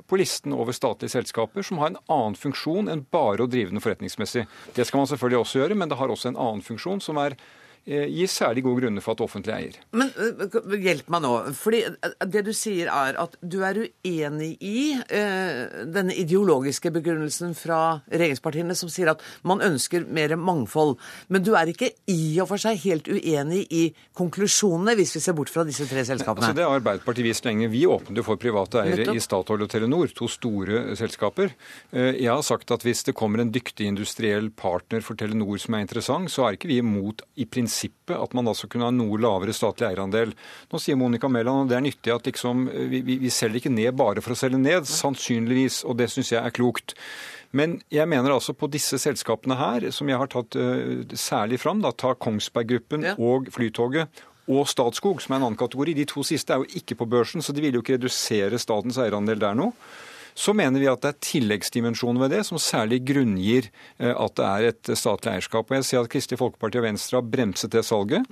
på 0.06 0.18
listen 0.20 0.52
over 0.52 0.72
statlige 0.72 1.14
selskaper 1.14 1.62
som 1.62 1.78
har 1.78 1.92
en 1.92 2.00
annen 2.12 2.36
funksjon 2.38 2.90
enn 2.92 3.06
bare 3.10 3.44
å 3.44 3.50
drive 3.50 3.72
den 3.72 3.82
forretningsmessig. 3.82 4.46
Det 4.76 4.86
skal 4.86 5.02
man 5.02 5.10
selvfølgelig 5.10 5.40
også 5.40 5.62
gjøre, 5.62 5.78
men 5.78 5.88
det 5.88 5.98
har 6.00 6.12
også 6.12 6.32
en 6.32 6.40
annen 6.40 6.64
funksjon 6.64 7.00
som 7.04 7.20
er 7.22 7.36
gir 7.84 8.30
særlig 8.32 8.62
gode 8.64 8.80
grunner 8.80 9.04
for 9.04 9.12
at 9.12 9.20
offentlig 9.20 9.52
eier. 9.52 9.74
Men 9.92 10.08
eh, 10.16 10.76
hjelp 10.80 11.10
meg 11.12 11.22
nå. 11.24 11.32
fordi 11.58 11.82
eh, 11.84 12.14
Det 12.32 12.44
du 12.46 12.52
sier 12.56 12.88
er 12.88 13.18
at 13.20 13.36
du 13.40 13.58
er 13.66 13.82
uenig 13.84 14.54
i 14.64 14.94
eh, 15.04 15.84
denne 15.92 16.16
ideologiske 16.16 16.92
begrunnelsen 16.94 17.52
fra 17.58 18.00
regjeringspartiene 18.08 18.76
som 18.78 18.92
sier 18.92 19.12
at 19.12 19.24
man 19.44 19.60
ønsker 19.64 20.06
mer 20.08 20.32
mangfold. 20.40 20.96
Men 21.28 21.44
du 21.44 21.52
er 21.58 21.74
ikke 21.74 21.90
i 22.08 22.38
og 22.40 22.48
for 22.54 22.62
seg 22.62 22.80
helt 22.86 23.10
uenig 23.10 23.66
i 23.68 23.84
konklusjonene, 24.16 24.96
hvis 24.96 25.14
vi 25.18 25.24
ser 25.26 25.36
bort 25.36 25.52
fra 25.52 25.66
disse 25.68 25.84
tre 25.90 26.06
selskapene? 26.08 26.48
Altså, 26.48 26.56
det 26.56 26.66
har 26.66 26.78
Arbeiderpartiet 26.80 27.28
vist 27.28 27.44
lenge. 27.44 27.68
Vi 27.72 27.84
åpnet 27.90 28.22
jo 28.22 28.26
for 28.26 28.40
private 28.40 28.80
eiere 28.80 29.02
Nettopp. 29.02 29.20
i 29.20 29.26
Statoil 29.26 29.66
og 29.66 29.72
Telenor, 29.72 30.16
to 30.16 30.30
store 30.30 30.96
selskaper. 30.96 31.52
Jeg 31.92 32.30
har 32.30 32.42
sagt 32.46 32.72
at 32.72 32.84
hvis 32.86 33.04
det 33.06 33.16
kommer 33.18 33.42
en 33.42 33.52
dyktig 33.52 33.90
industriell 33.90 34.48
partner 34.56 35.04
for 35.04 35.20
Telenor 35.20 35.60
som 35.60 35.76
er 35.76 35.84
interessant, 35.84 36.32
så 36.32 36.48
er 36.48 36.56
ikke 36.56 36.70
vi 36.72 36.80
imot 36.80 37.24
i 37.36 37.44
prinsippet 37.44 37.73
prinsippet 37.74 38.16
at 38.16 38.34
man 38.34 38.48
altså 38.48 38.68
kunne 38.68 38.86
ha 38.86 38.92
noe 38.94 39.18
lavere 39.20 39.52
statlig 39.54 39.88
eierandel. 39.88 40.34
Nå 40.70 40.78
sier 40.78 40.96
Monica 40.96 41.28
Mæland 41.28 41.66
at 41.66 41.72
det 41.72 41.76
er 41.76 41.84
nyttig 41.84 42.14
at 42.14 42.26
liksom, 42.26 42.68
vi, 42.90 43.02
vi, 43.02 43.18
vi 43.18 43.30
selger 43.30 43.60
ikke 43.60 43.72
ned 43.72 43.94
bare 43.96 44.22
for 44.22 44.34
å 44.34 44.38
selge 44.38 44.58
ned, 44.58 44.86
sannsynligvis, 44.86 45.84
og 45.84 45.98
det 45.98 46.10
syns 46.12 46.32
jeg 46.32 46.42
er 46.42 46.54
klokt. 46.54 46.94
Men 47.54 47.80
jeg 47.90 48.08
mener 48.10 48.34
altså 48.34 48.54
på 48.54 48.66
disse 48.66 48.98
selskapene 48.98 49.56
her, 49.56 49.90
som 49.94 50.08
jeg 50.10 50.18
har 50.18 50.30
tatt 50.30 50.56
uh, 50.58 51.04
særlig 51.14 51.60
fram, 51.62 51.82
da, 51.84 51.92
ta 51.92 52.14
Kongsberg 52.14 52.70
Gruppen 52.72 53.06
ja. 53.06 53.14
og 53.18 53.50
Flytoget 53.54 54.24
og 54.50 54.66
Statskog, 54.68 55.22
som 55.22 55.34
er 55.34 55.40
en 55.40 55.46
annen 55.46 55.60
kategori. 55.60 55.94
De 55.96 56.08
to 56.10 56.24
siste 56.26 56.52
er 56.52 56.60
jo 56.60 56.80
ikke 56.80 56.98
på 56.98 57.06
børsen, 57.08 57.42
så 57.42 57.54
de 57.54 57.62
vil 57.64 57.78
jo 57.78 57.84
ikke 57.84 57.96
redusere 57.96 58.58
statens 58.60 58.98
eierandel 59.00 59.40
der 59.40 59.54
nå. 59.56 59.70
Så 60.34 60.54
mener 60.56 60.82
vi 60.82 60.88
at 60.90 61.02
det 61.04 61.12
er 61.12 61.20
tilleggsdimensjoner 61.22 62.24
ved 62.24 62.32
det 62.34 62.42
som 62.48 62.58
særlig 62.58 63.00
grunngir 63.06 63.68
eh, 64.02 64.10
at 64.10 64.34
det 64.38 64.46
er 64.48 64.68
et 64.72 64.90
statlig 64.98 65.30
eierskap. 65.36 65.70
Og 65.70 65.78
Jeg 65.78 65.86
ser 65.86 66.02
at 66.02 66.10
Kristelig 66.10 66.40
Folkeparti 66.40 66.80
og 66.80 66.86
Venstre 66.88 67.20
har 67.20 67.28
bremset 67.28 67.70
det 67.70 67.84
salget. 67.86 68.26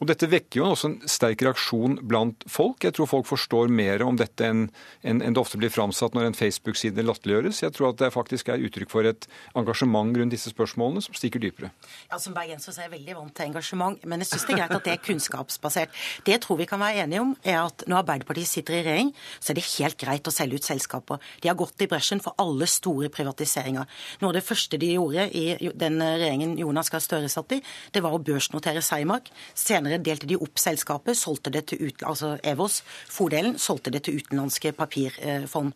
Og 0.00 0.08
Dette 0.10 0.28
vekker 0.30 0.60
jo 0.60 0.70
også 0.72 0.90
en 0.90 0.96
sterk 1.10 1.44
reaksjon 1.46 2.00
blant 2.02 2.42
folk. 2.50 2.82
Jeg 2.82 2.96
tror 2.96 3.10
folk 3.10 3.28
forstår 3.30 3.70
mer 3.70 4.02
om 4.06 4.18
dette 4.18 4.48
enn, 4.50 4.66
det 5.04 5.40
ofte 5.40 5.60
blir 5.60 5.72
framsatt 5.72 6.16
når 6.16 6.30
en 6.30 6.38
Facebook-side 6.38 7.06
latterliggjøres. 7.06 7.62
Jeg 7.62 7.74
tror 7.76 7.92
at 7.92 8.02
det 8.02 8.10
faktisk 8.14 8.50
er 8.50 8.62
uttrykk 8.66 8.90
for 8.90 9.06
et 9.08 9.28
engasjement 9.54 10.10
rundt 10.18 10.34
disse 10.34 10.50
spørsmålene 10.52 11.04
som 11.06 11.14
stikker 11.16 11.42
dypere. 11.42 11.70
Ja, 12.10 12.18
Som 12.18 12.34
bergenser 12.34 12.74
er 12.74 12.88
jeg 12.88 12.94
veldig 12.98 13.16
vant 13.20 13.34
til 13.34 13.48
engasjement, 13.50 14.02
men 14.04 14.22
jeg 14.24 14.32
syns 14.32 14.48
det 14.48 14.56
er 14.56 14.62
greit 14.64 14.76
at 14.78 14.88
det 14.88 14.94
er 14.96 15.02
kunnskapsbasert. 15.06 16.02
Det 16.26 16.34
jeg 16.34 16.42
tror 16.42 16.58
vi 16.58 16.68
kan 16.68 16.82
være 16.82 17.06
enige 17.06 17.22
om, 17.22 17.34
er 17.46 17.60
at 17.62 17.86
når 17.86 18.02
Arbeiderpartiet 18.02 18.50
sitter 18.50 18.78
i 18.78 18.82
regjering, 18.82 19.14
så 19.38 19.52
er 19.52 19.60
det 19.60 19.66
helt 19.76 19.98
greit 20.00 20.30
å 20.30 20.34
selge 20.34 20.58
ut 20.58 20.66
selskaper. 20.66 21.22
De 21.44 21.50
har 21.50 21.58
gått 21.60 21.84
i 21.84 21.88
bresjen 21.90 22.22
for 22.24 22.32
alle 22.40 22.66
store 22.70 23.10
privatiseringer. 23.12 23.84
Noe 24.22 24.32
av 24.32 24.38
det 24.38 24.44
første 24.46 24.78
de 24.80 24.94
gjorde 24.94 25.26
i 25.36 25.44
den 25.76 26.00
regjeringen 26.00 26.56
Jonas 26.58 26.88
Gahr 26.92 27.02
Støre 27.04 27.28
satt 27.28 27.52
i, 27.52 27.60
det 27.92 28.00
var 28.04 28.16
å 28.16 28.20
børsnotere 28.24 28.80
Seimark. 28.84 29.28
Senere 29.52 30.00
delte 30.00 30.28
de 30.30 30.38
opp 30.40 30.56
selskapet, 30.60 31.18
solgte 31.18 31.52
det 31.52 31.66
til 31.68 31.90
ut, 31.90 32.04
altså 32.08 32.34
Evos, 32.46 32.80
fordelen, 33.12 33.58
solgte 33.60 33.92
det 33.92 34.06
til 34.06 34.22
utenlandske 34.22 34.72
papirfond. 34.78 35.74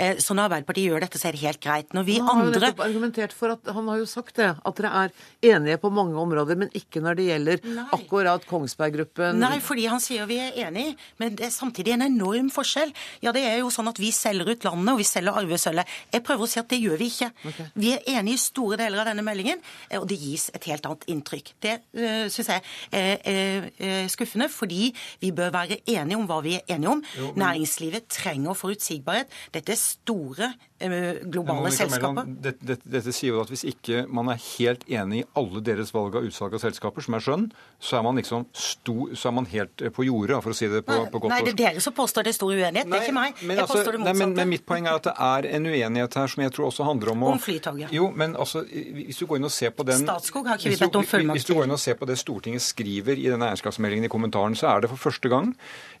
Eh, 0.00 0.16
så 0.24 0.36
når 0.36 0.48
Arbeiderpartiet 0.48 0.88
gjør 0.88 1.04
dette, 1.04 1.20
så 1.20 1.28
er 1.28 1.36
det 1.36 1.44
helt 1.44 1.60
greit. 1.64 1.92
Når 1.96 2.08
vi 2.08 2.16
han 2.18 2.30
har 2.30 2.46
andre 2.46 2.72
jo 2.72 2.84
argumentert 2.86 3.36
for 3.36 3.52
at, 3.54 3.70
Han 3.76 3.88
har 3.92 4.00
jo 4.00 4.08
sagt 4.08 4.40
det, 4.40 4.48
at 4.56 4.80
dere 4.80 5.04
er 5.04 5.12
enige 5.52 5.78
på 5.82 5.92
mange 5.92 6.16
områder, 6.18 6.56
men 6.58 6.72
ikke 6.76 7.02
når 7.04 7.18
det 7.20 7.28
gjelder 7.28 7.64
Nei. 7.66 7.86
akkurat 7.96 8.46
Kongsberg 8.48 8.96
Gruppen? 8.96 9.40
Nei, 9.42 9.58
fordi 9.64 9.86
han 9.90 10.00
sier 10.02 10.28
vi 10.30 10.40
er 10.40 10.56
enige, 10.66 10.96
men 11.20 11.36
det 11.36 11.48
er 11.48 11.54
samtidig 11.54 11.94
en 11.98 12.06
enorm 12.08 12.50
forskjell. 12.54 12.94
Ja, 13.24 13.34
det 13.36 13.44
er 13.46 13.60
jo 13.60 13.70
sånn 13.74 13.90
at 13.90 14.00
vi 14.00 14.12
selger 14.14 14.48
ut 14.48 14.64
landet, 14.64 14.94
og 14.94 15.00
vi 15.02 15.08
selger 15.10 15.40
arvesølvet. 15.40 15.90
Jeg 16.14 16.24
prøver 16.26 16.46
å 16.46 16.50
si 16.50 16.60
at 16.62 16.70
det 16.70 16.80
gjør 16.80 17.00
vi 17.00 17.10
ikke. 17.10 17.30
Okay. 17.50 17.68
Vi 17.82 17.92
er 17.96 18.08
enige 18.16 18.38
i 18.38 18.42
store 18.42 18.78
deler 18.80 19.02
av 19.02 19.10
denne 19.10 19.24
meldingen, 19.26 19.62
eh, 19.88 19.98
og 20.00 20.08
det 20.10 20.20
gis 20.20 20.48
et 20.54 20.70
helt 20.70 20.86
annet 20.88 21.06
inntrykk. 21.10 21.52
Det 21.62 21.76
uh, 21.98 22.00
eh, 22.06 22.24
syns 22.32 22.52
jeg 22.54 22.64
er 22.96 23.68
er 23.80 24.08
skuffende, 24.10 24.48
fordi 24.52 24.90
vi 25.20 25.30
bør 25.36 25.52
være 25.54 25.80
enige 25.88 26.18
om 26.18 26.26
hva 26.28 26.40
vi 26.44 26.56
er 26.58 26.74
enige 26.76 26.94
om. 26.94 27.02
Jo, 27.18 27.30
men... 27.32 27.42
Næringslivet 27.44 28.08
trenger 28.12 28.56
forutsigbarhet. 28.58 29.30
Dette 29.54 29.74
er 29.74 29.80
store 29.80 30.52
globale 30.80 31.70
selskaper. 31.74 32.24
Dette, 32.26 32.64
dette, 32.64 32.88
dette, 32.88 33.12
sier 33.12 33.34
jo 33.34 33.42
at 33.42 33.50
hvis 33.52 33.66
ikke 33.68 34.04
man 34.08 34.30
er 34.32 34.38
helt 34.56 34.86
enig 34.88 35.22
i 35.22 35.26
alle 35.36 35.60
deres 35.64 35.92
valg 35.92 36.16
av 36.16 36.24
utsalg 36.24 36.56
av 36.56 36.62
selskaper, 36.62 37.04
som 37.04 37.16
er 37.18 37.24
skjønn, 37.24 37.46
så 37.80 37.98
er 37.98 38.04
man 38.06 38.20
liksom 38.20 38.46
sto, 38.56 39.10
så 39.12 39.30
er 39.30 39.36
man 39.36 39.48
helt 39.50 39.84
på 39.96 40.06
jordet, 40.06 40.38
for 40.44 40.54
å 40.54 40.56
si 40.56 40.68
det 40.72 40.82
på, 40.86 40.96
på 41.12 41.22
godt 41.24 41.34
Nei, 41.34 41.42
det 41.44 41.52
er 41.54 41.60
dere 41.60 41.84
som 41.84 41.96
påstår 41.96 42.26
det 42.26 42.32
er 42.32 42.38
stor 42.38 42.54
uenighet, 42.54 42.88
nei, 42.88 42.96
det 42.96 43.00
er 43.00 43.06
ikke 43.08 43.16
meg. 43.18 43.42
Men, 43.44 43.62
altså, 43.64 43.84
nei, 43.92 44.14
men, 44.22 44.34
men, 44.38 44.52
mitt 44.54 44.66
poeng 44.68 44.88
er 44.88 45.00
at 45.00 45.10
det 45.10 45.14
er 45.28 45.50
en 45.58 45.68
uenighet 45.68 46.18
her 46.22 46.32
som 46.32 46.44
jeg 46.44 46.54
tror 46.56 46.70
også 46.70 46.88
handler 46.88 47.12
om 47.14 47.26
å 47.28 47.34
Om 47.34 47.42
Flytoget. 47.44 47.92
Jo, 47.94 48.08
men 48.16 48.36
altså, 48.40 48.64
hvis 48.64 49.20
du 49.20 49.26
går 49.28 49.40
inn 49.40 49.50
og 49.50 49.54
ser 49.54 49.74
på 49.76 49.86
den 49.88 50.04
Statskog 50.04 50.48
har 50.48 50.60
ikke 50.60 50.72
vi 50.72 50.80
bedt 50.80 50.98
om 51.00 51.08
fullmakt 51.12 51.40
Hvis 51.40 51.48
du 51.48 51.54
går 51.56 51.68
inn 51.68 51.76
og 51.76 51.82
ser 51.82 52.00
på 52.00 52.08
det 52.08 52.18
Stortinget 52.20 52.64
skriver 52.64 53.20
i 53.20 53.28
denne 53.28 53.50
eierskapsmeldingen 53.52 54.08
i 54.08 54.12
kommentaren, 54.12 54.56
så 54.58 54.72
er 54.72 54.84
det 54.84 54.92
for 54.92 55.08
første 55.10 55.30
gang 55.32 55.52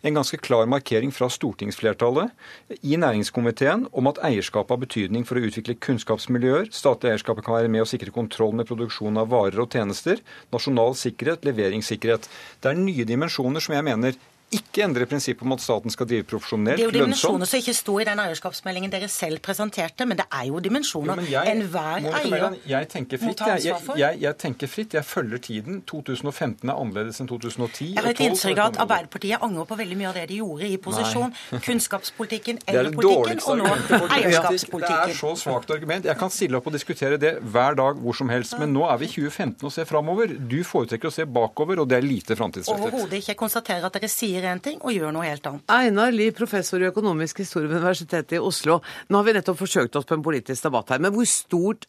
en 0.06 0.16
ganske 0.16 0.40
klar 0.40 0.68
markering 0.70 1.12
fra 1.12 1.28
stortingsflertallet 1.32 2.80
i 2.80 2.96
næringskomiteen 3.00 3.86
om 3.92 4.08
at 4.10 4.20
eierskapet 4.24 4.69
har 4.70 4.80
betydning 4.80 5.26
for 5.28 5.38
å 5.38 5.44
utvikle 5.44 5.76
kunnskapsmiljøer. 5.82 6.70
Statlig 6.74 7.12
eierskap 7.12 7.42
kan 7.44 7.58
være 7.58 7.72
med 7.72 7.84
å 7.84 7.88
sikre 7.90 8.14
kontroll 8.14 8.54
med 8.56 8.68
produksjon 8.70 9.20
av 9.20 9.30
varer 9.34 9.60
og 9.62 9.74
tjenester. 9.74 10.22
Nasjonal 10.54 10.96
sikkerhet, 10.98 11.44
leveringssikkerhet. 11.48 12.30
Det 12.62 12.72
er 12.72 12.80
nye 12.80 13.06
dimensjoner 13.08 13.64
som 13.64 13.76
jeg 13.76 13.86
mener 13.86 14.18
ikke 14.50 14.82
endre 14.84 15.06
prinsippet 15.06 15.46
om 15.46 15.54
at 15.54 15.62
staten 15.62 15.92
skal 15.94 16.08
drive 16.10 16.26
profesjonelt, 16.30 16.80
lønnsomt. 16.80 16.92
Det 16.92 16.98
er 16.98 17.00
jo 17.00 17.06
dimensjoner 17.06 17.50
som 17.50 17.60
ikke 17.60 17.74
sto 17.76 17.96
i 18.02 18.06
den 18.08 18.22
eierskapsmeldingen 18.22 18.92
dere 18.92 19.08
selv 19.12 19.42
presenterte, 19.44 20.06
men 20.08 20.18
det 20.18 20.26
er 20.26 20.48
jo 20.48 20.62
dimensjoner 20.64 21.22
enhver 21.44 22.08
eier 22.20 22.56
jeg 22.66 22.88
tenker 22.90 23.20
fritt, 23.20 23.40
må 23.40 23.50
jeg, 23.54 23.74
jeg, 24.00 24.18
jeg, 24.24 24.36
tenker 24.40 24.70
fritt, 24.70 24.94
jeg 24.98 25.06
følger 25.06 25.42
tiden. 25.44 25.80
2015 25.88 26.68
er 26.68 26.74
annerledes 26.74 27.20
enn 27.22 27.30
2010. 27.30 27.92
Jeg 27.94 28.00
har 28.00 28.10
et 28.10 28.22
inntrykk 28.26 28.58
av 28.58 28.72
at 28.72 28.80
Arbeiderpartiet 28.84 29.44
angrer 29.46 29.68
på 29.70 29.78
veldig 29.80 29.98
mye 30.00 30.10
av 30.10 30.18
det 30.18 30.26
de 30.30 30.40
gjorde 30.40 30.68
i 30.68 30.78
posisjon. 30.82 31.30
Nei. 31.30 31.60
Kunnskapspolitikken, 31.66 32.60
eldrepolitikken 32.70 33.42
og 33.44 33.60
nå 33.62 33.70
eierskapspolitikken. 33.70 34.98
Det 35.10 35.14
er 35.14 35.20
så 35.20 35.32
svakt 35.38 35.74
argument. 35.74 36.08
Jeg 36.10 36.18
kan 36.20 36.34
stille 36.34 36.58
opp 36.58 36.68
og 36.70 36.76
diskutere 36.76 37.20
det 37.20 37.36
hver 37.54 37.78
dag 37.78 38.00
hvor 38.02 38.16
som 38.16 38.30
helst, 38.32 38.56
men 38.60 38.74
nå 38.74 38.86
er 38.90 39.00
vi 39.02 39.10
i 39.10 39.12
2015 39.14 39.68
og 39.68 39.74
ser 39.74 39.88
framover. 39.88 40.34
Du 40.50 40.58
foretrekker 40.66 41.10
å 41.10 41.14
se 41.14 41.26
bakover, 41.28 41.82
og 41.82 41.90
det 41.90 42.00
er 42.00 42.06
lite 42.06 42.36
framtidsrettet. 42.38 42.90
Overhodet 42.90 43.20
ikke. 43.20 43.34
Jeg 43.34 43.40
konstaterer 43.40 43.86
at 43.86 43.96
dere 43.96 44.10
sier 44.10 44.39
sier 44.40 44.50
én 44.50 44.62
ting 44.62 44.80
og 44.80 44.94
gjør 44.94 45.14
noe 45.14 45.28
helt 45.28 45.46
annet. 45.46 45.64
Einar 45.70 46.12
Lie, 46.14 46.34
professor 46.36 46.80
i 46.80 46.88
økonomisk 46.88 47.42
historie 47.42 47.68
ved 47.70 47.80
Universitetet 47.80 48.38
i 48.38 48.42
Oslo. 48.42 48.80
Nå 49.08 49.20
har 49.20 49.26
vi 49.26 49.36
nettopp 49.36 49.60
forsøkt 49.60 49.96
oss 49.98 50.08
på 50.08 50.16
en 50.16 50.24
politisk 50.24 50.68
debatt 50.68 50.92
her, 50.94 51.02
men 51.02 51.14
hvor 51.14 51.28
stort 51.28 51.86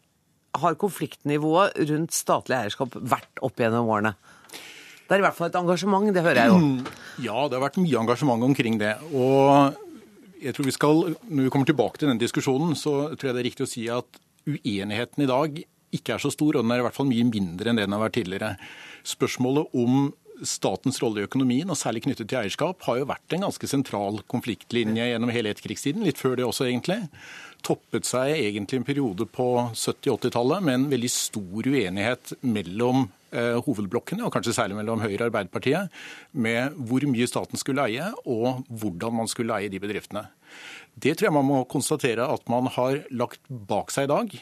har 0.61 0.75
konfliktnivået 0.79 1.77
rundt 1.89 2.15
statlig 2.15 2.57
eierskap 2.57 2.97
vært 2.97 3.43
opp 3.45 3.61
gjennom 3.61 3.89
årene? 3.91 4.13
Det 4.51 5.17
er 5.17 5.23
i 5.23 5.25
hvert 5.25 5.37
fall 5.37 5.51
et 5.51 5.59
engasjement, 5.59 6.11
det 6.15 6.23
hører 6.23 6.43
jeg 6.43 6.51
jo. 6.51 6.59
Ja, 7.27 7.45
det 7.47 7.57
har 7.57 7.65
vært 7.67 7.81
mye 7.81 7.99
engasjement 8.01 8.47
omkring 8.47 8.79
det. 8.81 8.95
Og 9.11 9.77
jeg 10.41 10.55
tror 10.55 10.67
vi 10.67 10.75
skal, 10.75 11.01
når 11.27 11.47
vi 11.47 11.53
kommer 11.53 11.69
tilbake 11.69 12.01
til 12.01 12.11
den 12.11 12.21
diskusjonen, 12.21 12.75
så 12.79 13.11
tror 13.13 13.31
jeg 13.31 13.37
det 13.37 13.43
er 13.43 13.49
riktig 13.51 13.67
å 13.67 13.71
si 13.71 13.85
at 13.91 14.21
uenigheten 14.47 15.23
i 15.23 15.29
dag 15.29 15.59
ikke 15.91 16.15
er 16.15 16.23
så 16.23 16.31
stor, 16.31 16.55
og 16.55 16.63
den 16.63 16.71
er 16.73 16.81
i 16.81 16.85
hvert 16.85 16.95
fall 16.95 17.09
mye 17.09 17.27
mindre 17.27 17.71
enn 17.71 17.79
det 17.79 17.85
den 17.85 17.95
har 17.95 18.03
vært 18.05 18.15
tidligere. 18.15 18.53
Spørsmålet 19.07 19.75
om 19.75 20.07
statens 20.47 20.99
rolle 21.04 21.21
i 21.21 21.27
økonomien, 21.27 21.69
og 21.69 21.80
særlig 21.80 22.04
knyttet 22.06 22.30
til 22.32 22.39
eierskap, 22.41 22.82
har 22.88 22.99
jo 22.99 23.08
vært 23.10 23.36
en 23.36 23.45
ganske 23.45 23.69
sentral 23.69 24.21
konfliktlinje 24.32 25.12
gjennom 25.12 25.32
hele 25.34 25.54
etterkrigstiden. 25.54 26.06
Litt 26.08 26.21
før 26.21 26.38
det 26.39 26.47
også, 26.47 26.67
egentlig. 26.67 26.99
Toppet 27.65 28.08
seg 28.10 28.34
egentlig 28.39 28.82
en 28.82 28.88
periode 28.88 29.27
på 29.30 29.47
70-80-tallet 29.77 30.65
med 30.65 30.80
en 30.80 30.88
veldig 30.91 31.12
stor 31.13 31.69
uenighet 31.69 32.34
mellom 32.41 33.06
eh, 33.30 33.58
hovedblokkene, 33.62 34.25
og 34.25 34.34
kanskje 34.34 34.56
særlig 34.58 34.80
mellom 34.80 35.04
Høyre 35.04 35.23
og 35.23 35.27
Arbeiderpartiet, 35.30 36.01
med 36.34 36.77
hvor 36.77 37.06
mye 37.12 37.30
staten 37.30 37.62
skulle 37.62 37.86
eie, 37.86 38.10
og 38.25 38.65
hvordan 38.69 39.21
man 39.21 39.32
skulle 39.32 39.58
eie 39.60 39.71
de 39.71 39.82
bedriftene. 39.84 40.25
Det 40.97 41.15
tror 41.15 41.30
jeg 41.30 41.38
man 41.38 41.47
må 41.47 41.63
konstatere 41.71 42.27
at 42.27 42.49
man 42.51 42.67
har 42.75 43.04
lagt 43.13 43.43
bak 43.47 43.93
seg 43.93 44.10
i 44.10 44.12
dag, 44.12 44.38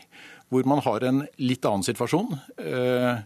hvor 0.50 0.66
man 0.66 0.82
har 0.82 1.06
en 1.06 1.24
litt 1.38 1.66
annen 1.68 1.86
situasjon. 1.86 2.34
Eh, 2.58 3.22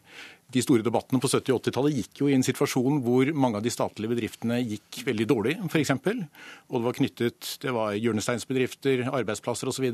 de 0.53 0.61
store 0.63 0.85
debattene 0.85 1.21
på 1.21 1.29
70- 1.29 1.55
og 1.55 1.61
80-tallet 1.63 1.97
gikk 1.97 2.21
jo 2.21 2.29
i 2.29 2.35
en 2.37 2.45
situasjon 2.45 3.01
hvor 3.05 3.29
mange 3.33 3.59
av 3.59 3.65
de 3.65 3.73
statlige 3.73 4.13
bedriftene 4.13 4.59
gikk 4.61 5.01
veldig 5.07 5.27
dårlig, 5.29 5.55
f.eks. 5.67 5.93
Og 5.97 6.77
det 6.77 6.85
var 6.85 6.97
knyttet 6.99 7.51
Det 7.63 7.73
var 7.73 7.97
hjørnesteinsbedrifter, 7.97 9.07
arbeidsplasser 9.09 9.71
osv. 9.71 9.89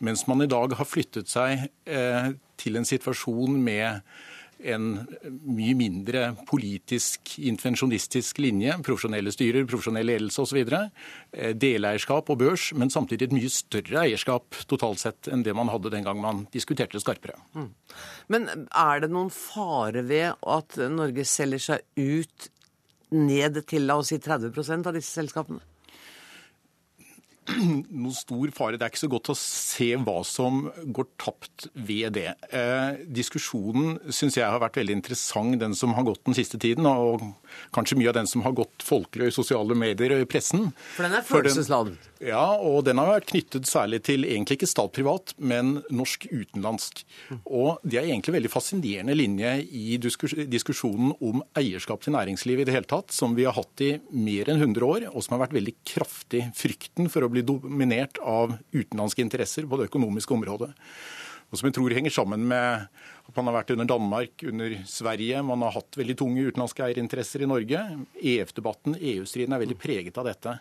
Mens 0.00 0.26
man 0.30 0.44
i 0.44 0.50
dag 0.50 0.76
har 0.78 0.88
flyttet 0.88 1.30
seg 1.32 1.68
eh, 1.84 2.32
til 2.60 2.78
en 2.78 2.88
situasjon 2.88 3.58
med 3.60 4.00
en 4.62 4.86
mye 5.46 5.74
mindre 5.78 6.32
politisk 6.48 7.34
intervensjonistisk 7.42 8.38
linje, 8.42 8.76
profesjonelle 8.86 9.32
styrer, 9.34 9.66
profesjonell 9.68 10.08
ledelse 10.12 10.44
osv. 10.44 10.60
Eh, 10.62 11.52
deleierskap 11.58 12.30
og 12.32 12.40
børs, 12.42 12.70
men 12.78 12.92
samtidig 12.92 13.28
et 13.28 13.36
mye 13.36 13.52
større 13.52 14.04
eierskap 14.04 14.62
totalt 14.70 15.02
sett 15.02 15.30
enn 15.32 15.44
det 15.46 15.56
man 15.56 15.70
hadde 15.72 15.92
den 15.94 16.06
gang 16.06 16.20
man 16.22 16.46
diskuterte 16.54 17.00
skarpere. 17.02 17.38
Mm. 17.56 17.70
Men 18.32 18.48
er 18.68 19.02
det 19.02 19.10
noen 19.12 19.32
fare 19.34 20.04
ved 20.06 20.38
at 20.40 20.78
Norge 20.92 21.26
selger 21.28 21.66
seg 21.70 21.86
ut 21.98 22.50
ned 23.12 23.60
til 23.68 23.86
la 23.88 23.98
oss 24.00 24.12
si 24.12 24.20
30% 24.22 24.88
av 24.88 24.96
disse 24.96 25.12
selskapene? 25.20 25.60
noen 27.52 28.14
stor 28.14 28.52
fare. 28.54 28.78
Det 28.78 28.86
er 28.86 28.92
ikke 28.92 29.02
så 29.02 29.10
godt 29.12 29.32
å 29.32 29.38
se 29.38 29.88
hva 29.98 30.18
som 30.26 30.66
går 30.94 31.08
tapt 31.20 31.68
ved 31.74 32.14
det. 32.18 32.30
Eh, 32.54 33.02
diskusjonen 33.20 33.98
syns 34.12 34.38
jeg 34.38 34.46
har 34.46 34.62
vært 34.62 34.78
veldig 34.82 34.98
interessant, 35.00 35.58
den 35.60 35.74
som 35.78 35.96
har 35.96 36.06
gått 36.06 36.22
den 36.28 36.38
siste 36.38 36.60
tiden. 36.62 36.86
Og 36.86 37.24
kanskje 37.74 37.98
mye 38.00 38.10
av 38.12 38.16
den 38.20 38.28
som 38.30 38.44
har 38.46 38.54
gått 38.56 38.84
folkelig 38.84 39.30
i 39.30 39.34
sosiale 39.34 39.76
medier 39.78 40.16
og 40.16 40.24
i 40.24 40.28
pressen. 40.28 40.70
For 40.96 41.06
den 41.06 41.16
er 41.18 41.26
følelsesladet? 41.26 42.10
Ja, 42.22 42.44
og 42.54 42.84
den 42.86 43.00
har 43.00 43.08
vært 43.10 43.30
knyttet 43.32 43.66
særlig 43.66 44.02
til 44.06 44.26
egentlig 44.28 44.60
ikke 44.60 44.70
stat-privat, 44.70 45.34
men 45.42 45.80
norsk-utenlandsk. 45.90 47.02
Og 47.42 47.82
det 47.82 47.98
er 47.98 48.06
egentlig 48.06 48.34
en 48.34 48.38
veldig 48.38 48.52
fascinerende 48.52 49.16
linje 49.18 49.54
i 49.66 49.98
diskusjonen 49.98 51.16
om 51.18 51.42
eierskap 51.58 52.04
til 52.04 52.14
næringslivet 52.14 52.62
i 52.62 52.70
det 52.70 52.76
hele 52.76 52.90
tatt, 52.90 53.10
som 53.14 53.34
vi 53.38 53.48
har 53.48 53.56
hatt 53.58 53.82
i 53.82 53.96
mer 54.14 54.52
enn 54.52 54.62
100 54.62 54.86
år, 54.86 55.08
og 55.10 55.24
som 55.24 55.34
har 55.36 55.46
vært 55.46 55.58
veldig 55.58 55.74
kraftig. 55.94 56.44
Frykten 56.58 57.10
for 57.10 57.26
å 57.26 57.32
bli 57.32 57.42
dominert 57.46 58.22
av 58.22 58.54
utenlandske 58.70 59.24
interesser 59.24 59.66
på 59.66 59.80
det 59.80 59.90
økonomiske 59.90 60.38
området. 60.38 60.70
Og 61.52 61.60
som 61.60 61.68
jeg 61.68 61.76
tror 61.76 61.92
henger 61.92 62.14
sammen 62.14 62.46
med 62.48 62.86
at 63.28 63.36
man 63.36 63.50
har 63.50 63.58
vært 63.58 63.74
under 63.74 63.88
Danmark, 63.88 64.42
under 64.48 64.74
Sverige. 64.88 65.42
Man 65.44 65.60
har 65.66 65.74
hatt 65.76 65.98
veldig 66.00 66.16
tunge 66.22 66.46
utenlandske 66.48 66.86
eierinteresser 66.86 67.44
i 67.44 67.48
Norge. 67.50 67.82
EF-debatten, 68.16 68.96
EU-striden 68.96 69.52
er 69.52 69.60
veldig 69.60 69.76
preget 69.80 70.16
av 70.20 70.30
dette. 70.30 70.56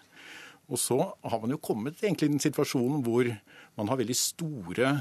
Og 0.72 0.80
så 0.80 1.00
har 1.00 1.40
man 1.40 1.56
jo 1.56 1.62
kommet 1.64 2.04
egentlig 2.04 2.28
i 2.28 2.36
en 2.36 2.44
situasjon 2.44 3.00
hvor 3.08 3.32
man 3.80 3.92
har 3.92 4.00
veldig 4.04 4.18
store 4.20 4.94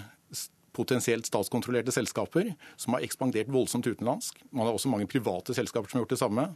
potensielt 0.76 1.26
statskontrollerte 1.26 1.93
selskaper 1.95 2.53
som 2.78 2.95
har 2.95 3.05
ekspandert 3.05 3.51
voldsomt 3.51 3.88
utenlandsk. 3.91 4.38
Man 4.55 4.68
har 4.68 4.76
også 4.76 4.91
mange 4.93 5.11
private 5.11 5.55
selskaper 5.57 5.91
som 5.91 5.99
har 5.99 6.05
gjort 6.05 6.14
det 6.14 6.22
samme. 6.22 6.47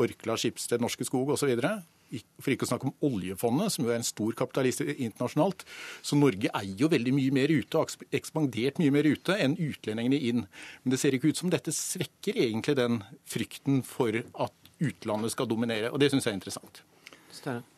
Orkla, 0.00 0.38
Skipsted, 0.38 0.82
Norske 0.82 1.06
Skog 1.08 1.34
osv. 1.34 1.50
For 2.42 2.54
ikke 2.54 2.66
å 2.66 2.70
snakke 2.70 2.90
om 2.90 3.10
oljefondet, 3.10 3.74
som 3.74 3.86
jo 3.86 3.92
er 3.92 4.00
en 4.00 4.06
stor 4.06 4.36
kapitalist 4.38 4.84
internasjonalt. 4.84 5.64
Så 6.04 6.18
Norge 6.18 6.52
eier 6.54 6.80
jo 6.84 6.90
veldig 6.92 7.14
mye 7.16 7.34
mer 7.34 7.52
ute 7.52 7.78
og 7.80 7.90
har 7.94 8.18
ekspandert 8.20 8.80
mye 8.82 8.94
mer 8.94 9.08
ute 9.08 9.38
enn 9.40 9.58
utlendingene 9.58 10.20
inn. 10.30 10.46
Men 10.82 10.94
det 10.94 11.00
ser 11.02 11.16
ikke 11.16 11.32
ut 11.32 11.40
som 11.40 11.52
dette 11.52 11.74
svekker 11.74 12.38
egentlig 12.46 12.78
den 12.80 13.02
frykten 13.28 13.82
for 13.86 14.14
at 14.14 14.74
utlandet 14.84 15.34
skal 15.34 15.48
dominere. 15.50 15.92
Og 15.92 16.02
det 16.02 16.12
syns 16.12 16.26
jeg 16.28 16.34
er 16.34 16.40
interessant. 16.40 16.84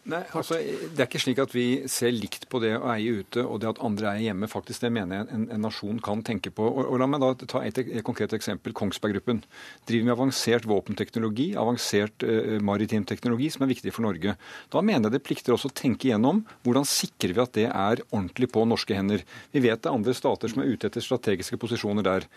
Nei, 0.06 0.20
altså, 0.38 0.58
Det 0.60 1.02
er 1.02 1.08
ikke 1.08 1.18
slik 1.18 1.40
at 1.42 1.54
vi 1.54 1.64
ser 1.90 2.12
likt 2.14 2.44
på 2.50 2.60
det 2.62 2.76
å 2.78 2.86
eie 2.92 3.24
ute 3.24 3.42
og 3.42 3.58
det 3.62 3.72
at 3.72 3.80
andre 3.82 4.12
eier 4.12 4.28
hjemme. 4.28 4.46
faktisk 4.46 4.84
Det 4.84 4.90
mener 4.94 5.18
jeg 5.18 5.34
en, 5.34 5.46
en 5.50 5.64
nasjon 5.66 5.98
kan 6.02 6.22
tenke 6.26 6.52
på. 6.54 6.62
Og, 6.62 6.92
og 6.92 7.00
La 7.02 7.08
meg 7.10 7.24
da 7.24 7.32
ta 7.42 7.62
et, 7.66 7.80
et 7.82 8.04
konkret 8.06 8.34
eksempel. 8.36 8.74
Kongsberg 8.76 9.16
Gruppen 9.16 9.42
driver 9.88 10.06
med 10.06 10.14
avansert 10.14 10.68
våpenteknologi, 10.70 11.48
avansert 11.58 12.22
uh, 12.22 12.54
maritim 12.62 13.06
teknologi, 13.08 13.50
som 13.50 13.66
er 13.66 13.72
viktig 13.72 13.94
for 13.94 14.06
Norge. 14.06 14.36
Da 14.70 14.84
mener 14.84 15.08
jeg 15.08 15.16
det 15.16 15.24
plikter 15.26 15.56
også 15.56 15.72
å 15.72 15.76
tenke 15.82 16.10
igjennom 16.10 16.44
hvordan 16.62 16.86
sikrer 16.86 17.34
vi 17.34 17.42
at 17.42 17.58
det 17.58 17.66
er 17.70 18.04
ordentlig 18.12 18.50
på 18.54 18.62
norske 18.68 18.94
hender. 18.94 19.26
Vi 19.50 19.64
vet 19.64 19.82
det 19.82 19.90
er 19.90 19.98
andre 19.98 20.14
stater 20.14 20.52
som 20.52 20.62
er 20.62 20.70
ute 20.70 20.86
etter 20.86 21.02
strategiske 21.02 21.58
posisjoner 21.58 22.06
der. 22.06 22.30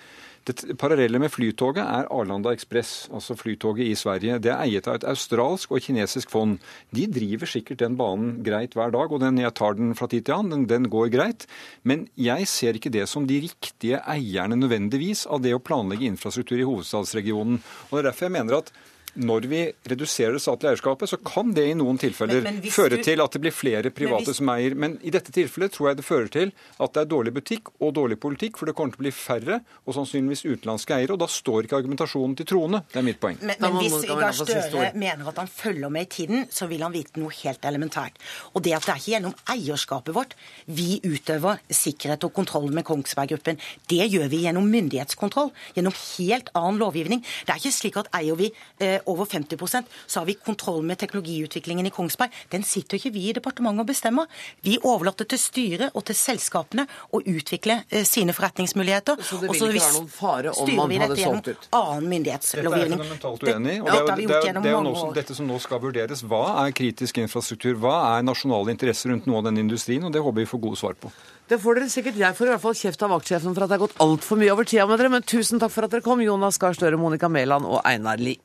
Det 0.48 0.78
parallelle 0.80 1.20
med 1.22 1.30
Flytoget 1.30 1.84
er 1.84 2.08
Arlanda 2.10 2.54
Ekspress, 2.56 3.10
altså 3.14 3.36
Flytoget 3.38 3.86
i 3.86 3.96
Sverige. 3.98 4.40
Det 4.42 4.50
er 4.54 4.64
eiet 4.64 4.88
av 4.88 4.98
et 4.98 5.06
australsk 5.12 5.76
og 5.76 5.84
kinesisk 5.84 6.32
fond. 6.32 6.58
De 6.96 7.06
driver 7.12 7.50
den 7.68 7.98
banen 8.00 8.44
greit 8.46 8.76
hver 8.78 8.92
dag, 8.96 9.12
og 9.12 9.20
den, 9.24 9.42
jeg 9.42 9.54
tar 9.58 9.76
den 9.78 9.96
fra 9.98 10.08
tid 10.08 10.26
til 10.28 10.38
annen, 10.38 10.66
den, 10.66 10.68
den 10.70 10.92
går 10.92 11.12
greit. 11.14 11.48
Men 11.84 12.08
jeg 12.16 12.48
ser 12.48 12.78
ikke 12.80 12.94
det 12.94 13.08
som 13.10 13.28
de 13.28 13.42
riktige 13.44 14.00
eierne 14.08 14.58
nødvendigvis 14.60 15.26
av 15.28 15.44
det 15.44 15.54
å 15.56 15.64
planlegge 15.64 16.08
infrastruktur 16.10 16.60
i 16.60 16.68
hovedstadsregionen. 16.68 17.60
Og 17.90 17.98
Det 17.98 18.02
er 18.04 18.10
derfor 18.12 18.30
jeg 18.30 18.38
mener 18.40 18.62
at 18.62 18.74
når 19.18 19.48
vi 19.50 19.62
reduserer 19.90 20.36
det 20.36 20.42
statlige 20.44 20.76
eierskapet, 20.76 21.10
så 21.10 21.18
kan 21.26 21.54
det 21.56 21.66
i 21.70 21.76
noen 21.78 21.98
tilfeller 22.02 22.44
men, 22.46 22.60
men 22.62 22.74
føre 22.74 23.00
du... 23.00 23.04
til 23.06 23.24
at 23.24 23.36
det 23.36 23.42
blir 23.44 23.56
flere 23.56 23.92
private 23.96 24.30
hvis... 24.30 24.40
som 24.40 24.52
eier. 24.54 24.76
Men 24.80 24.98
i 25.02 25.14
dette 25.14 25.34
tilfellet 25.36 25.74
tror 25.74 25.90
jeg 25.90 26.00
det 26.00 26.06
fører 26.08 26.30
til 26.34 26.54
at 26.78 26.94
det 26.96 27.04
er 27.04 27.10
dårlig 27.10 27.34
butikk 27.40 27.72
og 27.80 27.94
dårlig 27.98 28.20
politikk, 28.22 28.60
for 28.60 28.70
det 28.70 28.76
kommer 28.78 28.94
til 28.94 29.02
å 29.02 29.06
bli 29.08 29.14
færre 29.16 29.60
og 29.86 29.98
sannsynligvis 29.98 30.46
utenlandske 30.46 30.98
eiere, 30.98 31.16
og 31.16 31.24
da 31.24 31.30
står 31.32 31.68
ikke 31.68 31.80
argumentasjonen 31.82 32.38
til 32.40 32.50
troende. 32.54 32.84
Det 32.94 33.02
er 33.02 33.08
mitt 33.08 33.22
poeng. 33.22 33.40
Men, 33.42 33.58
men 33.64 33.80
hvis 33.82 33.98
Gahr 34.10 34.36
Støre 34.36 34.92
mener 35.00 35.32
at 35.32 35.42
han 35.42 35.50
følger 35.52 35.94
med 35.94 36.08
i 36.08 36.12
tiden, 36.20 36.46
så 36.54 36.70
vil 36.70 36.86
han 36.86 36.94
vite 36.96 37.20
noe 37.22 37.34
helt 37.42 37.66
elementært. 37.66 38.20
Og 38.54 38.64
det 38.66 38.76
at 38.78 38.86
det 38.86 38.94
er 38.94 39.02
ikke 39.02 39.16
gjennom 39.16 39.36
eierskapet 39.56 40.16
vårt 40.16 40.36
vi 40.70 41.00
utøver 41.06 41.60
sikkerhet 41.74 42.24
og 42.28 42.34
kontroll 42.36 42.70
med 42.74 42.86
Kongsberg 42.88 43.34
Gruppen. 43.34 43.60
Det 43.90 44.06
gjør 44.06 44.30
vi 44.32 44.44
gjennom 44.46 44.70
myndighetskontroll, 44.70 45.52
gjennom 45.76 45.96
helt 45.98 46.52
annen 46.58 46.80
lovgivning. 46.82 47.24
Det 47.46 47.54
er 47.54 47.62
ikke 47.62 47.76
slik 47.76 48.00
at 48.02 48.10
eier 48.20 48.38
vi 48.40 48.52
eh, 48.80 48.99
over 49.06 49.26
50 49.26 49.58
så 50.06 50.20
har 50.20 50.26
vi 50.26 50.34
kontroll 50.34 50.84
med 50.84 50.98
teknologiutviklingen 51.00 51.86
i 51.86 51.90
Kongsberg. 51.90 52.34
Den 52.50 52.64
sitter 52.64 52.98
ikke 52.98 53.12
vi 53.16 53.30
i 53.30 53.34
departementet 53.34 53.84
og 53.84 53.90
bestemmer. 53.90 54.28
Vi 54.66 54.78
overlater 54.84 55.28
til 55.30 55.40
styret 55.40 55.96
og 55.96 56.06
til 56.10 56.18
selskapene 56.18 56.86
å 57.14 57.22
utvikle 57.22 57.82
eh, 57.90 58.06
sine 58.08 58.34
forretningsmuligheter. 58.36 59.22
Så 59.24 59.40
det 59.42 59.50
vil 59.52 59.60
ikke 59.60 59.72
være 59.80 59.96
noen 59.98 60.12
fare 60.14 60.54
om 60.54 60.74
man 60.80 60.96
hadde 61.06 61.20
solgt 61.22 61.52
ut? 61.52 61.70
Annen 61.80 62.10
myndighetslovgivning. 62.14 63.00
Dette 63.00 63.10
er 63.10 63.10
fundamentalt 63.10 63.48
uenig 63.48 63.76
i. 63.76 63.80
Det, 63.80 64.00
det, 64.00 64.16
det, 64.20 64.40
det, 64.60 64.70
er 64.70 64.76
jo 64.76 64.86
noe, 64.86 65.10
dette 65.16 65.38
som 65.38 65.50
nå 65.50 65.60
skal 65.64 65.84
vurderes. 65.84 66.24
Hva 66.30 66.44
er 66.66 66.76
kritisk 66.76 67.22
infrastruktur? 67.24 67.78
Hva 67.82 67.98
er 68.16 68.26
nasjonale 68.28 68.76
interesser 68.76 69.14
rundt 69.14 69.30
noe 69.30 69.42
av 69.42 69.50
den 69.50 69.62
industrien? 69.66 70.06
Og 70.06 70.14
det 70.16 70.24
håper 70.24 70.44
vi 70.44 70.50
får 70.50 70.64
gode 70.68 70.82
svar 70.82 70.98
på. 71.00 71.12
Det 71.50 71.58
får 71.58 71.80
dere 71.80 71.90
sikkert. 71.90 72.20
Jeg 72.22 72.38
får 72.38 72.46
i 72.46 72.52
hvert 72.54 72.62
fall 72.62 72.78
kjeft 72.78 73.04
av 73.06 73.16
vaktsjefen 73.16 73.56
for 73.56 73.66
at 73.66 73.72
det 73.72 73.80
har 73.80 73.86
gått 73.88 73.98
altfor 74.06 74.38
mye 74.38 74.54
over 74.54 74.68
tida 74.70 74.86
med 74.90 75.02
dere. 75.02 75.10
Men 75.16 75.26
tusen 75.26 75.62
takk 75.62 75.74
for 75.74 75.88
at 75.88 75.96
dere 75.96 76.06
kom, 76.06 76.22
Jonas 76.22 76.62
Gahr 76.62 76.78
Støre, 76.78 77.00
Monica 77.02 77.32
Mæland 77.32 77.66
og 77.66 77.82
Einar 77.90 78.22
Lie. 78.22 78.38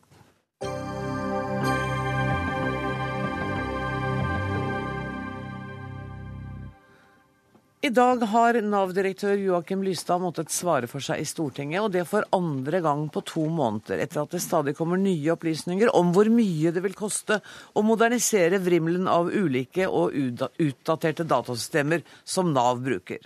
I 7.85 7.91
dag 7.93 8.23
har 8.33 8.57
Nav-direktør 8.65 9.35
Joakim 9.37 9.83
Lystad 9.85 10.23
måttet 10.23 10.49
svare 10.49 10.89
for 10.89 11.05
seg 11.05 11.21
i 11.21 11.27
Stortinget, 11.29 11.83
og 11.85 11.91
det 11.93 12.07
for 12.09 12.25
andre 12.33 12.79
gang 12.81 13.03
på 13.13 13.21
to 13.29 13.43
måneder, 13.53 13.99
etter 14.01 14.23
at 14.23 14.33
det 14.33 14.39
stadig 14.41 14.73
kommer 14.79 14.97
nye 14.97 15.35
opplysninger 15.35 15.91
om 15.93 16.15
hvor 16.17 16.31
mye 16.33 16.71
det 16.73 16.81
vil 16.81 16.95
koste 16.97 17.43
å 17.77 17.83
modernisere 17.85 18.63
vrimmelen 18.65 19.05
av 19.11 19.29
ulike 19.29 19.85
og 19.85 20.17
utdaterte 20.17 21.27
datasystemer 21.29 22.07
som 22.25 22.55
Nav 22.57 22.81
bruker. 22.87 23.21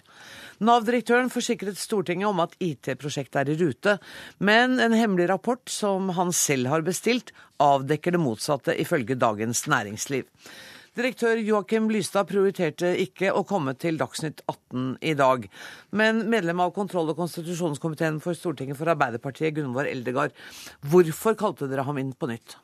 Nav-direktøren 0.58 1.30
forsikret 1.30 1.78
Stortinget 1.78 2.26
om 2.26 2.42
at 2.42 2.56
IT-prosjektet 2.58 3.38
er 3.44 3.52
i 3.52 3.56
rute, 3.60 3.94
men 4.42 4.80
en 4.82 4.96
hemmelig 4.98 5.28
rapport 5.30 5.62
som 5.70 6.10
han 6.18 6.34
selv 6.34 6.72
har 6.72 6.82
bestilt, 6.88 7.30
avdekker 7.62 8.18
det 8.18 8.24
motsatte, 8.26 8.74
ifølge 8.74 9.20
Dagens 9.22 9.68
Næringsliv. 9.70 10.26
Direktør 10.96 11.40
Joakim 11.42 11.90
Lystad 11.92 12.28
prioriterte 12.30 12.94
ikke 13.02 13.32
å 13.34 13.44
komme 13.48 13.74
til 13.78 13.98
Dagsnytt 14.00 14.40
18 14.46 14.94
i 15.04 15.12
dag. 15.18 15.44
Men 15.90 16.24
medlem 16.32 16.62
av 16.64 16.72
kontroll- 16.76 17.12
og 17.12 17.18
konstitusjonskomiteen 17.20 18.22
for 18.24 18.38
Stortinget 18.38 18.78
for 18.78 18.90
Arbeiderpartiet, 18.94 19.54
Gunvor 19.58 19.90
Eldegard, 19.90 20.32
hvorfor 20.88 21.36
kalte 21.38 21.68
dere 21.68 21.84
ham 21.88 22.00
inn 22.00 22.14
på 22.16 22.30
nytt? 22.30 22.56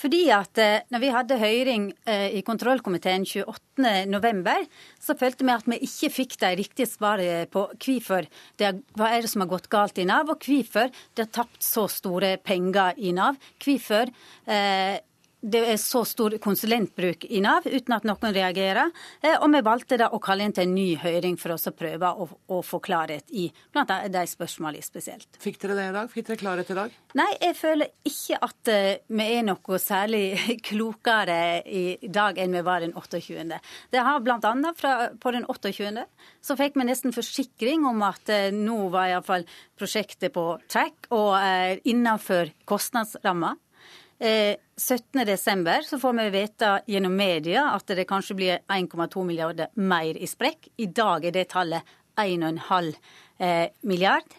Fordi 0.00 0.24
at 0.34 0.58
eh, 0.58 0.82
når 0.90 1.00
vi 1.00 1.12
hadde 1.14 1.38
høring 1.38 1.84
eh, 2.10 2.34
i 2.36 2.42
kontrollkomiteen 2.44 3.24
28.11, 3.28 4.66
så 5.00 5.16
følte 5.18 5.46
vi 5.46 5.54
at 5.54 5.68
vi 5.70 5.78
ikke 5.86 6.10
fikk 6.12 6.36
de 6.42 6.50
riktige 6.58 6.90
svarene 6.90 7.46
på 7.52 7.68
hvorfor 7.70 8.26
det 8.60 8.72
hva 8.98 9.12
er 9.14 9.24
det 9.24 9.30
som 9.32 9.44
har 9.44 9.52
gått 9.54 9.70
galt 9.72 10.00
i 10.02 10.06
Nav, 10.08 10.28
og 10.34 10.42
hvorfor 10.44 10.90
det 11.14 11.28
har 11.28 11.32
tapt 11.38 11.62
så 11.64 11.86
store 11.88 12.34
penger 12.42 12.98
i 12.98 13.14
Nav. 13.16 13.38
Hvorfor 13.62 14.10
eh, 14.10 14.98
det 15.44 15.60
er 15.68 15.76
så 15.80 16.00
stor 16.08 16.34
konsulentbruk 16.42 17.26
i 17.28 17.40
Nav 17.44 17.66
uten 17.68 17.94
at 17.96 18.06
noen 18.08 18.32
reagerer. 18.34 18.92
Eh, 19.20 19.36
og 19.36 19.50
vi 19.52 19.60
valgte 19.66 19.98
da 20.00 20.08
å 20.14 20.20
kalle 20.22 20.46
inn 20.46 20.54
til 20.56 20.64
en 20.64 20.74
ny 20.76 20.94
høring 21.02 21.36
for 21.40 21.52
oss 21.54 21.68
å 21.68 21.74
prøve 21.76 22.08
å, 22.08 22.26
å 22.48 22.60
få 22.64 22.80
klarhet 22.84 23.28
i 23.36 23.50
blant 23.74 23.92
de 24.12 24.24
spørsmålene 24.30 24.84
spesielt. 24.84 25.28
Fikk 25.42 25.60
dere 25.62 25.76
det 25.76 25.88
i 25.90 25.94
dag? 25.98 26.08
Fikk 26.12 26.30
dere 26.30 26.40
klarhet 26.40 26.72
i 26.72 26.78
dag? 26.78 26.96
Nei, 27.20 27.28
jeg 27.42 27.58
føler 27.58 27.92
ikke 28.08 28.40
at 28.48 28.72
uh, 28.72 28.88
vi 29.20 29.28
er 29.36 29.44
noe 29.50 29.80
særlig 29.82 30.24
klokere 30.68 31.38
i 31.68 31.84
dag 32.08 32.40
enn 32.40 32.56
vi 32.56 32.64
var 32.64 32.84
den 32.84 32.96
28. 32.96 33.60
Det 33.92 34.04
har 34.08 34.24
blant 34.24 34.48
annet 34.48 34.80
fra, 34.80 35.10
på 35.20 35.34
den 35.36 35.44
28. 35.44 36.06
så 36.44 36.56
fikk 36.58 36.80
vi 36.80 36.88
nesten 36.88 37.14
forsikring 37.14 37.84
om 37.90 38.00
at 38.06 38.32
uh, 38.32 38.48
nå 38.54 38.88
var 38.94 39.12
iallfall 39.12 39.44
prosjektet 39.76 40.32
på 40.34 40.54
track 40.72 41.10
og 41.12 41.34
uh, 41.36 41.76
innenfor 41.84 42.54
kostnadsramma. 42.64 43.56
17.12. 44.76 45.82
så 45.82 45.98
får 45.98 46.12
vi 46.12 46.30
vite 46.34 46.70
gjennom 46.86 47.16
media 47.16 47.68
at 47.74 47.86
det 47.86 48.06
kanskje 48.10 48.36
blir 48.38 48.62
1,2 48.66 49.24
milliarder 49.26 49.70
mer 49.78 50.18
i 50.18 50.26
sprekk. 50.26 50.72
I 50.76 50.88
dag 50.90 51.24
er 51.24 51.34
det 51.36 51.48
tallet 51.52 51.94
1,5 52.18 52.94
eh, 53.38 53.68
milliard. 53.86 54.34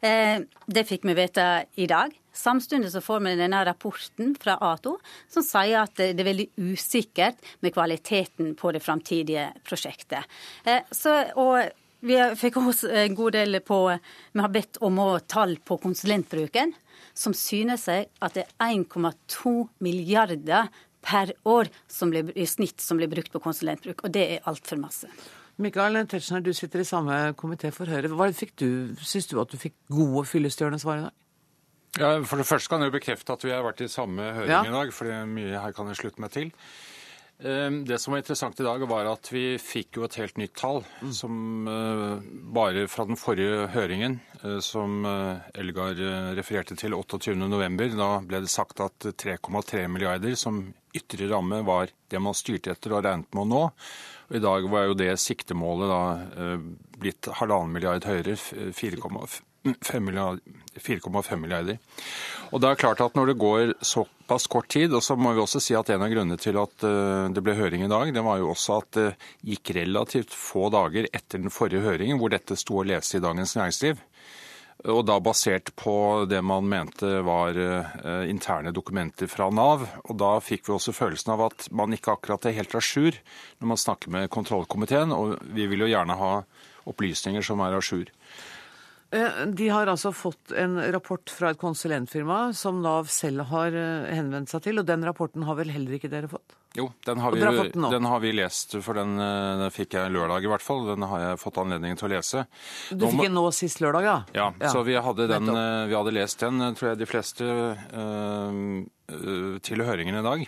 Eh, 0.00 0.38
det 0.66 0.86
fikk 0.86 1.04
vi 1.08 1.16
vite 1.18 1.46
i 1.74 1.88
dag. 1.90 2.14
Samtidig 2.32 2.92
så 2.92 3.02
får 3.02 3.20
vi 3.24 3.34
denne 3.40 3.64
rapporten 3.66 4.36
fra 4.38 4.56
Ato 4.62 4.96
som 5.28 5.44
sier 5.44 5.82
at 5.82 5.98
det 5.98 6.14
er 6.14 6.28
veldig 6.30 6.48
usikkert 6.70 7.42
med 7.60 7.74
kvaliteten 7.74 8.54
på 8.58 8.70
det 8.72 8.84
framtidige 8.84 9.50
prosjektet. 9.66 10.30
Eh, 10.64 10.86
så, 10.94 11.18
og 11.34 11.66
vi 12.06 12.16
fikk 12.38 12.56
også 12.62 12.88
en 12.96 13.16
god 13.18 13.34
del 13.36 13.60
på 13.60 13.80
Vi 13.90 14.40
har 14.40 14.54
bedt 14.54 14.78
om 14.86 15.02
å 15.02 15.10
tall 15.28 15.58
på 15.64 15.76
konsulentbruken 15.82 16.72
som 17.20 17.34
synes 17.36 17.84
seg 17.88 18.08
at 18.24 18.38
det 18.38 18.46
er 18.48 18.78
1,2 18.80 19.52
milliarder 19.84 20.70
per 21.04 21.32
år 21.48 21.70
blir, 22.08 22.32
i 22.36 22.46
snitt 22.48 22.80
som 22.84 23.00
blir 23.00 23.10
brukt 23.12 23.32
på 23.32 23.42
konsulentbruk. 23.42 24.04
Og 24.04 24.12
det 24.14 24.26
er 24.36 24.48
altfor 24.48 24.80
masse. 24.80 25.08
Mikael 25.60 25.98
Tetzschner, 26.08 26.40
du 26.40 26.52
sitter 26.56 26.80
i 26.80 26.88
samme 26.88 27.16
komité 27.36 27.68
for 27.74 27.88
Høyre. 27.90 28.08
Hva 28.16 28.30
fikk 28.32 28.54
du, 28.60 28.68
Syns 29.04 29.28
du 29.28 29.36
at 29.42 29.52
du 29.52 29.58
fikk 29.60 29.76
gode, 29.92 30.24
fyllestgjørende 30.28 30.80
svar 30.80 31.00
i 31.00 31.08
dag? 31.08 31.16
Ja, 31.98 32.10
For 32.22 32.38
det 32.38 32.46
første 32.46 32.70
kan 32.70 32.84
jeg 32.84 32.94
bekrefte 32.94 33.34
at 33.34 33.44
vi 33.44 33.52
har 33.52 33.64
vært 33.66 33.82
i 33.82 33.90
samme 33.90 34.30
høring 34.36 34.52
ja. 34.52 34.62
i 34.64 34.72
dag, 34.72 34.92
for 34.94 35.10
mye 35.26 35.58
her 35.58 35.74
kan 35.76 35.90
jeg 35.90 35.98
slutte 35.98 36.22
meg 36.22 36.32
til. 36.32 36.52
Ehm, 37.42 37.84
det 37.84 37.98
som 37.98 38.12
var 38.12 38.18
interessant 38.18 38.60
i 38.60 38.64
dag, 38.64 38.82
var 38.88 39.08
at 39.08 39.30
vi 39.32 39.54
fikk 39.60 39.96
jo 39.96 40.04
et 40.04 40.16
helt 40.20 40.36
nytt 40.40 40.54
tall. 40.60 40.82
Mm. 41.00 41.12
Som 41.16 41.68
eh, 41.70 42.28
bare 42.52 42.84
fra 42.90 43.06
den 43.08 43.18
forrige 43.20 43.70
høringen, 43.72 44.18
eh, 44.42 44.58
som 44.64 45.06
eh, 45.08 45.48
Elgar 45.62 45.96
refererte 46.36 46.76
til 46.76 46.96
28.11., 46.98 47.96
da 47.96 48.10
ble 48.26 48.42
det 48.44 48.52
sagt 48.52 48.84
at 48.84 49.08
3,3 49.24 49.86
milliarder 49.88 50.36
som 50.36 50.66
ytre 50.96 51.30
ramme 51.30 51.62
var 51.64 51.92
det 52.10 52.20
man 52.20 52.34
styrte 52.36 52.74
etter 52.74 52.96
og 52.96 53.04
regnet 53.06 53.30
med 53.32 53.46
å 53.46 53.50
nå. 53.50 53.66
Og 54.30 54.36
I 54.36 54.42
dag 54.42 54.66
var 54.70 54.88
jo 54.88 54.98
det 54.98 55.12
siktemålet 55.22 55.90
da 55.90 56.56
blitt 57.00 57.30
halvannen 57.38 57.72
milliard 57.74 58.04
høyere, 58.06 58.34
4,5 58.74 59.40
4,5 59.64 61.36
milliarder. 61.36 61.78
Og 62.50 62.60
det 62.62 62.68
er 62.70 62.80
klart 62.80 63.00
at 63.04 63.14
Når 63.14 63.26
det 63.26 63.38
går 63.38 63.74
såpass 63.84 64.46
kort 64.46 64.68
tid, 64.68 64.94
og 64.94 65.02
så 65.02 65.16
må 65.16 65.34
vi 65.34 65.42
også 65.42 65.60
si 65.60 65.74
at 65.76 65.90
en 65.90 66.02
av 66.02 66.10
grunnene 66.10 66.40
til 66.40 66.56
at 66.58 66.84
eh, 66.86 67.28
det 67.34 67.42
ble 67.44 67.54
høring 67.58 67.84
i 67.84 67.90
dag, 67.90 68.12
det 68.14 68.24
var 68.24 68.38
jo 68.40 68.50
også 68.54 68.78
at 68.80 68.90
det 68.96 69.08
gikk 69.46 69.74
relativt 69.76 70.32
få 70.34 70.70
dager 70.72 71.08
etter 71.12 71.42
den 71.42 71.52
forrige 71.52 71.84
høringen 71.84 72.18
hvor 72.18 72.32
dette 72.32 72.56
sto 72.58 72.80
å 72.80 72.86
lese 72.86 73.18
i 73.18 73.24
Dagens 73.24 73.56
Næringsliv. 73.58 74.00
Og 74.88 75.02
da 75.04 75.18
basert 75.20 75.74
på 75.76 76.24
det 76.24 76.40
man 76.46 76.64
mente 76.68 77.18
var 77.26 77.58
eh, 77.58 78.24
interne 78.30 78.72
dokumenter 78.72 79.28
fra 79.28 79.50
Nav. 79.52 79.84
Og 80.08 80.16
da 80.16 80.38
fikk 80.40 80.68
vi 80.68 80.76
også 80.76 80.96
følelsen 80.96 81.34
av 81.34 81.44
at 81.50 81.68
man 81.76 81.92
ikke 81.92 82.14
akkurat 82.16 82.48
er 82.48 82.56
helt 82.56 82.72
à 82.72 82.80
jour 82.80 83.12
når 83.60 83.72
man 83.74 83.80
snakker 83.80 84.14
med 84.14 84.30
kontrollkomiteen, 84.32 85.12
og 85.12 85.36
vi 85.52 85.68
vil 85.68 85.84
jo 85.84 85.90
gjerne 85.92 86.16
ha 86.16 86.32
opplysninger 86.88 87.44
som 87.44 87.60
er 87.60 87.76
à 87.76 87.82
jour. 87.84 88.08
Eh, 89.10 89.46
de 89.46 89.68
har 89.68 89.90
altså 89.90 90.12
fått 90.14 90.52
en 90.54 90.78
rapport 90.92 91.30
fra 91.34 91.50
et 91.50 91.58
konsulentfirma 91.58 92.52
som 92.54 92.78
Nav 92.82 93.08
selv 93.10 93.48
har 93.50 93.74
eh, 93.74 94.06
henvendt 94.14 94.52
seg 94.52 94.62
til, 94.68 94.78
og 94.78 94.86
den 94.86 95.02
rapporten 95.06 95.42
har 95.48 95.58
vel 95.58 95.72
heller 95.74 95.96
ikke 95.96 96.10
dere 96.12 96.30
fått? 96.30 96.54
Jo, 96.78 96.86
den 97.02 97.18
har, 97.18 97.34
vi, 97.34 97.40
den, 97.42 97.86
den 97.90 98.06
har 98.06 98.20
vi, 98.22 98.30
lest, 98.38 98.76
for 98.86 98.94
den, 98.94 99.16
eh, 99.18 99.64
den, 99.64 99.74
fikk 99.74 99.96
jeg 99.98 100.14
lørdag 100.14 100.46
i 100.46 100.52
hvert 100.52 100.62
fall. 100.62 100.84
Den 100.92 101.08
har 101.10 101.24
jeg 101.24 101.40
fått 101.42 101.58
anledning 101.58 101.98
til 101.98 102.06
å 102.06 102.12
lese. 102.14 102.44
Du 102.94 103.08
fikk 103.08 103.24
den 103.26 103.34
nå 103.34 103.48
sist 103.56 103.82
lørdag, 103.82 104.06
ja? 104.06 104.16
Ja, 104.36 104.46
ja. 104.62 104.70
så 104.70 104.84
vi 104.86 104.94
hadde, 104.94 105.26
den, 105.32 105.50
vi 105.90 105.98
hadde, 105.98 106.14
lest 106.14 106.46
den, 106.46 106.62
tror 106.78 106.92
jeg 106.92 107.02
de 107.02 107.10
fleste, 107.10 107.50
øh, 107.90 109.58
til 109.66 109.82
høringen 109.90 110.22
i 110.22 110.26
dag. 110.28 110.46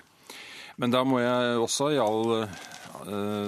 Men 0.78 0.94
da 0.94 1.02
må 1.02 1.18
jeg 1.18 1.58
også 1.58 1.90
i 1.96 1.98
all 2.00 2.46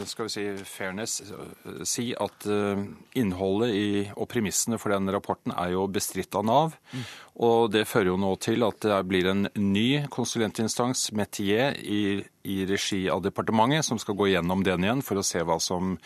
skal 0.08 0.28
vi 0.28 0.32
si, 0.32 0.44
fairness 0.68 1.20
eh, 1.20 1.82
si 1.86 2.08
at 2.16 2.46
eh, 2.50 2.84
innholdet 3.20 3.74
i, 3.74 3.86
og 4.16 4.28
premissene 4.32 4.78
for 4.80 4.94
den 4.94 5.10
rapporten 5.12 5.54
er 5.54 5.74
jo 5.74 5.86
bestridt 5.90 6.34
av 6.38 6.46
Nav. 6.48 6.78
Mm. 6.92 7.04
Og 7.42 7.72
det 7.74 7.82
fører 7.90 8.12
jo 8.12 8.18
nå 8.20 8.30
til 8.38 8.62
at 8.62 8.78
det 8.84 9.00
blir 9.10 9.26
en 9.26 9.48
ny 9.58 10.04
konsulentinstans, 10.12 11.08
Metier, 11.18 11.74
i, 11.82 12.20
i, 12.46 12.60
regi 12.68 13.08
av 13.10 13.24
departementet, 13.24 13.82
som 13.88 13.98
skal 13.98 14.14
gå 14.14 14.28
gjennom 14.30 14.62
den 14.62 14.86
igjen 14.86 15.02
for 15.02 15.18
å 15.18 15.24
se 15.26 15.42
hva 15.42 15.56
som 15.62 15.96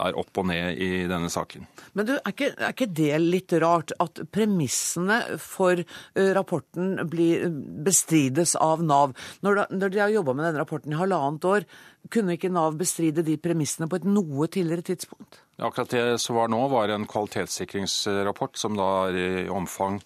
er 0.00 0.16
opp 0.16 0.40
og 0.40 0.48
ned 0.48 0.80
i 0.80 1.04
denne 1.10 1.28
saken. 1.32 1.68
Men 1.92 2.08
du, 2.08 2.14
er 2.16 2.32
ikke, 2.32 2.50
er 2.56 2.72
ikke 2.72 2.88
det 2.88 3.20
litt 3.20 3.52
rart 3.60 3.92
at 4.00 4.24
premissene 4.32 5.20
for 5.44 5.84
rapporten 6.16 6.96
blir, 7.12 7.50
bestrides 7.84 8.56
av 8.56 8.80
Nav? 8.80 9.12
Når, 9.44 9.66
når 9.76 9.92
de 9.92 10.04
har 10.06 10.16
jobba 10.16 10.38
med 10.38 10.48
denne 10.48 10.64
rapporten 10.64 10.96
i 10.96 11.00
halvannet 11.04 11.52
år, 11.52 11.70
kunne 12.08 12.40
ikke 12.40 12.50
Nav 12.52 12.80
bestride 12.80 13.28
de 13.28 13.36
premissene 13.36 13.92
på 13.92 14.00
et 14.00 14.08
noe 14.08 14.48
tidligere 14.48 14.88
tidspunkt? 14.94 15.42
Akkurat 15.60 15.92
det 15.92 16.06
som 16.24 16.40
var 16.40 16.48
nå, 16.48 16.64
var 16.72 16.90
en 16.90 17.04
kvalitetssikringsrapport 17.04 18.56
som 18.56 18.80
da 18.80 18.94
er 19.10 19.20
i 19.20 19.50
omfang 19.52 20.00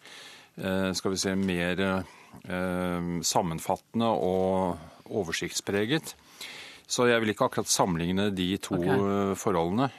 skal 0.57 1.13
vi 1.13 1.19
si, 1.21 1.35
mer 1.37 1.83
eh, 1.87 3.11
sammenfattende 3.23 4.09
og 4.09 5.11
oversiktspreget. 5.13 6.15
Så 6.87 7.09
jeg 7.11 7.23
vil 7.23 7.33
ikke 7.33 7.49
akkurat 7.49 7.71
sammenligne 7.71 8.31
de 8.35 8.49
to 8.63 8.79
okay. 8.79 8.95
Eh, 8.95 9.35
forholdene. 9.39 9.91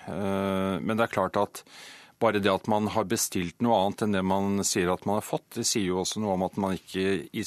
Men 0.81 0.95
det 0.95 1.07
er 1.07 1.13
klart 1.13 1.39
at 1.41 1.63
bare 2.17 2.41
det 2.41 2.49
at 2.49 2.67
man 2.71 2.89
har 2.89 3.05
bestilt 3.05 3.61
noe 3.61 3.77
annet 3.77 4.03
enn 4.05 4.15
det 4.17 4.25
man 4.25 4.65
sier 4.65 4.89
at 4.89 5.05
man 5.05 5.19
har 5.19 5.25
fått, 5.25 5.51
det 5.59 5.67
sier 5.69 5.91
jo 5.91 6.01
også 6.01 6.23
noe 6.23 6.33
om 6.33 6.47
at 6.47 6.55
man 6.57 6.77
ikke 6.77 7.27
i 7.29 7.43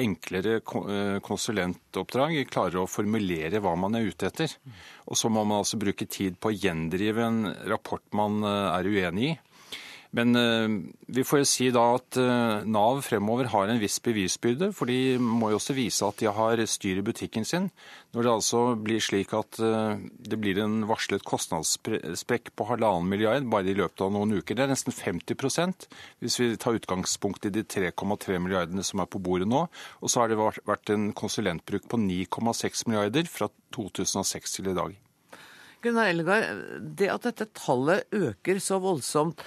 enklere 0.00 0.60
eh, 0.60 1.18
konsulentoppdrag 1.24 2.44
klarer 2.50 2.82
å 2.82 2.88
formulere 2.90 3.60
hva 3.62 3.74
man 3.78 3.96
er 3.98 4.06
ute 4.06 4.28
etter. 4.28 4.52
Og 5.10 5.18
så 5.18 5.30
må 5.32 5.42
man 5.44 5.60
altså 5.60 5.80
bruke 5.80 6.06
tid 6.06 6.38
på 6.38 6.50
å 6.50 6.56
gjendrive 6.56 7.24
en 7.26 7.40
rapport 7.70 8.04
man 8.16 8.42
eh, 8.44 8.68
er 8.76 8.90
uenig 8.90 9.30
i. 9.32 9.38
Men 10.10 10.34
eh, 10.36 10.68
vi 11.06 11.22
får 11.24 11.42
jo 11.42 11.46
si 11.46 11.68
da 11.70 11.84
at 11.94 12.18
eh, 12.18 12.64
Nav 12.66 12.98
fremover 13.06 13.46
har 13.52 13.70
en 13.70 13.78
viss 13.78 14.00
bevisbyrde, 14.02 14.72
for 14.74 14.90
de 14.90 15.14
må 15.22 15.52
jo 15.52 15.60
også 15.60 15.76
vise 15.76 16.06
at 16.06 16.18
de 16.18 16.26
har 16.34 16.62
styr 16.66 16.98
i 16.98 17.04
butikken 17.06 17.46
sin. 17.46 17.68
Når 18.16 18.26
det 18.26 18.32
altså 18.32 18.62
blir 18.74 19.02
slik 19.04 19.30
at 19.38 19.60
eh, 19.62 20.02
det 20.26 20.40
blir 20.42 20.58
en 20.64 20.80
varslet 20.90 21.22
kostnadssprekk 21.26 22.50
på 22.58 22.66
halvannen 22.72 23.06
milliard 23.10 23.46
bare 23.52 23.70
i 23.70 23.76
løpet 23.78 24.02
av 24.06 24.10
noen 24.16 24.34
uker, 24.40 24.58
det 24.58 24.66
er 24.66 24.72
nesten 24.72 24.94
50% 24.96 25.86
hvis 26.24 26.40
vi 26.42 26.50
tar 26.58 26.80
utgangspunkt 26.80 27.46
i 27.46 27.54
de 27.54 27.62
3,3 27.62 28.40
milliardene 28.42 28.82
som 28.86 29.04
er 29.04 29.10
på 29.10 29.22
bordet 29.22 29.46
nå. 29.50 29.68
Og 30.02 30.10
så 30.10 30.24
har 30.24 30.32
det 30.32 30.40
vært 30.40 30.90
en 30.90 31.12
konsulentbruk 31.14 31.86
på 31.86 32.02
9,6 32.02 32.88
milliarder 32.90 33.30
fra 33.30 33.46
2006 33.78 34.58
til 34.58 34.74
i 34.74 34.76
dag. 34.82 34.98
Gunnar 35.80 36.10
Ellegard, 36.10 36.64
det 36.98 37.08
at 37.08 37.24
dette 37.24 37.46
tallet 37.56 38.10
øker 38.12 38.58
så 38.60 38.76
voldsomt, 38.82 39.40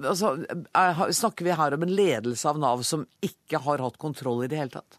altså, 0.00 0.34
er, 0.48 1.12
Snakker 1.12 1.44
vi 1.44 1.56
her 1.56 1.76
om 1.76 1.86
en 1.86 1.94
ledelse 1.94 2.48
av 2.48 2.60
Nav 2.62 2.84
som 2.86 3.06
ikke 3.24 3.60
har 3.64 3.84
hatt 3.84 3.98
kontroll 4.00 4.44
i 4.44 4.50
det 4.50 4.60
hele 4.60 4.76
tatt? 4.78 4.98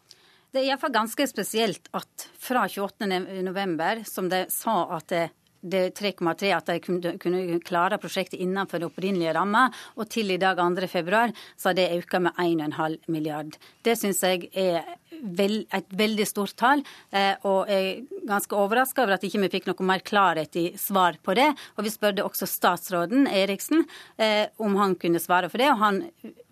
Det 0.54 0.62
er 0.62 0.68
iallfall 0.68 0.92
ganske 0.94 1.26
spesielt 1.26 1.88
at 1.98 2.28
fra 2.38 2.68
28.11., 2.70 4.04
som 4.06 4.28
de 4.30 4.44
sa 4.54 4.76
at 4.94 5.08
det 5.10 5.24
det 5.64 5.96
3,3 5.96 6.50
at 6.52 6.68
de 6.68 6.78
kunne, 7.18 7.58
klare 7.64 7.98
prosjektet 7.98 8.40
innenfor 8.40 8.82
det 8.82 8.88
opprinnelige 8.90 9.32
ramma, 9.36 9.64
og 9.96 10.10
til 10.12 10.34
i 10.34 10.38
dag 10.40 10.60
2.2 10.60 11.32
så 11.56 11.70
har 11.70 11.78
det 11.78 11.86
økt 11.96 12.18
med 12.20 12.36
1,5 12.36 12.98
milliard. 13.08 13.56
Det 13.84 13.96
syns 13.96 14.20
jeg 14.26 14.50
er 14.52 14.84
veld, 15.22 15.64
et 15.74 15.94
veldig 15.96 16.26
stort 16.28 16.54
tall, 16.60 16.82
eh, 17.14 17.34
og 17.46 17.70
jeg 17.70 17.90
er 17.90 18.26
ganske 18.28 18.56
overraska 18.56 19.04
over 19.04 19.16
at 19.16 19.24
ikke 19.26 19.40
vi 19.42 19.48
ikke 19.48 19.54
fikk 19.58 19.68
noe 19.70 19.88
mer 19.88 20.02
klarhet 20.04 20.56
i 20.60 20.64
svar 20.80 21.18
på 21.22 21.34
det. 21.36 21.46
Og 21.76 21.86
vi 21.86 21.92
spurte 21.92 22.24
også 22.24 22.48
statsråden 22.48 23.28
Eriksen 23.30 23.84
eh, 24.18 24.50
om 24.62 24.76
han 24.80 24.96
kunne 25.00 25.22
svare 25.22 25.50
for 25.52 25.62
det, 25.62 25.70
og 25.72 25.80
han 25.82 26.02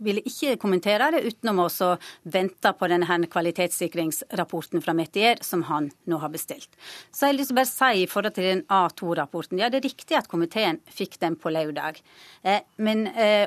ville 0.02 0.24
ikke 0.28 0.58
kommentere 0.62 1.10
det 1.14 1.24
utenom 1.28 1.64
å 1.64 1.92
vente 2.22 2.72
på 2.78 2.90
denne 2.90 3.08
her 3.08 3.28
kvalitetssikringsrapporten 3.32 4.82
fra 4.84 4.94
Metier 4.96 5.40
som 5.44 5.64
han 5.68 5.90
nå 6.08 6.18
har 6.22 6.32
bestilt. 6.32 6.70
Så 7.10 7.26
jeg 7.26 7.34
har 7.34 7.38
lyst 7.40 7.52
til 7.52 7.56
å 7.56 7.60
bare 7.62 7.72
si 7.72 8.02
i 8.02 8.10
forhold 8.10 8.36
til 8.36 8.50
den 8.50 8.66
A2-rapporten, 8.72 9.60
ja 9.60 9.70
det 9.72 9.82
er 9.82 9.88
riktig 9.90 10.18
at 10.18 10.30
komiteen 10.30 10.80
fikk 10.90 11.18
den 11.22 11.38
på 11.40 11.52
lørdag, 11.54 12.02
eh, 12.42 12.62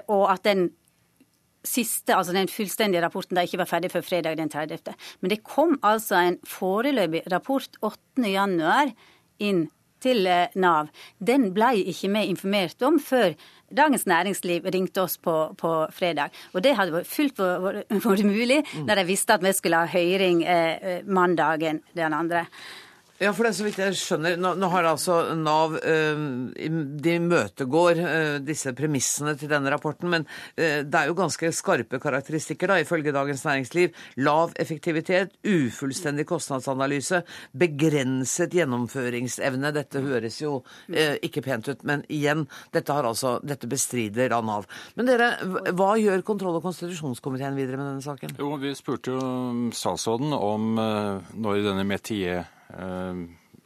og 0.08 0.26
at 0.32 0.44
den 0.48 0.70
siste, 1.68 2.16
altså 2.16 2.36
den 2.36 2.50
fullstendige 2.52 3.04
rapporten 3.04 3.38
da 3.38 3.46
ikke 3.46 3.62
var 3.64 3.70
ferdig 3.70 3.92
før 3.94 4.06
fredag 4.06 4.38
den 4.40 4.52
30. 4.52 4.96
Men 5.22 5.34
det 5.34 5.44
kom 5.44 5.80
altså 5.84 6.20
en 6.22 6.40
foreløpig 6.48 7.26
rapport 7.32 7.80
8. 7.82 8.26
januar 8.30 8.94
inn 9.44 9.68
til 10.06 10.28
eh, 10.30 10.54
Nav. 10.62 10.92
Den 11.18 11.52
ble 11.56 11.74
ikke 11.92 12.12
vi 12.14 12.26
informert 12.30 12.82
om 12.86 13.00
før 13.02 13.34
Dagens 13.76 14.06
Næringsliv 14.06 14.68
ringte 14.74 15.02
oss 15.02 15.18
på, 15.18 15.34
på 15.58 15.74
fredag. 15.92 16.34
Og 16.54 16.64
det 16.64 16.76
hadde 16.78 16.94
vært 16.94 17.10
fullt 17.10 17.42
vært 17.42 18.26
mulig 18.28 18.62
når 18.86 19.02
de 19.02 19.08
visste 19.10 19.36
at 19.36 19.44
vi 19.44 19.54
skulle 19.58 19.82
ha 19.82 19.90
høring 19.90 20.44
eh, 20.46 20.76
eh 20.78 21.06
mandagen 21.06 21.82
den 21.98 22.14
andre. 22.14 22.46
Ja, 23.16 23.30
for 23.32 23.46
det 23.48 23.54
er 23.54 23.56
så 23.56 23.64
vidt 23.64 23.78
jeg 23.80 23.96
skjønner. 23.96 24.34
Nå, 24.36 24.50
nå 24.60 24.68
har 24.74 24.88
altså 24.90 25.14
Nav 25.40 25.78
øh, 25.80 26.24
De 27.00 27.14
imøtegår 27.16 28.00
øh, 28.04 28.40
disse 28.44 28.74
premissene 28.76 29.38
til 29.40 29.48
denne 29.52 29.72
rapporten, 29.72 30.10
men 30.12 30.26
øh, 30.58 30.82
det 30.84 31.00
er 31.00 31.08
jo 31.08 31.16
ganske 31.16 31.52
skarpe 31.56 32.00
karakteristikker, 32.04 32.68
da, 32.74 32.82
ifølge 32.84 33.14
Dagens 33.16 33.46
Næringsliv. 33.48 33.94
Lav 34.20 34.52
effektivitet, 34.60 35.32
ufullstendig 35.48 36.26
kostnadsanalyse, 36.28 37.22
begrenset 37.56 38.52
gjennomføringsevne. 38.58 39.72
Dette 39.76 40.04
høres 40.04 40.42
jo 40.42 40.58
ikke 41.24 41.44
pent 41.46 41.70
ut, 41.72 41.86
men 41.88 42.04
igjen, 42.12 42.44
dette, 42.76 42.94
altså, 42.96 43.38
dette 43.48 43.70
bestrider 43.72 44.34
da 44.34 44.42
Nav. 44.44 44.68
Men 45.00 45.08
dere, 45.08 45.32
hva 45.72 45.94
gjør 46.02 46.26
kontroll- 46.28 46.60
og 46.60 46.68
konstitusjonskomiteen 46.68 47.56
videre 47.56 47.80
med 47.80 47.90
denne 47.94 48.04
saken? 48.04 48.36
Jo, 48.40 48.52
Vi 48.60 48.76
spurte 48.76 49.16
jo 49.16 49.72
statsråden 49.76 50.36
om 50.36 50.76
når 50.76 51.64
denne 51.70 51.88
Metier 51.88 52.26
Eh, 52.26 52.55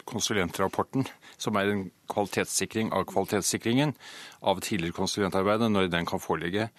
konsulentrapporten, 0.10 1.06
som 1.38 1.58
er 1.60 1.72
en 1.72 1.86
kvalitetssikring 2.10 2.92
av 2.96 3.06
kvalitetssikringen 3.10 3.94
av 4.42 4.62
tidligere 4.66 4.98
konsulentarbeid, 4.98 5.68
når 5.70 5.92
den 5.94 6.08
kan 6.10 6.22
foreligge. 6.24 6.70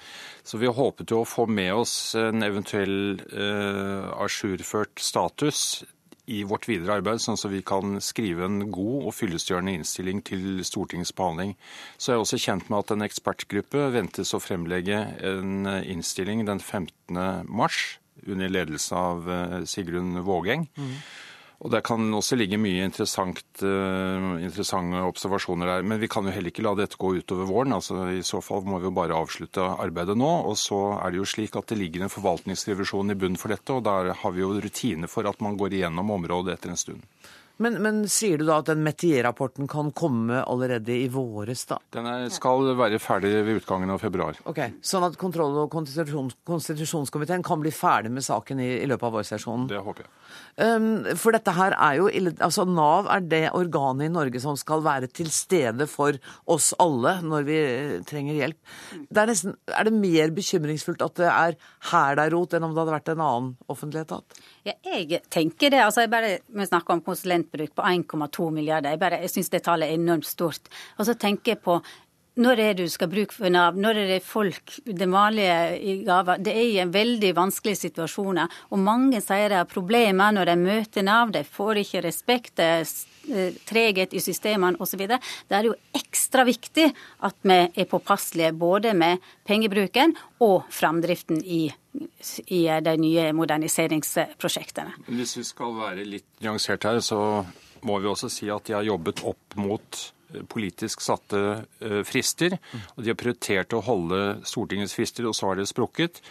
Så 0.43 0.61
vi 0.61 0.71
håpet 0.71 1.13
jo 1.13 1.23
å 1.23 1.29
få 1.29 1.47
med 1.51 1.73
oss 1.77 2.17
en 2.19 2.45
eventuell 2.47 3.21
uh, 3.33 4.11
ajourført 4.25 5.03
status 5.03 5.85
i 6.31 6.45
vårt 6.47 6.69
videre 6.71 7.01
arbeid, 7.01 7.19
sånn 7.23 7.39
at 7.39 7.51
vi 7.51 7.63
kan 7.67 7.97
skrive 8.05 8.45
en 8.47 8.61
god 8.71 9.09
og 9.09 9.15
fyllestgjørende 9.17 9.81
innstilling 9.81 10.21
til 10.27 10.61
Stortingets 10.67 11.15
behandling. 11.17 11.57
Så 11.99 12.13
er 12.13 12.19
jeg 12.19 12.27
også 12.27 12.43
kjent 12.45 12.69
med 12.71 12.85
at 12.85 12.93
en 12.95 13.07
ekspertgruppe 13.07 13.89
ventes 13.97 14.31
å 14.37 14.43
fremlegge 14.43 15.01
en 15.27 15.67
innstilling 15.67 16.45
den 16.47 16.63
15. 16.63 17.19
mars 17.51 17.99
under 18.29 18.53
ledelse 18.53 18.95
av 18.95 19.27
Sigrun 19.67 20.21
Vågeng. 20.23 20.69
Mm. 20.79 20.95
Og 21.61 21.69
Det 21.75 21.83
kan 21.85 22.07
også 22.17 22.39
ligge 22.41 22.57
mye 22.57 22.87
uh, 22.89 24.37
interessante 24.41 25.03
observasjoner 25.05 25.69
der. 25.69 25.83
Men 25.85 26.01
vi 26.01 26.09
kan 26.09 26.25
jo 26.25 26.33
heller 26.33 26.49
ikke 26.49 26.65
la 26.65 26.73
dette 26.79 26.97
gå 26.97 27.13
utover 27.19 27.45
våren. 27.51 27.75
altså 27.77 28.07
I 28.09 28.23
så 28.25 28.41
fall 28.41 28.65
må 28.65 28.79
vi 28.81 28.89
jo 28.89 28.95
bare 28.97 29.19
avslutte 29.19 29.61
arbeidet 29.61 30.17
nå. 30.17 30.31
Og 30.49 30.57
så 30.57 30.81
er 30.97 31.13
det 31.13 31.21
jo 31.21 31.29
slik 31.29 31.59
at 31.61 31.69
det 31.69 31.77
ligger 31.83 32.07
en 32.07 32.13
forvaltningsrevisjon 32.13 33.13
i 33.13 33.19
bunnen 33.19 33.37
for 33.41 33.53
dette, 33.53 33.77
og 33.77 33.85
der 33.85 34.15
har 34.23 34.33
vi 34.33 34.41
jo 34.41 34.55
rutine 34.57 35.11
for 35.11 35.29
at 35.29 35.45
man 35.45 35.61
går 35.61 35.77
igjennom 35.77 36.17
området 36.17 36.57
etter 36.57 36.73
en 36.73 36.81
stund. 36.81 37.05
Men, 37.61 37.77
men, 37.85 37.99
sier 38.09 38.41
du 38.41 38.47
da 38.49 38.61
at 38.63 38.71
den 38.71 38.81
Metier-rapporten 38.87 39.69
kan 39.69 39.91
komme 39.97 40.41
allerede 40.49 40.95
i 40.97 41.09
våres, 41.13 41.67
da? 41.69 41.77
Den 41.93 42.09
er, 42.09 42.29
skal 42.33 42.71
være 42.79 43.01
ferdig 43.03 43.35
ved 43.45 43.61
utgangen 43.61 43.93
av 43.93 44.01
februar. 44.01 44.39
Ok, 44.49 44.63
Sånn 44.81 45.05
at 45.05 45.19
kontroll- 45.21 45.59
og 45.61 45.75
konstitusjonskomiteen 45.75 47.45
kan 47.45 47.61
bli 47.61 47.73
ferdig 47.75 48.15
med 48.15 48.25
saken 48.25 48.63
i, 48.65 48.71
i 48.81 48.89
løpet 48.89 49.09
av 49.11 49.19
vårsesjonen? 49.19 49.67
Det 49.69 49.83
håper 49.85 50.07
jeg. 50.07 50.13
Um, 50.61 50.89
for 51.21 51.37
dette 51.37 51.53
her 51.57 51.77
er 51.77 51.99
jo 51.99 52.09
altså 52.31 52.65
Nav 52.69 53.09
er 53.13 53.25
det 53.29 53.43
organet 53.57 54.09
i 54.09 54.13
Norge 54.13 54.41
som 54.43 54.57
skal 54.59 54.83
være 54.85 55.11
til 55.13 55.29
stede 55.33 55.87
for 55.91 56.17
oss 56.51 56.71
alle 56.81 57.17
når 57.25 57.47
vi 57.49 57.61
trenger 58.09 58.41
hjelp. 58.41 58.59
Det 59.09 59.21
er, 59.21 59.31
nesten, 59.35 59.57
er 59.69 59.89
det 59.89 59.95
mer 59.97 60.33
bekymringsfullt 60.37 61.05
at 61.05 61.21
det 61.21 61.29
er 61.29 61.59
her 61.93 62.17
det 62.17 62.25
er 62.25 62.35
rot, 62.35 62.57
enn 62.57 62.67
om 62.67 62.73
det 62.73 62.83
hadde 62.83 62.97
vært 62.97 63.13
en 63.13 63.25
annen 63.27 63.53
offentlig 63.73 64.05
etat? 64.07 64.41
Ja, 64.67 64.75
jeg 64.85 65.23
tenker 65.33 65.71
det. 65.73 65.81
altså 65.81 66.05
jeg 66.05 66.11
bare, 66.13 66.39
Vi 66.47 66.67
snakker 66.67 66.95
om 66.95 67.01
konsulentbruk 67.01 67.75
på 67.75 67.83
1,2 67.83 68.51
milliarder. 68.53 68.91
Jeg, 68.91 69.01
bare, 69.01 69.21
jeg 69.25 69.31
syns 69.31 69.49
det 69.51 69.63
tallet 69.65 69.89
er 69.89 69.97
enormt 69.97 70.27
stort. 70.27 70.69
Og 70.99 71.07
så 71.07 71.15
tenker 71.15 71.55
jeg 71.55 71.63
på 71.65 71.81
når 72.41 72.61
er 72.63 72.75
det 72.79 72.87
du 72.87 72.93
skal 72.93 73.11
bruke 73.11 73.35
for 73.35 73.51
Nav? 73.53 73.77
Når 73.77 73.99
er 74.01 74.07
det 74.15 74.23
folk, 74.25 74.77
den 74.87 75.11
vanlige 75.13 75.57
i 75.83 75.97
gaver? 76.07 76.39
Det 76.39 76.53
er 76.55 76.63
i 76.63 76.79
en 76.81 76.93
veldig 76.95 77.33
vanskelig 77.37 77.77
situasjon. 77.77 78.39
Og 78.71 78.79
mange 78.79 79.21
sier 79.21 79.51
de 79.51 79.59
har 79.59 79.69
problemer 79.69 80.33
når 80.33 80.53
de 80.53 80.57
møter 80.61 81.05
Nav. 81.05 81.33
De 81.35 81.43
får 81.45 81.83
ikke 81.83 82.05
respekt, 82.07 82.55
det 82.57 82.69
er 82.79 82.87
treghet 83.69 84.15
i 84.17 84.23
systemene 84.23 84.81
osv. 84.81 85.05
Da 85.09 85.19
er 85.59 85.65
det 85.65 85.71
jo 85.71 85.77
ekstra 85.97 86.45
viktig 86.49 86.87
at 87.27 87.37
vi 87.47 87.59
er 87.69 87.89
påpasselige 87.91 88.53
både 88.57 88.95
med 88.97 89.21
pengebruken 89.49 90.15
og 90.45 90.69
framdriften 90.73 91.43
i, 91.45 91.63
i 92.49 92.63
de 92.85 92.95
nye 93.01 93.31
moderniseringsprosjektene. 93.37 94.97
Hvis 95.11 95.37
vi 95.41 95.45
skal 95.49 95.77
være 95.79 96.07
litt 96.09 96.31
nyansert 96.45 96.89
her, 96.89 97.03
så 97.05 97.21
må 97.87 98.01
vi 98.01 98.11
også 98.11 98.31
si 98.33 98.51
at 98.53 98.67
de 98.69 98.77
har 98.77 98.89
jobbet 98.89 99.23
opp 99.29 99.61
mot 99.61 100.01
politisk 100.51 101.03
satte 101.03 101.41
eh, 101.81 102.01
frister. 102.07 102.57
Og 102.95 103.05
de 103.05 103.13
har 103.13 103.19
prioritert 103.19 103.75
å 103.75 103.83
holde 103.85 104.41
Stortingets 104.47 104.95
frister, 104.97 105.27
og 105.29 105.37
så 105.37 105.51
har 105.51 105.61
det 105.61 105.69
sprukket. 105.71 106.23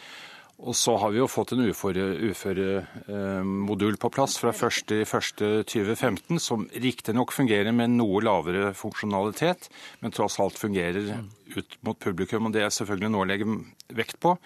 Og 0.59 0.75
så 0.75 0.97
har 0.99 1.13
vi 1.13 1.21
jo 1.21 1.27
fått 1.31 1.53
en 1.55 1.61
uføremodul 1.63 2.33
uføre, 2.33 3.93
eh, 3.95 3.99
på 4.03 4.09
plass 4.11 4.35
fra 4.41 4.51
1.1.2015, 4.51 6.39
som 6.39 6.65
riktignok 6.73 7.31
fungerer 7.31 7.71
med 7.71 7.93
noe 7.95 8.19
lavere 8.19 8.73
funksjonalitet, 8.75 9.69
men 10.01 10.11
tross 10.11 10.39
alt 10.39 10.59
fungerer 10.59 11.23
ut 11.55 11.77
mot 11.81 11.99
publikum. 11.99 12.45
og 12.45 12.53
Det 12.53 12.63
er 12.63 12.75
selvfølgelig 12.75 13.11
noe 13.11 13.23
å 13.23 13.29
legge 13.29 13.47
vekt 13.95 14.19
på. 14.19 14.37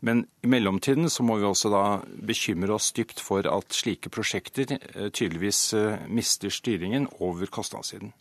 Men 0.00 0.26
i 0.42 0.50
mellomtiden 0.50 1.08
så 1.08 1.22
må 1.22 1.38
vi 1.38 1.46
også 1.46 1.70
da 1.70 1.84
bekymre 2.18 2.74
oss 2.74 2.90
dypt 2.92 3.20
for 3.20 3.46
at 3.46 3.70
slike 3.70 4.10
prosjekter 4.10 4.74
eh, 4.74 5.10
tydeligvis 5.10 5.72
eh, 5.74 6.02
mister 6.08 6.50
styringen 6.50 7.06
over 7.20 7.46
kostnadssiden. 7.46 8.12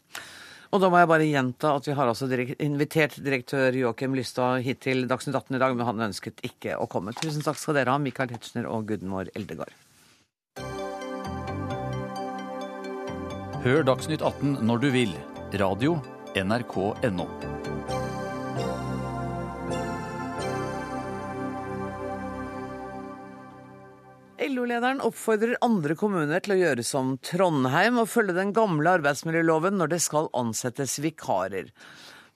Og 0.69 0.81
da 0.83 0.89
må 0.91 0.99
jeg 1.01 1.09
bare 1.09 1.25
gjenta 1.25 1.71
at 1.79 1.87
vi 1.89 1.95
har 1.97 2.11
altså 2.11 2.27
invitert 2.61 3.17
direktør 3.25 3.73
Joakim 3.73 4.13
Lystad 4.17 4.61
hit 4.65 4.83
til 4.85 5.07
Dagsnytt 5.09 5.39
18 5.39 5.57
i 5.57 5.61
dag, 5.63 5.73
men 5.75 5.87
han 5.87 6.09
ønsket 6.09 6.43
ikke 6.45 6.77
å 6.77 6.85
komme. 6.91 7.15
Tusen 7.17 7.41
takk 7.45 7.57
skal 7.57 7.79
dere 7.79 7.95
ha, 7.95 8.01
Michael 8.01 8.29
Tetzschner 8.35 8.69
og 8.69 8.85
Gudmor 8.91 9.31
Eldegard. 9.33 9.73
Hør 13.65 13.81
Dagsnytt 13.89 14.21
18 14.21 14.61
når 14.69 14.85
du 14.85 14.91
vil. 14.93 15.15
Radio 15.57 15.97
NRK.no. 16.37 17.58
LO-lederen 24.69 24.99
oppfordrer 25.01 25.55
andre 25.65 25.95
kommuner 25.97 26.43
til 26.45 26.53
å 26.53 26.57
gjøre 26.59 26.83
som 26.85 27.15
Trondheim 27.25 27.95
og 27.97 28.09
følge 28.11 28.35
den 28.37 28.51
gamle 28.53 28.91
arbeidsmiljøloven 28.99 29.79
når 29.79 29.89
det 29.95 29.97
skal 30.05 30.29
ansettes 30.37 30.99
vikarer. 31.01 31.71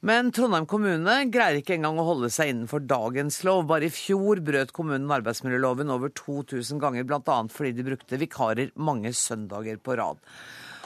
Men 0.01 0.31
Trondheim 0.33 0.65
kommune 0.65 1.19
greier 1.29 1.59
ikke 1.59 1.75
engang 1.75 2.01
å 2.01 2.07
holde 2.07 2.31
seg 2.33 2.49
innenfor 2.49 2.87
dagens 2.89 3.37
lov. 3.45 3.67
Bare 3.69 3.85
i 3.85 3.93
fjor 3.93 4.41
brøt 4.41 4.73
kommunen 4.73 5.13
arbeidsmiljøloven 5.13 5.93
over 5.93 6.09
2000 6.17 6.81
ganger, 6.81 7.05
bl.a. 7.05 7.37
fordi 7.53 7.75
de 7.77 7.85
brukte 7.91 8.21
vikarer 8.25 8.73
mange 8.81 9.13
søndager 9.13 9.77
på 9.77 9.99
rad. 10.01 10.17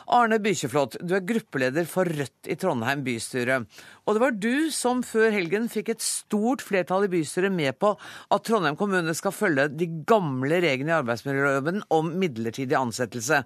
Arne 0.08 0.38
Bykjeflot, 0.40 0.96
du 1.04 1.16
er 1.18 1.26
gruppeleder 1.28 1.88
for 1.90 2.08
Rødt 2.08 2.48
i 2.48 2.56
Trondheim 2.60 3.02
bystyre. 3.04 3.60
Og 4.08 4.16
det 4.16 4.24
var 4.24 4.38
du 4.40 4.70
som 4.72 5.02
før 5.04 5.34
helgen 5.36 5.68
fikk 5.72 5.92
et 5.92 6.06
stort 6.06 6.64
flertall 6.64 7.08
i 7.08 7.12
bystyret 7.12 7.52
med 7.52 7.76
på 7.82 7.92
at 7.98 8.46
Trondheim 8.48 8.80
kommune 8.80 9.16
skal 9.18 9.36
følge 9.36 9.68
de 9.74 9.90
gamle 10.08 10.62
reglene 10.64 10.94
i 10.94 10.98
arbeidsmiljøloven 11.02 11.84
om 11.92 12.14
midlertidig 12.22 12.80
ansettelse. 12.80 13.44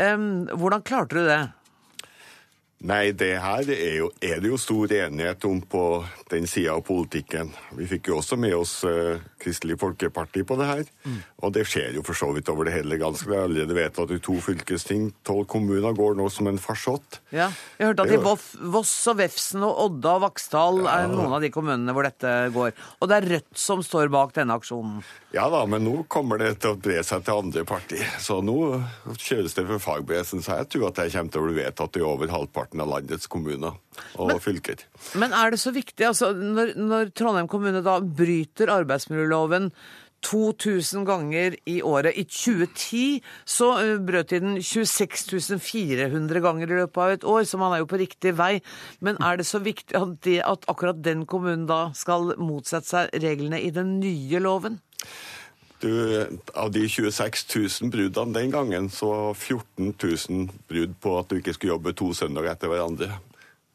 Hvordan 0.00 0.86
klarte 0.86 1.20
du 1.20 1.30
det? 1.30 1.40
Nei, 2.80 3.10
det 3.12 3.34
her 3.36 3.68
er, 3.68 3.96
jo, 3.98 4.06
er, 4.24 4.38
det 4.40 4.48
jo 4.48 4.58
stor 4.58 4.92
enighet 4.96 5.44
om 5.44 5.58
på 5.60 5.84
den 6.32 6.46
sida 6.48 6.78
av 6.78 6.86
politikken. 6.88 7.52
Vi 7.76 7.84
fikk 7.90 8.08
jo 8.08 8.16
også 8.22 8.38
med 8.40 8.56
oss 8.56 8.78
uh, 8.88 9.20
Kristelig 9.40 9.78
Folkeparti 9.80 10.44
på 10.46 10.56
det 10.60 10.68
her. 10.68 10.82
Mm. 11.04 11.18
Og 11.44 11.54
det 11.56 11.64
skjer 11.68 11.96
jo 11.96 12.04
for 12.06 12.18
så 12.18 12.30
vidt 12.36 12.50
over 12.52 12.68
det 12.68 12.74
hele 12.76 12.98
ganske. 13.00 13.28
Vi 13.28 13.36
har 13.36 13.48
allerede 13.48 13.76
vedtatt 13.76 14.12
i 14.14 14.20
to 14.22 14.36
fylkesting. 14.44 15.10
Tolv 15.26 15.46
kommuner 15.50 15.96
går 15.96 16.18
nå 16.18 16.28
som 16.32 16.50
en 16.50 16.60
farsott. 16.60 17.20
Ja, 17.34 17.48
jeg 17.78 17.90
hørte 17.90 18.06
at 18.06 18.14
i 18.14 18.20
Voss 18.74 18.94
og 19.10 19.20
Vefsn 19.20 19.64
og 19.66 19.84
Odda 19.86 20.16
og 20.18 20.24
Vaksdal 20.26 20.82
ja. 20.84 20.98
er 21.00 21.12
noen 21.12 21.36
av 21.38 21.44
de 21.44 21.52
kommunene 21.54 21.94
hvor 21.96 22.06
dette 22.06 22.34
går. 22.54 22.74
Og 23.00 23.10
det 23.10 23.18
er 23.18 23.28
Rødt 23.30 23.60
som 23.62 23.84
står 23.84 24.10
bak 24.12 24.34
denne 24.36 24.56
aksjonen. 24.58 25.04
Ja 25.34 25.44
da, 25.52 25.62
men 25.70 25.84
nå 25.86 26.02
kommer 26.10 26.40
det 26.40 26.56
til 26.62 26.74
å 26.74 26.78
bre 26.80 27.02
seg 27.06 27.22
til 27.26 27.44
andre 27.44 27.62
partier. 27.68 28.08
Så 28.22 28.40
nå 28.42 28.56
kjøres 29.14 29.54
det 29.54 29.66
for 29.68 29.82
fagbevegelsen. 29.82 30.42
Så 30.42 30.58
jeg 30.58 30.70
tror 30.74 30.88
at 30.90 30.98
det 30.98 31.12
kommer 31.14 31.34
til 31.34 31.44
å 31.44 31.48
bli 31.48 31.58
vedtatt 31.60 31.98
i 32.00 32.04
over 32.06 32.32
halvparten 32.34 32.82
av 32.82 32.90
landets 32.90 33.30
kommuner 33.30 33.78
og 34.16 34.32
men, 34.32 34.42
fylker. 34.42 34.84
Men 35.20 35.34
er 35.36 35.54
det 35.54 35.62
så 35.62 35.72
viktig, 35.74 36.04
altså 36.06 36.32
når, 36.36 36.76
når 36.78 37.10
Trondheim 37.16 37.50
kommune 37.50 37.82
da 37.84 37.98
bryter 38.00 38.72
arbeidsmiljøloven 38.80 39.70
2000 40.22 41.04
ganger 41.08 41.56
i 41.66 41.80
året. 41.82 42.12
I 42.16 42.24
2010 42.24 43.22
så 43.48 43.70
eh, 43.80 43.96
brøt 44.04 44.30
de 44.30 44.40
den 44.42 44.62
26 44.62 45.58
400 45.58 46.40
ganger 46.44 46.68
i 46.68 46.80
løpet 46.82 47.02
av 47.02 47.14
et 47.14 47.24
år, 47.24 47.44
så 47.48 47.60
man 47.60 47.74
er 47.74 47.82
jo 47.82 47.90
på 47.90 48.00
riktig 48.00 48.36
vei. 48.38 48.60
Men 49.00 49.20
er 49.22 49.40
det 49.40 49.48
så 49.48 49.62
viktig 49.64 49.96
at, 49.96 50.16
det, 50.24 50.40
at 50.44 50.68
akkurat 50.68 51.00
den 51.04 51.26
kommunen 51.26 51.66
da 51.70 51.90
skal 51.96 52.34
motsette 52.38 52.88
seg 52.88 53.20
reglene 53.22 53.60
i 53.60 53.72
den 53.74 53.98
nye 54.00 54.42
loven? 54.42 54.80
Du, 55.80 55.88
av 56.52 56.68
de 56.74 56.82
26 56.84 57.46
000 57.80 57.92
bruddene 57.92 58.36
den 58.36 58.50
gangen, 58.52 58.90
så 58.92 59.08
var 59.08 59.34
14 59.34 59.94
000 59.96 60.50
brudd 60.68 60.96
på 61.00 61.16
at 61.16 61.30
du 61.30 61.38
ikke 61.38 61.56
skulle 61.56 61.78
jobbe 61.78 61.96
to 61.96 62.12
søndager 62.16 62.52
etter 62.52 62.68
hverandre. 62.68 63.14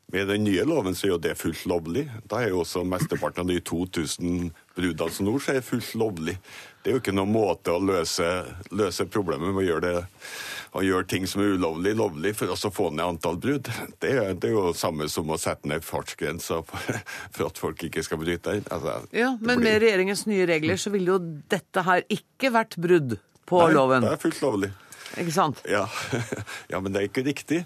Med 0.08 0.28
den 0.28 0.44
nye 0.46 0.64
loven 0.64 0.96
så 0.96 1.08
er 1.08 1.16
jo 1.16 1.18
det 1.22 1.34
fullt 1.40 1.66
lovlig. 1.66 2.06
Da 2.30 2.44
er 2.44 2.52
jo 2.54 2.62
også 2.62 2.84
mesteparten 2.86 3.42
av 3.42 3.50
de 3.50 3.58
2000 3.66 4.52
bruddene 4.78 5.14
som 5.16 5.26
nå 5.26 5.34
skjer, 5.42 5.64
fullt 5.66 5.96
lovlig. 5.98 6.36
Det 6.84 6.92
er 6.92 6.98
jo 6.98 7.02
ikke 7.02 7.16
noen 7.16 7.34
måte 7.34 7.74
å 7.74 7.82
løse, 7.82 8.28
løse 8.70 9.08
problemet 9.10 9.50
med 9.50 9.64
å 9.64 9.66
gjøre, 9.66 9.82
det, 9.96 10.30
å 10.78 10.84
gjøre 10.86 11.10
ting 11.10 11.26
som 11.26 11.42
er 11.42 11.56
ulovlig, 11.58 11.96
lovlig, 11.98 12.36
for 12.38 12.54
å 12.54 12.74
få 12.78 12.92
ned 12.94 13.06
antall 13.08 13.42
brudd. 13.42 13.72
Det, 13.98 14.14
det, 14.14 14.52
er 14.52 14.54
jo 14.54 14.76
samme 14.78 15.10
som 15.10 15.34
å 15.34 15.40
sette 15.42 15.66
ned 15.72 15.86
fartsgrensa 15.88 16.62
for 16.70 17.48
at 17.48 17.62
folk 17.66 17.88
ikke 17.90 18.06
skal 18.06 18.22
bryte 18.22 18.60
den. 18.60 18.70
Altså, 18.70 19.00
ja, 19.10 19.34
men 19.42 19.58
blir... 19.58 19.72
med 19.72 19.82
regjeringens 19.88 20.28
nye 20.30 20.46
regler 20.54 20.78
så 20.78 20.94
ville 20.94 21.16
jo 21.16 21.22
dette 21.50 21.88
her 21.90 22.06
ikke 22.14 22.54
vært 22.54 22.78
brudd 22.78 23.18
på 23.50 23.66
Nei, 23.66 23.74
loven. 23.74 24.06
Det 24.06 24.14
er 24.20 24.22
fullt 24.22 24.46
lovlig. 24.46 24.76
Ikke 25.22 25.34
sant? 25.36 25.62
Ja. 25.70 25.86
ja, 26.72 26.80
men 26.80 26.94
det 26.94 27.02
er 27.02 27.10
ikke 27.10 27.26
riktig. 27.26 27.62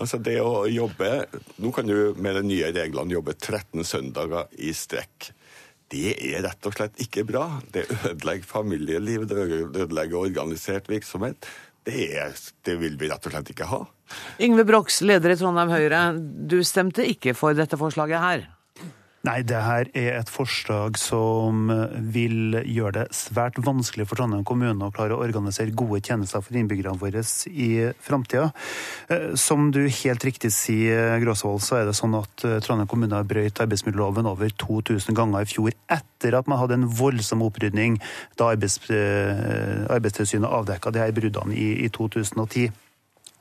Altså 0.00 0.20
det 0.22 0.38
å 0.40 0.64
jobbe 0.70 1.26
Nå 1.60 1.72
kan 1.74 1.88
du 1.88 2.14
med 2.16 2.38
de 2.38 2.44
nye 2.48 2.70
reglene 2.74 3.16
jobbe 3.16 3.36
13 3.36 3.84
søndager 3.86 4.48
i 4.56 4.72
strekk. 4.76 5.30
Det 5.92 6.14
er 6.16 6.42
rett 6.46 6.66
og 6.66 6.74
slett 6.74 6.98
ikke 7.02 7.26
bra. 7.28 7.44
Det 7.74 7.84
ødelegger 7.92 8.48
familieliv, 8.48 9.28
det 9.30 9.44
ødelegger 9.84 10.18
organisert 10.18 10.88
virksomhet. 10.90 11.46
Det, 11.84 12.06
er, 12.16 12.32
det 12.64 12.78
vil 12.80 12.96
vi 13.00 13.10
rett 13.10 13.28
og 13.28 13.34
slett 13.34 13.52
ikke 13.52 13.68
ha. 13.68 13.82
Yngve 14.42 14.64
Brox, 14.68 15.02
leder 15.04 15.34
i 15.34 15.38
Trondheim 15.38 15.72
Høyre. 15.72 16.02
Du 16.16 16.62
stemte 16.64 17.04
ikke 17.06 17.36
for 17.36 17.56
dette 17.56 17.78
forslaget 17.80 18.24
her? 18.24 18.46
Nei, 19.24 19.38
det 19.40 19.56
her 19.56 19.88
er 19.96 20.18
et 20.18 20.28
forslag 20.28 20.98
som 21.00 21.70
vil 22.12 22.58
gjøre 22.60 22.92
det 22.98 23.04
svært 23.16 23.56
vanskelig 23.64 24.04
for 24.10 24.20
Trondheim 24.20 24.44
kommune 24.44 24.84
å 24.84 24.92
klare 24.92 25.16
å 25.16 25.22
organisere 25.24 25.72
gode 25.72 26.02
tjenester 26.04 26.44
for 26.44 26.58
innbyggerne 26.60 27.00
våre 27.00 27.22
i 27.48 27.70
framtida. 28.04 28.50
Eh, 29.08 29.32
som 29.40 29.70
du 29.72 29.80
helt 29.88 30.28
riktig 30.28 30.52
sier, 30.52 31.16
Gråsvold, 31.24 31.64
så 31.64 31.80
er 31.80 31.88
det 31.88 31.96
sånn 31.96 32.18
at 32.20 32.44
eh, 32.44 32.58
Trondheim 32.64 32.90
kommune 32.90 33.16
har 33.16 33.24
brøyt 33.28 33.64
arbeidsmiljøloven 33.64 34.28
over 34.28 34.52
2000 34.60 35.16
ganger 35.16 35.48
i 35.48 35.52
fjor, 35.54 35.72
etter 35.88 36.36
at 36.36 36.50
man 36.50 36.60
hadde 36.60 36.82
en 36.82 36.88
voldsom 37.00 37.46
opprydning 37.48 37.96
da 38.36 38.52
eh, 38.52 39.88
Arbeidstilsynet 39.88 40.52
avdekka 40.52 40.92
de 40.92 41.00
her 41.00 41.16
bruddene 41.16 41.56
i 41.56 41.88
2010. 41.88 42.76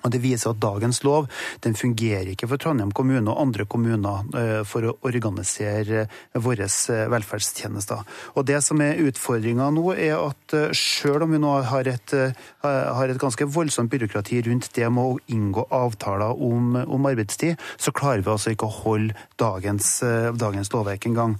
Og 0.03 0.11
Det 0.11 0.19
viser 0.23 0.51
at 0.51 0.61
dagens 0.61 1.01
lov 1.07 1.29
den 1.63 1.77
fungerer 1.79 2.33
ikke 2.33 2.47
for 2.51 2.61
Trondheim 2.61 2.91
kommune 2.95 3.31
og 3.31 3.39
andre 3.39 3.65
kommuner 3.69 4.27
eh, 4.35 4.61
for 4.67 4.87
å 4.87 4.95
organisere 5.07 6.05
våre 6.43 6.67
eh, 6.67 7.05
velferdstjenester. 7.11 8.03
Og 8.35 8.45
Det 8.47 8.59
som 8.65 8.81
er 8.83 8.99
utfordringa 9.03 9.69
nå, 9.73 9.85
er 9.95 10.17
at 10.19 10.55
eh, 10.57 10.73
selv 10.75 11.27
om 11.27 11.35
vi 11.35 11.41
nå 11.41 11.53
har 11.69 11.87
et, 11.87 12.15
har 12.63 13.09
et 13.09 13.19
ganske 13.19 13.47
voldsomt 13.47 13.91
byråkrati 13.91 14.41
rundt 14.47 14.69
det 14.75 14.89
med 14.91 15.13
å 15.13 15.19
inngå 15.31 15.65
avtaler 15.73 16.41
om, 16.43 16.75
om 16.83 17.07
arbeidstid, 17.09 17.61
så 17.77 17.93
klarer 17.95 18.23
vi 18.23 18.33
altså 18.33 18.53
ikke 18.53 18.67
å 18.67 18.77
holde 18.83 19.15
dagens, 19.39 19.95
dagens 20.39 20.71
lovverk 20.73 21.07
engang. 21.07 21.37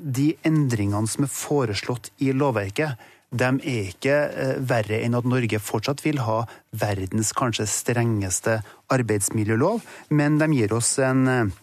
De 0.00 0.32
endringene 0.46 1.10
som 1.10 1.26
er 1.26 1.32
foreslått 1.32 2.12
i 2.24 2.32
lovverket, 2.36 3.00
de 3.30 3.50
er 3.50 3.90
ikke 3.90 4.14
eh, 4.28 4.54
verre 4.60 5.00
enn 5.02 5.16
at 5.18 5.26
Norge 5.28 5.60
fortsatt 5.62 6.04
vil 6.04 6.20
ha 6.26 6.44
verdens 6.76 7.32
kanskje 7.36 7.66
strengeste 7.70 8.60
arbeidsmiljølov, 8.94 9.82
men 10.10 10.38
de 10.38 10.50
gir 10.54 10.74
oss 10.76 10.96
en 11.02 11.28
eh, 11.30 11.60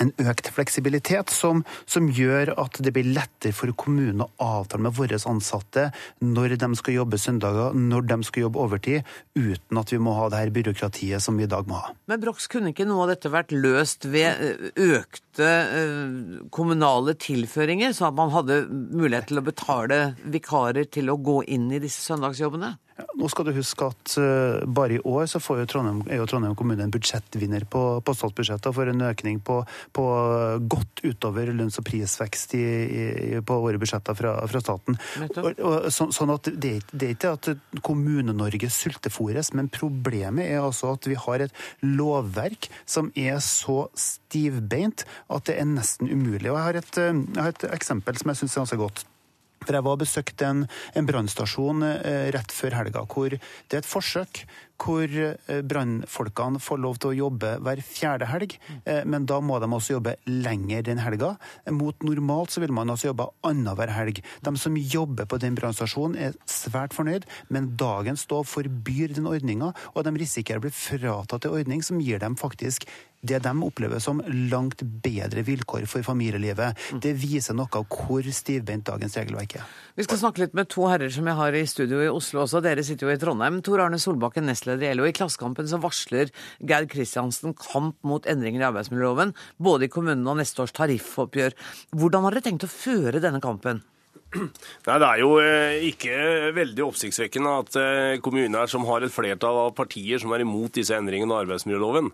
en 0.00 0.12
økt 0.30 0.50
fleksibilitet 0.54 1.32
som, 1.34 1.62
som, 1.84 2.08
gjør 2.10 2.54
at 2.60 2.80
det 2.82 2.92
blir 2.96 3.10
lettere 3.14 3.54
for 3.56 3.72
kommunene 3.78 4.26
å 4.26 4.50
avtale 4.60 4.86
med 4.86 4.96
våre 4.96 5.20
ansatte 5.30 5.90
når 6.24 6.56
de 6.60 6.70
skal 6.78 6.96
jobbe 6.96 7.20
søndager, 7.20 7.76
når 7.76 8.08
de 8.10 8.18
skal 8.26 8.46
jobbe 8.46 8.62
overtid, 8.64 9.08
uten 9.36 9.80
at 9.80 9.92
vi 9.92 10.00
må 10.02 10.16
ha 10.16 10.28
det 10.32 10.42
her 10.42 10.54
byråkratiet 10.54 11.22
som 11.22 11.38
vi 11.38 11.46
i 11.46 11.50
dag 11.50 11.68
må 11.70 11.80
ha. 11.80 11.94
Men 12.10 12.22
Brox, 12.22 12.48
kunne 12.50 12.72
ikke 12.72 12.88
noe 12.88 13.04
av 13.04 13.14
dette 13.14 13.32
vært 13.32 13.54
løst 13.54 14.08
ved 14.10 14.42
eh, 14.42 14.68
økte 15.00 15.48
eh, 15.48 16.44
kommunale 16.54 17.16
tilføringer, 17.20 17.94
så 17.96 18.08
at 18.10 18.18
man 18.18 18.32
hadde 18.34 18.62
mulighet 18.70 19.30
til 19.30 19.42
å 19.42 19.46
betale 19.46 20.00
vikarer 20.24 20.88
til 20.90 21.12
å 21.12 21.18
gå 21.20 21.42
inn 21.52 21.68
i 21.72 21.82
disse 21.82 22.02
søndagsjobbene? 22.08 22.74
Nå 23.18 23.28
skal 23.32 23.48
du 23.48 23.52
huske 23.56 23.88
at 23.90 24.14
uh, 24.20 24.62
bare 24.66 24.96
i 24.96 25.02
år 25.06 25.28
så 25.30 25.40
jo 25.40 25.66
Trondheim, 25.68 26.02
er 26.08 26.20
jo 26.20 26.26
Trondheim 26.30 26.56
kommune 26.58 26.84
en 26.84 26.92
budsjettvinner 26.92 27.66
på, 27.70 27.82
på 28.04 28.14
statsbudsjettet 28.16 28.74
får 28.76 28.92
en 28.92 29.04
økning 29.10 29.40
på, 29.44 29.60
på, 29.96 30.06
godt 30.70 31.02
utover 31.04 31.52
lønns- 31.54 31.80
og 31.80 31.86
prisvekst 31.88 32.54
i, 32.58 32.62
i, 32.62 33.04
på 33.46 33.58
våre 33.64 33.80
budsjetter 33.80 34.16
fra, 34.18 34.34
fra 34.50 34.62
staten. 34.62 34.98
Og, 35.28 35.50
og, 35.58 35.76
så, 35.92 36.08
sånn 36.14 36.34
at 36.34 36.50
det, 36.50 36.74
det 36.92 37.10
er 37.10 37.16
ikke 37.16 37.34
at 37.36 37.50
Kommune-Norge 37.86 38.70
sultefòres, 38.72 39.52
men 39.58 39.70
problemet 39.72 40.48
er 40.48 40.64
altså 40.64 40.94
at 40.96 41.08
vi 41.10 41.18
har 41.18 41.46
et 41.46 41.64
lovverk 41.84 42.70
som 42.88 43.12
er 43.18 43.38
så 43.44 43.84
stivbeint 43.98 45.06
at 45.30 45.48
det 45.48 45.58
er 45.60 45.68
nesten 45.68 46.10
umulig. 46.10 46.50
Og 46.50 46.56
Jeg 46.56 46.66
har 46.66 46.82
et, 46.82 47.00
jeg 47.00 47.40
har 47.42 47.54
et 47.54 47.70
eksempel 47.74 48.18
som 48.20 48.32
jeg 48.32 48.42
syns 48.42 48.56
er 48.56 48.64
ganske 48.64 48.82
godt. 48.84 49.06
For 49.60 49.76
jeg 49.76 49.86
var 49.86 50.00
besøkte 50.00 50.48
en, 50.48 50.64
en 50.96 51.08
brannstasjon 51.08 51.84
eh, 51.84 52.28
rett 52.34 52.54
før 52.54 52.78
helga, 52.80 53.04
hvor 53.04 53.34
det 53.34 53.76
er 53.76 53.82
et 53.82 53.88
forsøk 53.88 54.44
hvor 54.80 55.04
eh, 55.06 55.60
brannfolkene 55.66 56.60
får 56.62 56.80
lov 56.80 57.00
til 57.00 57.12
å 57.12 57.18
jobbe 57.18 57.52
hver 57.64 57.82
fjerde 57.84 58.28
helg, 58.30 58.56
eh, 58.84 59.02
men 59.04 59.26
da 59.28 59.40
må 59.44 59.58
de 59.60 59.68
også 59.68 59.98
jobbe 59.98 60.16
lenger 60.28 60.86
den 60.88 61.02
helga. 61.02 61.34
Mot 61.74 62.06
normalt 62.06 62.54
så 62.54 62.64
vil 62.64 62.74
man 62.76 62.92
altså 62.92 63.10
jobbe 63.10 63.28
annenhver 63.46 63.92
helg. 63.94 64.22
De 64.46 64.54
som 64.60 64.78
jobber 64.78 65.28
på 65.30 65.40
den 65.42 65.58
brannstasjonen 65.58 66.18
er 66.28 66.38
svært 66.50 66.96
fornøyd, 66.96 67.28
men 67.52 67.72
dagens 67.80 68.26
lov 68.32 68.48
forbyr 68.50 69.16
den 69.16 69.28
ordninga, 69.30 69.74
og 69.94 70.06
de 70.06 70.16
risikerer 70.20 70.62
å 70.62 70.66
bli 70.66 70.74
fratatt 70.74 71.46
en 71.46 71.60
ordning 71.60 71.84
som 71.84 72.00
gir 72.02 72.22
dem 72.22 72.38
faktisk 72.40 72.88
det 73.20 73.38
de 73.44 73.52
opplever 73.64 74.00
som 74.00 74.22
langt 74.50 74.80
bedre 75.04 75.42
vilkår 75.44 75.84
for 75.90 76.04
familielivet. 76.06 76.78
Det 77.02 77.12
viser 77.20 77.56
noe 77.56 77.68
av 77.76 77.84
hvor 77.90 78.24
stivbeint 78.32 78.86
dagens 78.86 79.16
regelverk 79.18 79.58
er. 79.60 79.66
Vi 79.98 80.06
skal 80.06 80.20
snakke 80.22 80.44
litt 80.44 80.56
med 80.56 80.70
to 80.72 80.86
herrer 80.88 81.12
som 81.12 81.26
jeg 81.28 81.36
har 81.36 81.56
i 81.56 81.66
studio 81.68 82.00
i 82.00 82.08
Oslo 82.08 82.44
også. 82.46 82.62
Dere 82.64 82.84
sitter 82.86 83.08
jo 83.08 83.12
i 83.12 83.20
Trondheim. 83.20 83.60
Tor 83.66 83.84
Arne 83.84 84.00
Solbakken, 84.00 84.48
nestleder 84.48 84.69
nestleder 84.70 84.92
i 84.92 84.96
LO. 84.96 85.06
I 85.08 85.14
Klassekampen 85.16 85.68
så 85.68 85.80
varsler 85.80 86.30
Geir 86.60 86.86
Kristiansen 86.88 87.54
kamp 87.54 87.96
mot 88.02 88.26
endringer 88.26 88.62
i 88.62 88.68
arbeidsmiljøloven, 88.68 89.34
både 89.58 89.86
i 89.86 89.92
kommunene 89.92 90.30
og 90.30 90.40
neste 90.40 90.62
års 90.62 90.74
tariffoppgjør. 90.76 91.56
Hvordan 91.96 92.24
har 92.26 92.36
dere 92.36 92.46
tenkt 92.46 92.66
å 92.66 92.70
føre 92.70 93.22
denne 93.22 93.40
kampen? 93.42 93.82
Nei, 94.86 94.96
Det 95.00 95.06
er 95.06 95.20
jo 95.22 95.30
eh, 95.42 95.84
ikke 95.90 96.14
veldig 96.54 96.84
oppsiktsvekkende 96.86 97.54
at 97.64 97.78
eh, 97.80 98.18
kommuner 98.22 98.70
som 98.70 98.84
har 98.86 99.02
et 99.02 99.12
flertall 99.14 99.58
av 99.64 99.72
partier 99.74 100.22
som 100.22 100.30
er 100.34 100.44
imot 100.44 100.76
disse 100.78 100.94
endringene 100.94 101.34
av 101.34 101.44
arbeidsmiljøloven, 101.44 102.12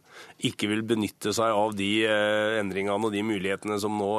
ikke 0.49 0.70
vil 0.70 0.84
benytte 0.88 1.34
seg 1.36 1.53
av 1.53 1.74
de 1.76 1.90
eh, 2.09 2.57
endringene 2.62 2.97
og 2.97 3.12
de 3.12 3.24
mulighetene 3.26 3.76
som 3.82 3.97
nå 4.01 4.12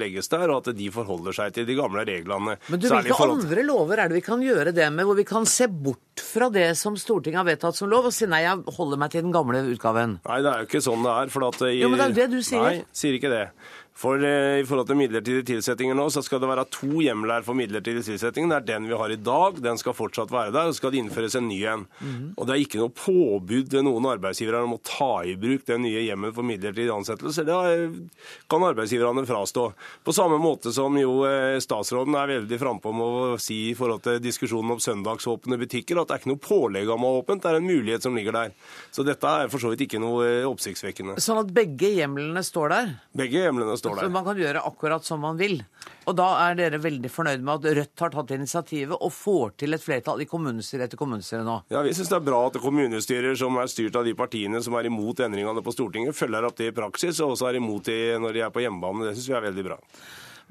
legges 0.00 0.30
der, 0.32 0.50
og 0.50 0.64
at 0.64 0.74
de 0.74 0.90
forholder 0.94 1.36
seg 1.36 1.54
til 1.54 1.68
de 1.68 1.78
gamle 1.78 2.02
reglene. 2.06 2.56
Men 2.66 2.82
du, 2.82 2.88
Hvilke 2.90 3.20
andre 3.28 3.66
lover 3.66 4.02
er 4.02 4.10
det 4.10 4.18
vi 4.18 4.26
kan 4.26 4.42
gjøre 4.42 4.74
det 4.74 4.90
med, 4.94 5.06
hvor 5.06 5.18
vi 5.18 5.26
kan 5.28 5.46
se 5.46 5.70
bort 5.70 6.24
fra 6.24 6.50
det 6.52 6.72
som 6.78 6.98
Stortinget 6.98 7.42
har 7.42 7.48
vedtatt 7.48 7.78
som 7.78 7.90
lov, 7.90 8.10
og 8.10 8.14
si 8.14 8.26
nei, 8.30 8.42
jeg 8.46 8.76
holder 8.76 9.00
meg 9.00 9.14
til 9.14 9.26
den 9.26 9.34
gamle 9.34 9.62
utgaven? 9.70 10.18
Nei, 10.26 10.42
det 10.42 10.50
er 10.50 10.64
jo 10.64 10.70
ikke 10.70 10.84
sånn 10.84 11.06
det 11.06 11.14
er. 11.22 11.32
For 11.34 11.46
at, 11.46 11.62
jo, 11.70 11.90
men 11.90 12.00
det 12.00 12.04
er 12.04 12.12
jo 12.12 12.18
det 12.18 12.28
du 12.34 12.42
sier. 12.42 12.66
Nei, 12.66 12.94
sier 12.94 13.18
ikke 13.18 13.30
det. 13.30 13.46
For 13.94 14.18
eh, 14.26 14.58
I 14.58 14.64
forhold 14.66 14.88
til 14.88 14.98
midlertidige 14.98 15.46
tilsettinger 15.52 15.94
nå, 15.94 16.08
så 16.10 16.18
skal 16.24 16.40
det 16.42 16.48
være 16.50 16.66
to 16.74 16.98
hjemler 16.98 17.44
for 17.46 17.54
midlertidige 17.54 18.08
tilsettinger. 18.08 18.50
Det 18.50 18.56
er 18.56 18.66
den 18.72 18.88
vi 18.90 18.96
har 18.98 19.12
i 19.14 19.18
dag, 19.20 19.60
den 19.62 19.78
skal 19.78 19.94
fortsatt 19.94 20.32
være 20.34 20.50
der. 20.50 20.66
Og 20.66 20.74
så 20.74 20.80
skal 20.80 20.90
det 20.90 20.98
innføres 21.04 21.36
en 21.38 21.46
ny 21.46 21.60
en. 21.70 21.84
Mm. 22.00 22.32
Og 22.34 22.48
Det 22.48 22.56
er 22.56 22.64
ikke 22.64 22.80
noe 22.82 22.90
påbud 22.90 23.70
ved 23.70 23.86
noen 23.86 24.08
arbeidsgivere 24.10 24.64
om 24.66 24.74
å 24.74 24.80
ta 24.82 25.22
i 25.22 25.36
bruk 25.38 25.62
den 25.70 25.84
nye 25.86 26.02
hjemmelen 26.08 26.34
for 26.34 26.46
midlertidige 26.46 26.96
ansettelser. 26.96 27.46
Det 27.46 28.18
kan 28.50 28.66
arbeidsgiverne 28.66 29.24
frastå. 29.30 29.68
På 30.02 30.16
samme 30.16 30.40
måte 30.42 30.74
som 30.74 30.98
jo 30.98 31.20
eh, 31.28 31.60
statsråden 31.62 32.18
er 32.18 32.34
veldig 32.34 32.60
frampå 32.60 32.90
med 32.98 33.06
å 33.06 33.38
si 33.38 33.60
i 33.70 33.78
forhold 33.78 34.02
til 34.08 34.18
diskusjonen 34.24 34.74
om 34.74 34.82
søndagsåpne 34.82 35.60
butikker, 35.62 36.02
at 36.02 36.10
det 36.10 36.18
er 36.18 36.24
ikke 36.24 36.32
noe 36.34 36.42
pålegg 36.42 36.90
om 36.90 37.06
å 37.06 37.14
ha 37.14 37.22
åpent, 37.22 37.46
det 37.46 37.52
er 37.52 37.62
en 37.62 37.70
mulighet 37.70 38.02
som 38.02 38.18
ligger 38.18 38.34
der. 38.34 38.58
Så 38.90 39.06
dette 39.06 39.22
er 39.38 39.54
for 39.54 39.62
så 39.62 39.70
vidt 39.70 39.86
ikke 39.86 40.02
noe 40.02 40.26
eh, 40.26 40.50
oppsiktsvekkende. 40.50 41.20
Sånn 41.22 41.44
at 41.44 41.54
begge 41.54 41.94
hjemlene 41.94 42.42
står 42.42 42.74
der? 42.74 42.94
Begge 43.14 43.46
hjemlene 43.46 43.78
står 43.78 43.83
står 43.84 44.00
der. 44.00 44.08
Så 44.08 44.14
man 44.14 44.26
kan 44.26 44.40
gjøre 44.40 44.62
akkurat 44.66 45.06
som 45.06 45.22
man 45.22 45.38
vil. 45.38 45.60
Og 46.08 46.16
da 46.18 46.26
er 46.46 46.58
dere 46.58 46.80
veldig 46.82 47.10
fornøyd 47.12 47.44
med 47.44 47.54
at 47.54 47.78
Rødt 47.78 48.04
har 48.04 48.12
tatt 48.16 48.34
initiativet 48.36 48.96
og 48.96 49.12
får 49.14 49.54
til 49.62 49.76
et 49.76 49.84
flertall 49.84 50.24
i 50.24 50.28
kommunestyre 50.28 50.88
etter 50.88 51.00
kommunestyre 51.00 51.44
nå? 51.46 51.60
Ja, 51.72 51.84
vi 51.86 51.94
syns 51.96 52.10
det 52.12 52.18
er 52.18 52.26
bra 52.26 52.42
at 52.48 52.60
kommunestyrer 52.60 53.38
som 53.40 53.56
er 53.62 53.70
styrt 53.72 53.96
av 54.00 54.08
de 54.08 54.16
partiene 54.18 54.60
som 54.64 54.76
er 54.80 54.90
imot 54.90 55.22
endringene 55.24 55.64
på 55.64 55.76
Stortinget, 55.76 56.16
følger 56.18 56.48
opp 56.48 56.58
det 56.60 56.72
i 56.72 56.76
praksis, 56.76 57.22
og 57.22 57.36
også 57.36 57.52
er 57.52 57.60
imot 57.62 57.88
det 57.88 58.18
når 58.20 58.36
de 58.36 58.44
er 58.44 58.52
på 58.54 58.64
hjemmebane. 58.64 59.08
Det 59.08 59.16
syns 59.16 59.30
vi 59.32 59.38
er 59.38 59.48
veldig 59.48 59.66
bra. 59.70 59.80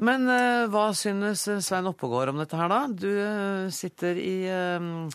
Men 0.03 0.25
uh, 0.25 0.65
hva 0.73 0.87
synes 0.97 1.45
Svein 1.61 1.85
Oppegård 1.85 2.31
om 2.31 2.41
dette 2.41 2.57
her, 2.57 2.71
da? 2.71 2.81
Du 2.89 3.11
uh, 3.13 3.69
sitter 3.73 4.17
i, 4.17 4.37
uh, 4.49 5.05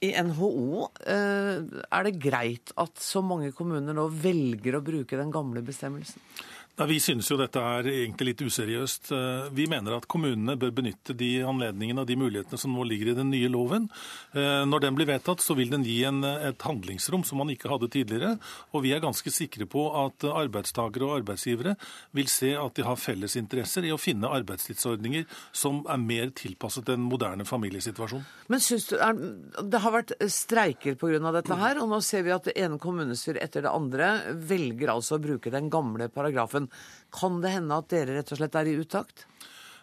i 0.00 0.10
NHO. 0.24 0.86
Eh, 1.04 1.56
er 1.84 2.06
det 2.06 2.20
greit 2.22 2.72
at 2.80 3.02
så 3.02 3.20
mange 3.24 3.52
kommuner 3.56 3.96
nå 3.96 4.06
velger 4.08 4.78
å 4.78 4.84
bruke 4.84 5.18
den 5.18 5.32
gamle 5.34 5.62
bestemmelsen? 5.64 6.22
Nei, 6.78 6.86
Vi 6.86 7.00
synes 7.00 7.28
jo 7.30 7.36
dette 7.36 7.60
er 7.60 7.88
egentlig 7.90 8.30
litt 8.30 8.42
useriøst. 8.46 9.10
Eh, 9.12 9.48
Vi 9.52 9.66
mener 9.66 9.96
at 9.96 10.06
kommunene 10.08 10.56
bør 10.56 10.70
benytte 10.72 11.16
de 11.16 11.42
anledningene 11.44 12.00
og 12.00 12.06
de 12.08 12.16
mulighetene 12.16 12.58
som 12.58 12.72
nå 12.72 12.84
ligger 12.88 13.10
i 13.12 13.16
den 13.18 13.30
nye 13.30 13.48
loven. 13.48 13.88
Eh, 14.34 14.64
Når 14.64 14.80
den 14.80 14.94
blir 14.94 15.06
vedtatt, 15.06 15.40
så 15.40 15.54
vil 15.56 15.70
den 15.70 15.84
gi 15.84 16.04
en, 16.04 16.22
et 16.24 16.58
handlingsrom 16.58 17.24
som 17.24 17.38
man 17.38 17.50
ikke 17.50 17.68
hadde 17.68 17.90
tidligere. 17.90 18.38
Og 18.72 18.82
vi 18.82 18.92
er 18.92 19.00
ganske 19.00 19.30
sikre 19.30 19.66
på 19.66 19.84
at 20.06 20.24
arbeidstakere 20.24 21.04
og 21.04 21.20
arbeidsgivere 21.20 21.76
vil 22.14 22.26
se 22.28 22.54
at 22.56 22.74
de 22.74 22.82
har 22.82 22.96
felles 22.96 23.36
interesser 23.36 23.84
i 23.84 23.92
å 23.92 24.00
finne 24.00 24.30
arbeidstidsordninger 24.30 25.26
som 25.52 25.84
er 25.88 25.98
mer 25.98 26.30
tilpasset 26.30 26.86
den 26.86 27.00
moderne 27.00 27.44
familiesituasjonen. 27.44 28.24
Men 28.48 28.60
synes 28.60 28.88
du, 28.88 28.96
er, 28.96 29.14
Det 29.70 29.80
har 29.80 29.92
vært 29.92 30.12
streiker 30.30 30.94
pga. 30.96 31.32
dette 31.32 31.56
her, 31.56 31.78
og 31.82 31.88
nå 31.88 32.00
ser 32.02 32.22
vi 32.22 32.30
at 32.32 32.44
det 32.44 32.56
ene 32.56 32.78
kommunestyret 32.78 33.42
etter 33.42 33.62
det 33.62 33.70
andre 33.70 34.34
velger 34.34 34.88
altså 34.94 35.18
å 35.18 35.22
bruke 35.22 35.50
den 35.50 35.68
gamle 35.70 36.08
paragrafen. 36.08 36.59
Kan 37.14 37.40
det 37.44 37.54
hende 37.54 37.78
at 37.78 37.88
dere 37.92 38.18
rett 38.18 38.32
og 38.34 38.40
slett 38.40 38.58
er 38.58 38.70
i 38.70 38.76
utakt? 38.80 39.26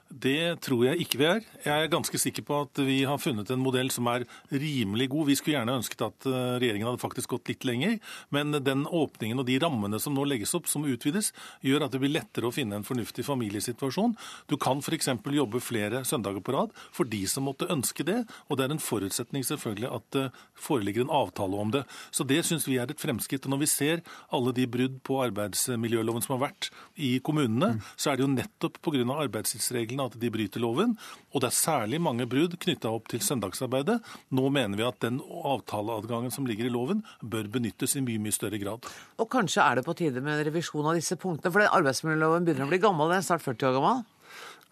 Det 0.07 0.61
tror 0.63 0.85
jeg 0.85 1.03
ikke 1.03 1.19
vi 1.19 1.25
er. 1.27 1.41
Jeg 1.65 1.83
er 1.83 1.89
ganske 1.91 2.19
sikker 2.19 2.45
på 2.47 2.61
at 2.63 2.79
vi 2.87 3.01
har 3.07 3.19
funnet 3.19 3.49
en 3.51 3.59
modell 3.59 3.89
som 3.91 4.07
er 4.07 4.23
rimelig 4.49 5.09
god. 5.11 5.27
Vi 5.27 5.35
skulle 5.35 5.57
gjerne 5.57 5.75
ønsket 5.81 6.03
at 6.05 6.27
eh, 6.29 6.53
regjeringen 6.61 6.87
hadde 6.87 7.01
faktisk 7.01 7.33
gått 7.35 7.51
litt 7.51 7.67
lenger, 7.67 7.97
men 8.31 8.55
den 8.63 8.85
åpningen 8.87 9.43
og 9.43 9.47
de 9.49 9.57
rammene 9.59 9.99
som 9.99 10.15
nå 10.15 10.23
legges 10.29 10.55
opp, 10.55 10.69
som 10.71 10.87
utvides, 10.87 11.33
gjør 11.65 11.85
at 11.85 11.93
det 11.93 12.01
blir 12.01 12.13
lettere 12.15 12.47
å 12.47 12.55
finne 12.55 12.79
en 12.79 12.87
fornuftig 12.87 13.25
familiesituasjon. 13.27 14.15
Du 14.47 14.55
kan 14.61 14.79
f.eks. 14.79 15.11
jobbe 15.37 15.61
flere 15.63 16.05
søndager 16.07 16.39
på 16.39 16.55
rad 16.55 16.71
for 16.95 17.09
de 17.09 17.21
som 17.27 17.45
måtte 17.49 17.67
ønske 17.73 18.07
det, 18.07 18.21
og 18.47 18.57
det 18.57 18.67
er 18.67 18.77
en 18.77 18.83
forutsetning 18.83 19.43
selvfølgelig 19.47 19.91
at 19.91 20.07
det 20.15 20.25
foreligger 20.55 21.03
en 21.03 21.13
avtale 21.19 21.59
om 21.59 21.75
det. 21.75 21.83
Så 22.15 22.23
det 22.27 22.39
syns 22.47 22.67
vi 22.69 22.79
er 22.79 22.87
et 22.87 23.03
fremskritt. 23.03 23.43
Og 23.43 23.53
når 23.53 23.63
vi 23.65 23.71
ser 23.75 24.05
alle 24.31 24.55
de 24.55 24.69
brudd 24.71 25.01
på 25.07 25.19
arbeidsmiljøloven 25.27 26.23
som 26.23 26.37
har 26.37 26.45
vært 26.47 26.71
i 26.95 27.17
kommunene, 27.19 27.75
så 27.99 28.13
er 28.13 28.17
det 28.17 28.27
jo 28.27 28.33
nettopp 28.33 28.79
pga. 28.81 29.03
arbeidstidsreglene 29.27 29.96
at 30.03 30.17
de 30.19 30.31
bryter 30.33 30.63
loven. 30.63 30.95
Og 31.33 31.41
det 31.41 31.49
er 31.49 31.57
særlig 31.57 32.01
mange 32.03 32.27
brudd 32.29 32.57
knytta 32.61 32.91
opp 32.93 33.09
til 33.11 33.23
søndagsarbeidet. 33.23 33.99
Nå 34.35 34.49
mener 34.53 34.79
vi 34.79 34.87
at 34.87 34.99
den 35.03 35.21
avtaleadgangen 35.21 36.33
som 36.33 36.47
ligger 36.49 36.69
i 36.69 36.73
loven, 36.73 37.03
bør 37.21 37.49
benyttes 37.57 37.97
i 37.97 38.03
mye, 38.05 38.21
mye 38.21 38.35
større 38.35 38.61
grad. 38.61 38.85
Og 39.17 39.29
kanskje 39.31 39.63
er 39.63 39.79
det 39.79 39.87
på 39.87 39.97
tide 39.97 40.23
med 40.23 40.37
en 40.37 40.45
revisjon 40.49 40.87
av 40.87 40.97
disse 40.97 41.17
punktene? 41.19 41.53
For 41.53 41.65
arbeidsmiljøloven 41.67 42.47
begynner 42.47 42.67
å 42.67 42.71
bli 42.73 42.83
gammel, 42.83 43.11
den 43.11 43.21
er 43.21 43.27
snart 43.27 43.45
40 43.45 43.71
år 43.71 43.79
gammel. 43.79 44.05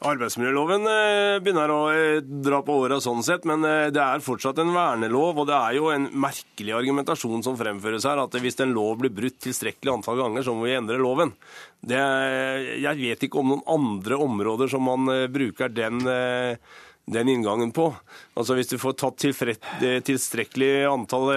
Arbeidsmiljøloven 0.04 0.84
eh, 0.92 1.38
begynner 1.40 1.72
å 1.72 1.80
eh, 1.94 2.18
dra 2.20 2.60
på 2.68 2.74
åra 2.84 2.98
sånn 3.00 3.24
sett, 3.24 3.46
men 3.48 3.64
eh, 3.64 3.88
det 3.96 4.02
er 4.04 4.24
fortsatt 4.26 4.60
en 4.60 4.74
vernelov. 4.76 5.40
Og 5.40 5.48
det 5.48 5.56
er 5.56 5.78
jo 5.78 5.88
en 5.94 6.10
merkelig 6.20 6.76
argumentasjon 6.76 7.46
som 7.46 7.56
fremføres 7.60 8.08
her, 8.10 8.20
at 8.20 8.36
hvis 8.44 8.60
en 8.60 8.76
lov 8.76 9.00
blir 9.00 9.14
brutt 9.16 9.40
tilstrekkelig 9.46 9.94
antall 9.94 10.20
ganger, 10.20 10.44
så 10.44 10.56
må 10.56 10.68
vi 10.68 10.76
endre 10.76 11.00
loven. 11.00 11.32
Det, 11.80 12.02
jeg 12.82 13.00
vet 13.00 13.24
ikke 13.24 13.40
om 13.40 13.54
noen 13.54 13.64
andre 13.72 14.20
områder 14.26 14.72
som 14.72 14.84
man 14.84 15.08
bruker 15.32 15.72
den 15.72 16.02
den 17.06 17.30
inngangen 17.30 17.72
på. 17.72 17.92
Altså 18.36 18.58
Hvis 18.58 18.72
du 18.72 18.78
får 18.82 18.98
tatt 19.00 19.26
tilstrekkelig 20.06 20.72
antall 20.90 21.32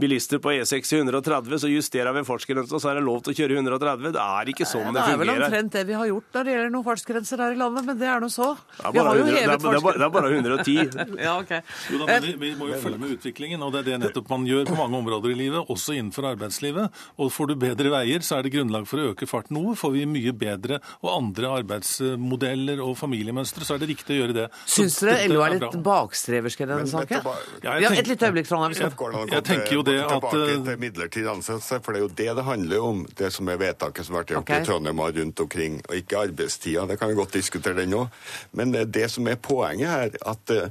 bilister 0.00 0.40
på 0.42 0.52
E6 0.52 0.94
i 0.94 0.98
130, 1.00 1.58
så 1.60 1.68
justerer 1.70 2.14
vi 2.16 2.22
fartsgrensa, 2.24 2.80
så 2.80 2.90
er 2.90 2.98
det 2.98 3.04
lov 3.04 3.20
til 3.24 3.34
å 3.34 3.36
kjøre 3.36 3.58
130. 3.60 4.12
Det 4.14 4.24
er 4.24 4.50
ikke 4.52 4.68
sånn 4.68 4.88
det, 4.96 5.04
fungerer. 5.04 5.10
Det 5.10 5.12
er 5.12 5.20
vel 5.20 5.46
omtrent 5.46 5.76
det 5.76 5.84
vi 5.88 5.96
har 5.98 6.08
gjort 6.10 6.36
når 6.36 6.46
det 6.46 6.54
gjelder 6.54 6.72
noen 6.74 6.86
fartsgrenser 6.86 7.42
her 7.44 7.56
i 7.56 7.58
landet, 7.60 7.86
men 7.88 8.00
det 8.00 8.08
er 8.08 8.24
nå 8.24 8.30
så. 8.32 8.48
vi 8.80 9.04
har 9.04 9.20
jo 9.20 9.26
100, 9.26 9.36
hevet 9.36 9.66
fartsgrensa. 9.66 9.96
Det 10.00 10.06
er 10.06 10.14
bare 10.16 10.32
110. 10.34 11.00
ja, 11.26 11.34
ok. 11.36 11.52
Jo, 11.92 12.00
da, 12.02 12.18
vi, 12.24 12.34
vi, 12.44 12.52
må 12.60 12.70
jo 12.70 12.80
følge 12.84 13.02
med 13.02 13.14
utviklingen, 13.16 13.64
og 13.66 13.74
det 13.74 13.82
er 13.82 13.88
det 13.90 13.98
nettopp 14.06 14.32
man 14.32 14.46
gjør 14.48 14.70
på 14.70 14.78
mange 14.80 15.00
områder 15.00 15.34
i 15.34 15.38
livet, 15.42 15.72
også 15.76 15.96
innenfor 15.98 16.30
arbeidslivet. 16.32 17.02
Og 17.20 17.32
får 17.34 17.52
du 17.52 17.56
bedre 17.66 17.92
veier, 17.92 18.24
så 18.24 18.38
er 18.38 18.46
det 18.46 18.54
grunnlag 18.56 18.88
for 18.88 19.02
å 19.02 19.10
øke 19.12 19.28
farten 19.30 19.58
noe. 19.58 19.76
Får 19.78 19.94
vi 19.96 20.06
mye 20.08 20.34
bedre 20.36 20.80
og 21.00 21.12
andre 21.12 21.52
arbeidsmodeller 21.60 22.80
og 22.84 22.96
familiemønstre, 23.00 23.66
så 23.66 23.76
er 23.76 23.84
det 23.84 23.92
riktig 23.92 24.16
å 24.16 24.22
gjøre 24.22 24.38
det. 24.42 24.48
Syns 24.68 25.00
dere 25.04 25.28
LO 25.30 25.44
er 25.44 25.56
litt 25.58 25.69
bakstreversk 25.84 26.64
i 26.64 26.68
denne 26.68 26.88
saken? 26.90 27.28
Ja, 27.64 27.76
et 27.90 28.10
lite 28.10 28.28
øyeblikk, 28.28 28.48
Trondheim. 28.48 28.74
Jeg, 28.76 29.30
jeg 29.32 29.44
tenker 29.46 29.74
jo 29.76 29.84
det 29.86 29.96
at 30.02 30.12
tilbake 30.14 30.42
til 30.66 30.82
midlertidig 30.84 31.30
ansettelse, 31.32 31.80
for 31.84 31.96
det 31.96 32.00
er 32.00 32.04
jo 32.06 32.12
det 32.22 32.28
det 32.40 32.46
handler 32.46 32.88
om, 32.90 33.04
det 33.18 33.32
som 33.34 33.48
er 33.52 33.60
vedtaket 33.60 34.06
som 34.06 34.16
har 34.16 34.24
vært 34.24 34.34
gjort 34.34 34.44
okay. 34.46 34.62
i 34.62 34.68
Trondheim 34.68 35.02
og 35.04 35.16
rundt 35.20 35.44
omkring, 35.46 35.80
og 35.88 35.96
ikke 36.02 36.24
arbeidstida. 36.26 36.86
Det 36.90 36.98
kan 37.00 37.12
vi 37.12 37.18
godt 37.20 37.38
diskutere, 37.38 37.78
den 37.80 37.96
òg. 37.98 38.20
Men 38.58 38.74
det 38.74 39.06
som 39.12 39.28
er 39.30 39.40
poenget 39.40 39.90
her, 39.90 40.20
at 40.34 40.54
uh, 40.56 40.68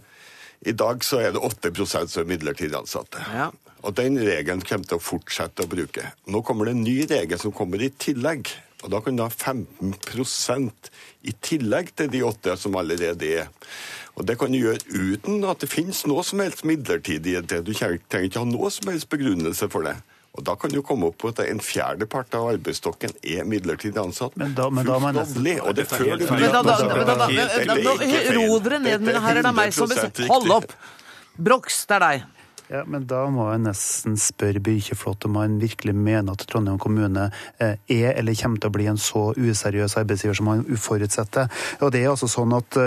i 0.67 0.75
dag 0.75 1.03
så 1.05 1.21
er 1.23 1.35
det 1.35 1.43
8% 1.71 2.11
som 2.11 2.23
er 2.23 2.31
midlertidig 2.33 2.75
ansatte. 2.77 3.23
Ja. 3.33 3.49
Og 3.87 3.95
den 3.95 4.19
regelen 4.19 4.63
kommer 4.65 4.87
til 4.87 4.99
å 4.99 5.03
fortsette 5.03 5.63
å 5.63 5.71
bruke. 5.71 6.11
Nå 6.27 6.41
kommer 6.43 6.67
det 6.67 6.75
en 6.75 6.83
ny 6.83 6.97
regel 7.07 7.39
som 7.39 7.55
kommer 7.55 7.81
i 7.81 7.91
tillegg. 7.95 8.51
Og 8.83 8.91
da 8.93 8.99
kan 9.03 9.15
du 9.15 9.23
ha 9.25 9.31
15% 9.31 10.91
i 11.27 11.33
tillegg 11.43 11.93
til 11.99 12.11
de 12.11 12.23
åtte 12.27 12.55
som 12.59 12.77
allerede 12.79 13.31
er. 13.41 13.49
Og 14.20 14.26
Det 14.28 14.36
kan 14.39 14.51
du 14.51 14.59
gjøre 14.59 14.84
uten 14.91 15.43
at 15.47 15.63
det 15.63 15.70
finnes 15.72 16.03
noe 16.09 16.24
som 16.28 16.41
helst 16.43 16.65
midlertidighet. 16.67 17.61
Du 17.63 17.72
trenger 17.74 18.28
ikke 18.28 18.41
ha 18.41 18.47
noe 18.47 18.72
som 18.74 18.91
helst 18.91 19.09
begrunnelse 19.11 19.70
for 19.72 19.88
det. 19.88 19.95
Og 20.38 20.43
Da 20.45 20.55
kan 20.59 20.72
du 20.72 20.82
komme 20.86 21.09
opp 21.09 21.17
på 21.24 21.32
at 21.32 21.39
en 21.47 21.61
fjerdepart 21.63 22.36
av 22.38 22.51
arbeidsstokken 22.53 23.15
er 23.24 23.47
midlertidig 23.49 23.97
ansatt. 23.99 24.36
Men 24.38 24.53
da, 24.57 24.70
men 24.70 24.86
da 24.86 24.99
må 25.01 25.13
jeg. 25.15 25.61
Og 25.63 25.76
det 25.76 25.88
føler 25.89 26.20
du 26.20 26.28
Men 26.30 26.51
da, 26.51 26.61
da, 26.61 26.76
da, 26.84 27.15
da, 27.15 27.93
Ro 28.36 28.59
dere 28.63 28.82
ned 28.84 29.07
med 29.07 29.15
det 29.15 29.24
her, 29.24 29.39
er 29.39 29.47
det 29.47 29.55
meg 29.55 29.74
som 29.76 29.89
bestemmer. 29.89 30.28
Hold 30.30 30.59
opp! 30.59 30.76
Brox, 31.39 31.86
det 31.88 31.97
er 31.97 32.05
deg. 32.05 32.28
Ja, 32.70 32.84
men 32.86 33.07
Da 33.09 33.24
må 33.34 33.47
jeg 33.49 33.63
nesten 33.63 34.17
spørre 34.22 34.61
Byrkjeflot 34.61 35.26
om 35.26 35.39
han 35.41 35.55
virkelig 35.61 35.95
mener 35.97 36.36
at 36.36 36.43
Trondheim 36.45 36.78
kommune 36.78 37.32
er 37.57 37.80
eller 37.89 38.38
kommer 38.38 38.61
til 38.61 38.70
å 38.70 38.76
bli 38.76 38.86
en 38.91 38.99
så 39.01 39.32
useriøs 39.34 39.97
arbeidsgiver 39.97 40.38
som 40.38 40.51
han 40.51 40.67
uforutsetter. 40.70 41.49
Og 41.82 41.95
det 41.95 42.03
er 42.03 42.11
altså 42.11 42.30
sånn 42.30 42.53
at 42.53 42.78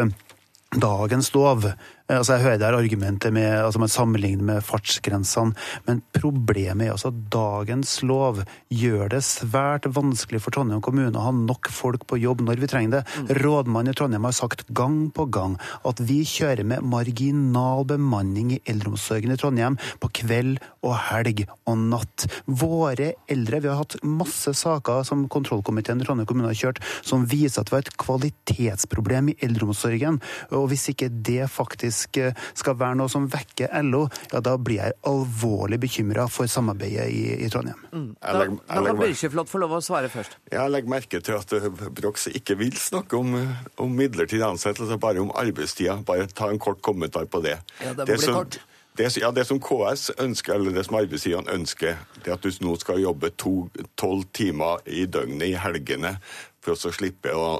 dagens 0.78 1.32
lov 1.32 1.74
altså 2.18 2.36
Jeg 2.36 2.44
hører 2.44 2.60
der 2.60 2.76
argumentet 2.76 3.32
med 3.34 3.48
altså 3.56 3.80
man 3.82 3.92
sammenligner 3.92 4.44
med 4.44 4.64
fartsgrensene, 4.66 5.54
men 5.86 6.02
problemet 6.14 6.86
er 6.86 6.94
altså 6.94 7.12
at 7.12 7.20
dagens 7.32 7.94
lov 8.06 8.42
gjør 8.72 9.12
det 9.14 9.22
svært 9.26 9.88
vanskelig 9.96 10.42
for 10.44 10.54
Trondheim 10.54 10.82
kommune 10.84 11.12
å 11.18 11.26
ha 11.26 11.32
nok 11.36 11.70
folk 11.72 12.06
på 12.10 12.20
jobb 12.22 12.44
når 12.46 12.62
vi 12.62 12.70
trenger 12.70 12.98
det. 12.98 13.02
Mm. 13.16 13.30
Rådmannen 13.42 13.92
i 13.92 13.96
Trondheim 13.98 14.28
har 14.28 14.36
sagt 14.36 14.64
gang 14.74 14.98
på 15.14 15.26
gang 15.32 15.56
at 15.88 16.02
vi 16.02 16.22
kjører 16.28 16.66
med 16.68 16.86
marginal 16.86 17.86
bemanning 17.88 18.54
i 18.56 18.60
eldreomsorgen 18.68 19.34
i 19.34 19.38
Trondheim 19.40 19.78
på 20.02 20.12
kveld 20.22 20.60
og 20.82 20.96
helg 21.08 21.44
og 21.70 21.78
natt. 21.78 22.26
Våre 22.46 23.12
eldre, 23.30 23.62
vi 23.62 23.70
har 23.70 23.80
hatt 23.82 23.98
masse 24.02 24.54
saker 24.58 25.06
som 25.08 25.26
kontrollkomiteen 25.32 26.02
i 26.02 26.06
Trondheim 26.06 26.28
kommune 26.28 26.50
har 26.50 26.58
kjørt, 26.58 26.82
som 27.06 27.26
viser 27.28 27.62
at 27.62 27.70
det 27.70 27.76
var 27.76 27.84
et 27.86 27.96
kvalitetsproblem 28.02 29.32
i 29.32 29.38
eldreomsorgen. 29.46 30.20
Og 30.56 30.68
hvis 30.72 30.88
ikke 30.92 31.10
det 31.12 31.46
faktisk 31.52 32.01
faktisk 32.02 32.16
eh, 32.16 32.34
skal 32.54 32.76
være 32.78 32.96
noe 32.98 33.10
som 33.10 33.28
vekker 33.30 33.70
LO, 33.82 34.06
ja 34.32 34.40
da 34.40 34.56
blir 34.58 34.80
jeg 34.80 34.96
alvorlig 35.08 35.78
bekymra 35.80 36.28
for 36.28 36.46
samarbeidet 36.46 37.08
i, 37.10 37.44
i 37.44 37.50
Trondheim. 37.50 37.78
Mm. 37.92 38.16
Da, 38.20 38.32
legger, 38.38 38.58
da 38.66 38.82
kan 38.82 38.98
Byrkjeflot 38.98 39.50
få 39.50 39.62
lov 39.62 39.76
å 39.76 39.82
svare 39.82 40.08
først. 40.08 40.36
Jeg 40.50 40.72
legger 40.72 40.90
merke 40.90 41.20
til 41.20 41.38
at 41.38 41.52
eh, 41.52 41.70
Brox 41.90 42.28
ikke 42.32 42.58
vil 42.58 42.74
snakke 42.76 43.16
om, 43.16 43.36
om 43.78 43.96
midlertidig 43.96 44.44
ansettelse, 44.46 44.98
bare 44.98 45.22
om 45.22 45.32
arbeidstida. 45.34 46.00
Bare 46.06 46.26
ta 46.26 46.50
en 46.50 46.60
kort 46.62 46.82
kommentar 46.82 47.26
på 47.26 47.42
det. 47.44 47.58
Ja, 47.82 47.94
det 47.94 48.04
må 48.04 48.06
det 48.06 48.18
bli 48.18 48.26
som, 48.26 48.40
kort. 48.42 48.60
Det, 48.98 49.06
ja, 49.16 49.30
det 49.32 49.46
som 49.48 49.60
KS 49.62 50.10
ønsker, 50.20 50.58
eller 50.58 50.74
det 50.74 50.84
som 50.84 50.98
arbeidsgiverne 50.98 51.54
ønsker, 51.54 52.02
det 52.24 52.34
at 52.34 52.44
du 52.44 52.50
nå 52.60 52.74
skal 52.80 53.00
jobbe 53.00 53.32
tolv 53.38 54.26
timer 54.36 54.82
i 54.84 55.06
døgnet 55.08 55.48
i 55.48 55.56
helgene 55.56 56.18
for 56.62 56.76
å 56.76 56.92
slippe 56.92 57.32
å 57.32 57.56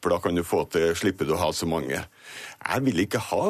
for 0.00 0.14
da 0.14 0.18
kan 0.18 0.34
du 0.34 0.44
få 0.44 0.64
til, 0.72 0.94
slippe 0.96 1.26
du 1.28 1.34
å 1.34 1.40
ha 1.42 1.50
så 1.52 1.68
mange. 1.68 2.00
Jeg 2.64 2.86
vil 2.86 3.04
ikke 3.06 3.22
ha 3.30 3.44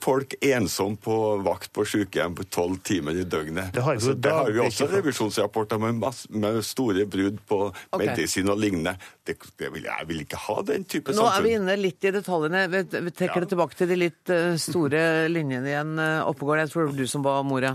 folk 0.00 0.34
ensom 0.46 0.94
på 1.02 1.14
vakt 1.42 1.72
på 1.74 1.84
sykehjem 1.88 2.36
på 2.38 2.44
tolv 2.54 2.78
timer 2.86 3.18
i 3.18 3.24
døgnet. 3.26 3.72
Det 3.74 3.82
har, 3.82 3.98
altså, 3.98 4.14
det 4.14 4.32
har 4.32 4.50
vi 4.54 4.60
også 4.62 4.86
revisjonsrapporter 4.92 5.80
med, 5.82 5.98
masse, 5.98 6.30
med, 6.30 6.60
store 6.64 7.06
brudd 7.10 7.40
på 7.48 7.58
okay. 7.72 8.04
medisin 8.04 8.52
og 8.52 8.60
lignende. 8.62 8.94
Det, 9.26 9.36
det 9.58 9.72
vil, 9.74 9.88
jeg 9.90 10.08
vil 10.08 10.22
ikke 10.22 10.40
ha 10.44 10.60
den 10.70 10.86
type 10.86 11.10
Nå 11.10 11.18
samfunn. 11.18 11.32
Nå 11.32 11.34
er 11.40 11.48
vi 11.48 11.56
inne 11.58 11.76
litt 11.80 12.06
i 12.06 12.14
detaljene. 12.14 12.62
Vi, 12.70 12.84
vi 12.94 13.14
trekker 13.18 13.40
ja. 13.40 13.44
det 13.44 13.52
tilbake 13.56 13.80
til 13.80 13.90
de 13.90 13.98
litt 14.04 14.32
uh, 14.32 14.54
store 14.60 15.02
linjene 15.32 15.72
igjen. 15.72 15.92
Uh, 15.98 16.30
Oppegård, 16.30 16.62
jeg 16.62 16.72
tror 16.72 16.84
det 16.84 16.92
var 16.92 17.02
du 17.02 17.14
som 17.16 17.26
ba 17.26 17.38
om 17.42 17.54
ordet. 17.58 17.74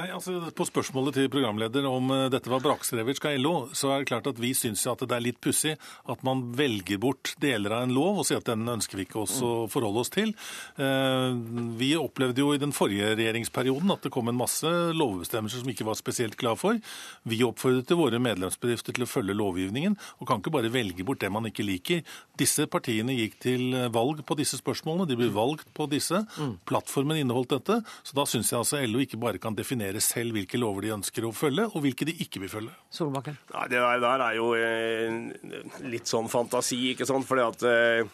Nei, 0.00 0.06
altså 0.14 0.38
På 0.56 0.64
spørsmålet 0.64 1.18
til 1.18 1.28
programleder 1.32 1.84
om 1.88 2.08
uh, 2.08 2.26
dette 2.32 2.48
var 2.48 2.62
brakskrevet 2.64 3.18
av 3.28 3.34
LO, 3.36 3.54
så 3.76 3.90
er 3.92 4.00
det 4.00 4.08
klart 4.08 4.28
at 4.30 4.38
vi 4.40 4.54
syns 4.56 4.86
at 4.88 5.02
det 5.04 5.12
er 5.12 5.24
litt 5.26 5.40
pussig 5.44 5.74
at 6.08 6.22
man 6.24 6.40
velger 6.56 6.96
bort 7.02 7.34
deler 7.42 7.74
av 7.76 7.84
en 7.84 7.92
lov 7.92 8.20
og 8.22 8.24
sier 8.24 8.40
at 8.40 8.48
den 8.48 8.64
ønsker 8.70 8.96
vi 8.96 9.04
ikke 9.04 9.24
å 9.26 9.66
forholde 9.68 10.00
oss 10.00 10.12
til. 10.14 10.32
Uh, 10.78 11.36
vi 11.76 11.90
opplevde 12.00 12.40
jo 12.40 12.54
i 12.54 12.60
den 12.62 12.72
forrige 12.72 13.10
regjeringsperioden 13.18 13.92
at 13.92 14.06
det 14.06 14.12
kom 14.14 14.30
en 14.30 14.38
masse 14.38 14.70
lovbestemmelser 14.96 15.60
som 15.60 15.68
vi 15.68 15.76
ikke 15.76 15.88
var 15.90 15.98
spesielt 16.00 16.38
glad 16.40 16.60
for. 16.62 16.80
Vi 17.28 17.42
oppfordret 17.44 17.92
våre 17.98 18.22
medlemsbedrifter 18.22 18.96
til 18.96 19.04
å 19.04 19.10
følge 19.10 19.36
lovgivningen, 19.36 19.98
og 20.16 20.30
kan 20.30 20.40
ikke 20.40 20.54
bare 20.54 20.72
velge 20.72 21.04
bort 21.04 21.20
det 21.20 21.32
man 21.34 21.50
ikke 21.50 21.66
liker. 21.66 22.00
Disse 22.40 22.64
partiene 22.72 23.18
gikk 23.18 23.36
til 23.42 23.76
valg 23.92 24.24
på 24.24 24.38
disse 24.40 24.62
spørsmålene. 24.62 25.10
De 25.10 25.20
ble 25.20 25.28
valgt 25.34 25.68
på 25.76 25.90
disse. 25.92 26.24
Plattformen 26.70 27.20
inneholdt 27.20 27.58
dette. 27.58 27.80
Så 28.06 28.16
da 28.16 28.24
syns 28.28 28.54
jeg 28.54 28.62
altså 28.62 28.80
LO 28.86 29.04
ikke 29.04 29.20
bare 29.20 29.42
kan 29.42 29.58
definere 29.58 29.89
selv 29.98 30.36
hvilke 30.38 30.58
lover 30.60 30.86
de 30.86 30.92
ønsker 30.94 31.26
å 31.26 31.32
følge, 31.34 31.66
og 31.66 31.82
hvilke 31.82 32.06
de 32.06 32.14
ikke 32.22 32.44
vil 32.44 32.52
følge. 32.52 32.74
Solbakken? 32.94 33.38
Nei, 33.50 33.66
Det 33.72 33.80
der, 33.82 34.02
der 34.04 34.24
er 34.28 34.36
jo 34.38 34.52
eh, 34.54 35.64
litt 35.90 36.06
sånn 36.06 36.30
fantasi, 36.30 36.92
ikke 36.92 37.08
sant. 37.10 37.26
Fordi 37.26 37.42
at 37.42 37.64
eh, 37.66 38.04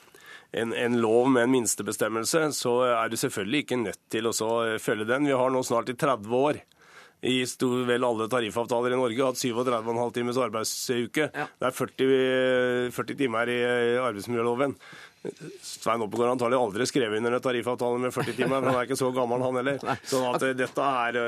en, 0.56 0.72
en, 0.72 0.96
lov 1.02 1.28
med 1.34 1.44
en 1.44 1.52
minstebestemmelse, 1.58 2.46
så 2.56 2.78
er 2.88 3.12
du 3.12 3.18
selvfølgelig 3.20 3.66
ikke 3.66 3.82
nødt 3.82 4.00
til 4.08 4.30
å 4.30 4.32
følge 4.80 5.10
den. 5.12 5.28
Vi 5.28 5.36
har 5.36 5.52
nå 5.52 5.60
snart 5.66 5.92
i 5.92 5.98
30 5.98 6.40
år 6.40 6.62
i 7.26 7.40
stor, 7.48 7.84
vel 7.88 8.04
alle 8.04 8.28
tariffavtaler 8.30 8.92
i 8.92 8.98
Norge 8.98 9.24
hatt 9.24 9.40
37,5 9.40 10.12
timers 10.14 10.40
arbeidsuke. 10.40 11.28
Ja. 11.32 11.46
Det 11.48 11.68
er 11.68 11.74
40, 11.74 12.90
40 12.94 13.18
timer 13.18 13.50
i 13.50 13.60
arbeidsmiljøloven. 14.02 14.76
Svein 15.62 16.02
Oppegård 16.04 16.34
antagelig 16.34 16.58
aldri 16.58 16.86
skrevet 16.88 17.20
under 17.20 17.36
en 17.36 17.44
tariffavtale 17.44 18.00
med 18.02 18.14
40 18.14 18.36
timer, 18.36 18.60
men 18.60 18.70
han 18.70 18.80
er 18.80 18.88
ikke 18.88 18.98
så 18.98 19.10
gammel, 19.14 19.44
han 19.44 19.60
heller. 19.60 19.80
Sånn 20.06 20.26
at 20.30 20.46
dette 20.58 20.88
er 21.06 21.18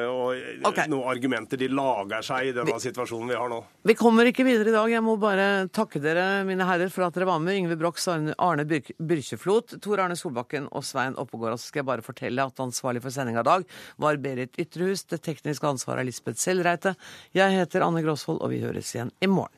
okay. 0.68 0.88
noen 0.90 1.10
argumenter 1.12 1.60
de 1.60 1.70
lager 1.72 2.24
seg 2.26 2.50
i 2.50 2.54
denne 2.56 2.78
situasjonen 2.82 3.32
vi 3.32 3.38
har 3.38 3.52
nå. 3.52 3.60
Vi 3.88 3.96
kommer 3.98 4.28
ikke 4.30 4.46
videre 4.46 4.72
i 4.72 4.76
dag. 4.76 4.90
Jeg 4.92 5.04
må 5.04 5.16
bare 5.20 5.48
takke 5.74 6.02
dere, 6.02 6.44
mine 6.48 6.66
herrer, 6.68 6.92
for 6.94 7.06
at 7.06 7.16
dere 7.16 7.28
var 7.28 7.42
med. 7.42 7.58
Yngve 7.58 7.78
Brox, 7.80 8.08
Arne 8.08 8.66
Byrkjeflot, 8.68 9.78
Tor 9.84 10.04
Arne 10.04 10.18
Solbakken 10.18 10.68
og 10.72 10.86
Svein 10.86 11.18
Oppegård. 11.20 11.56
Og 11.56 11.62
så 11.62 11.72
skal 11.72 11.82
jeg 11.82 11.90
bare 11.90 12.06
fortelle 12.06 12.48
at 12.48 12.64
ansvarlig 12.64 13.04
for 13.04 13.14
sendinga 13.14 13.44
i 13.44 13.50
dag 13.50 13.68
var 14.02 14.20
Berit 14.22 14.58
Ytrehus. 14.60 15.06
Det 15.08 15.22
tekniske 15.26 15.68
ansvaret 15.68 16.04
er 16.04 16.10
Lisbeth 16.10 16.40
Selreite. 16.42 16.94
Jeg 17.36 17.56
heter 17.58 17.86
Anne 17.86 18.04
Grosvold, 18.04 18.42
og 18.42 18.52
vi 18.54 18.62
høres 18.64 18.94
igjen 18.94 19.14
i 19.24 19.30
morgen. 19.30 19.57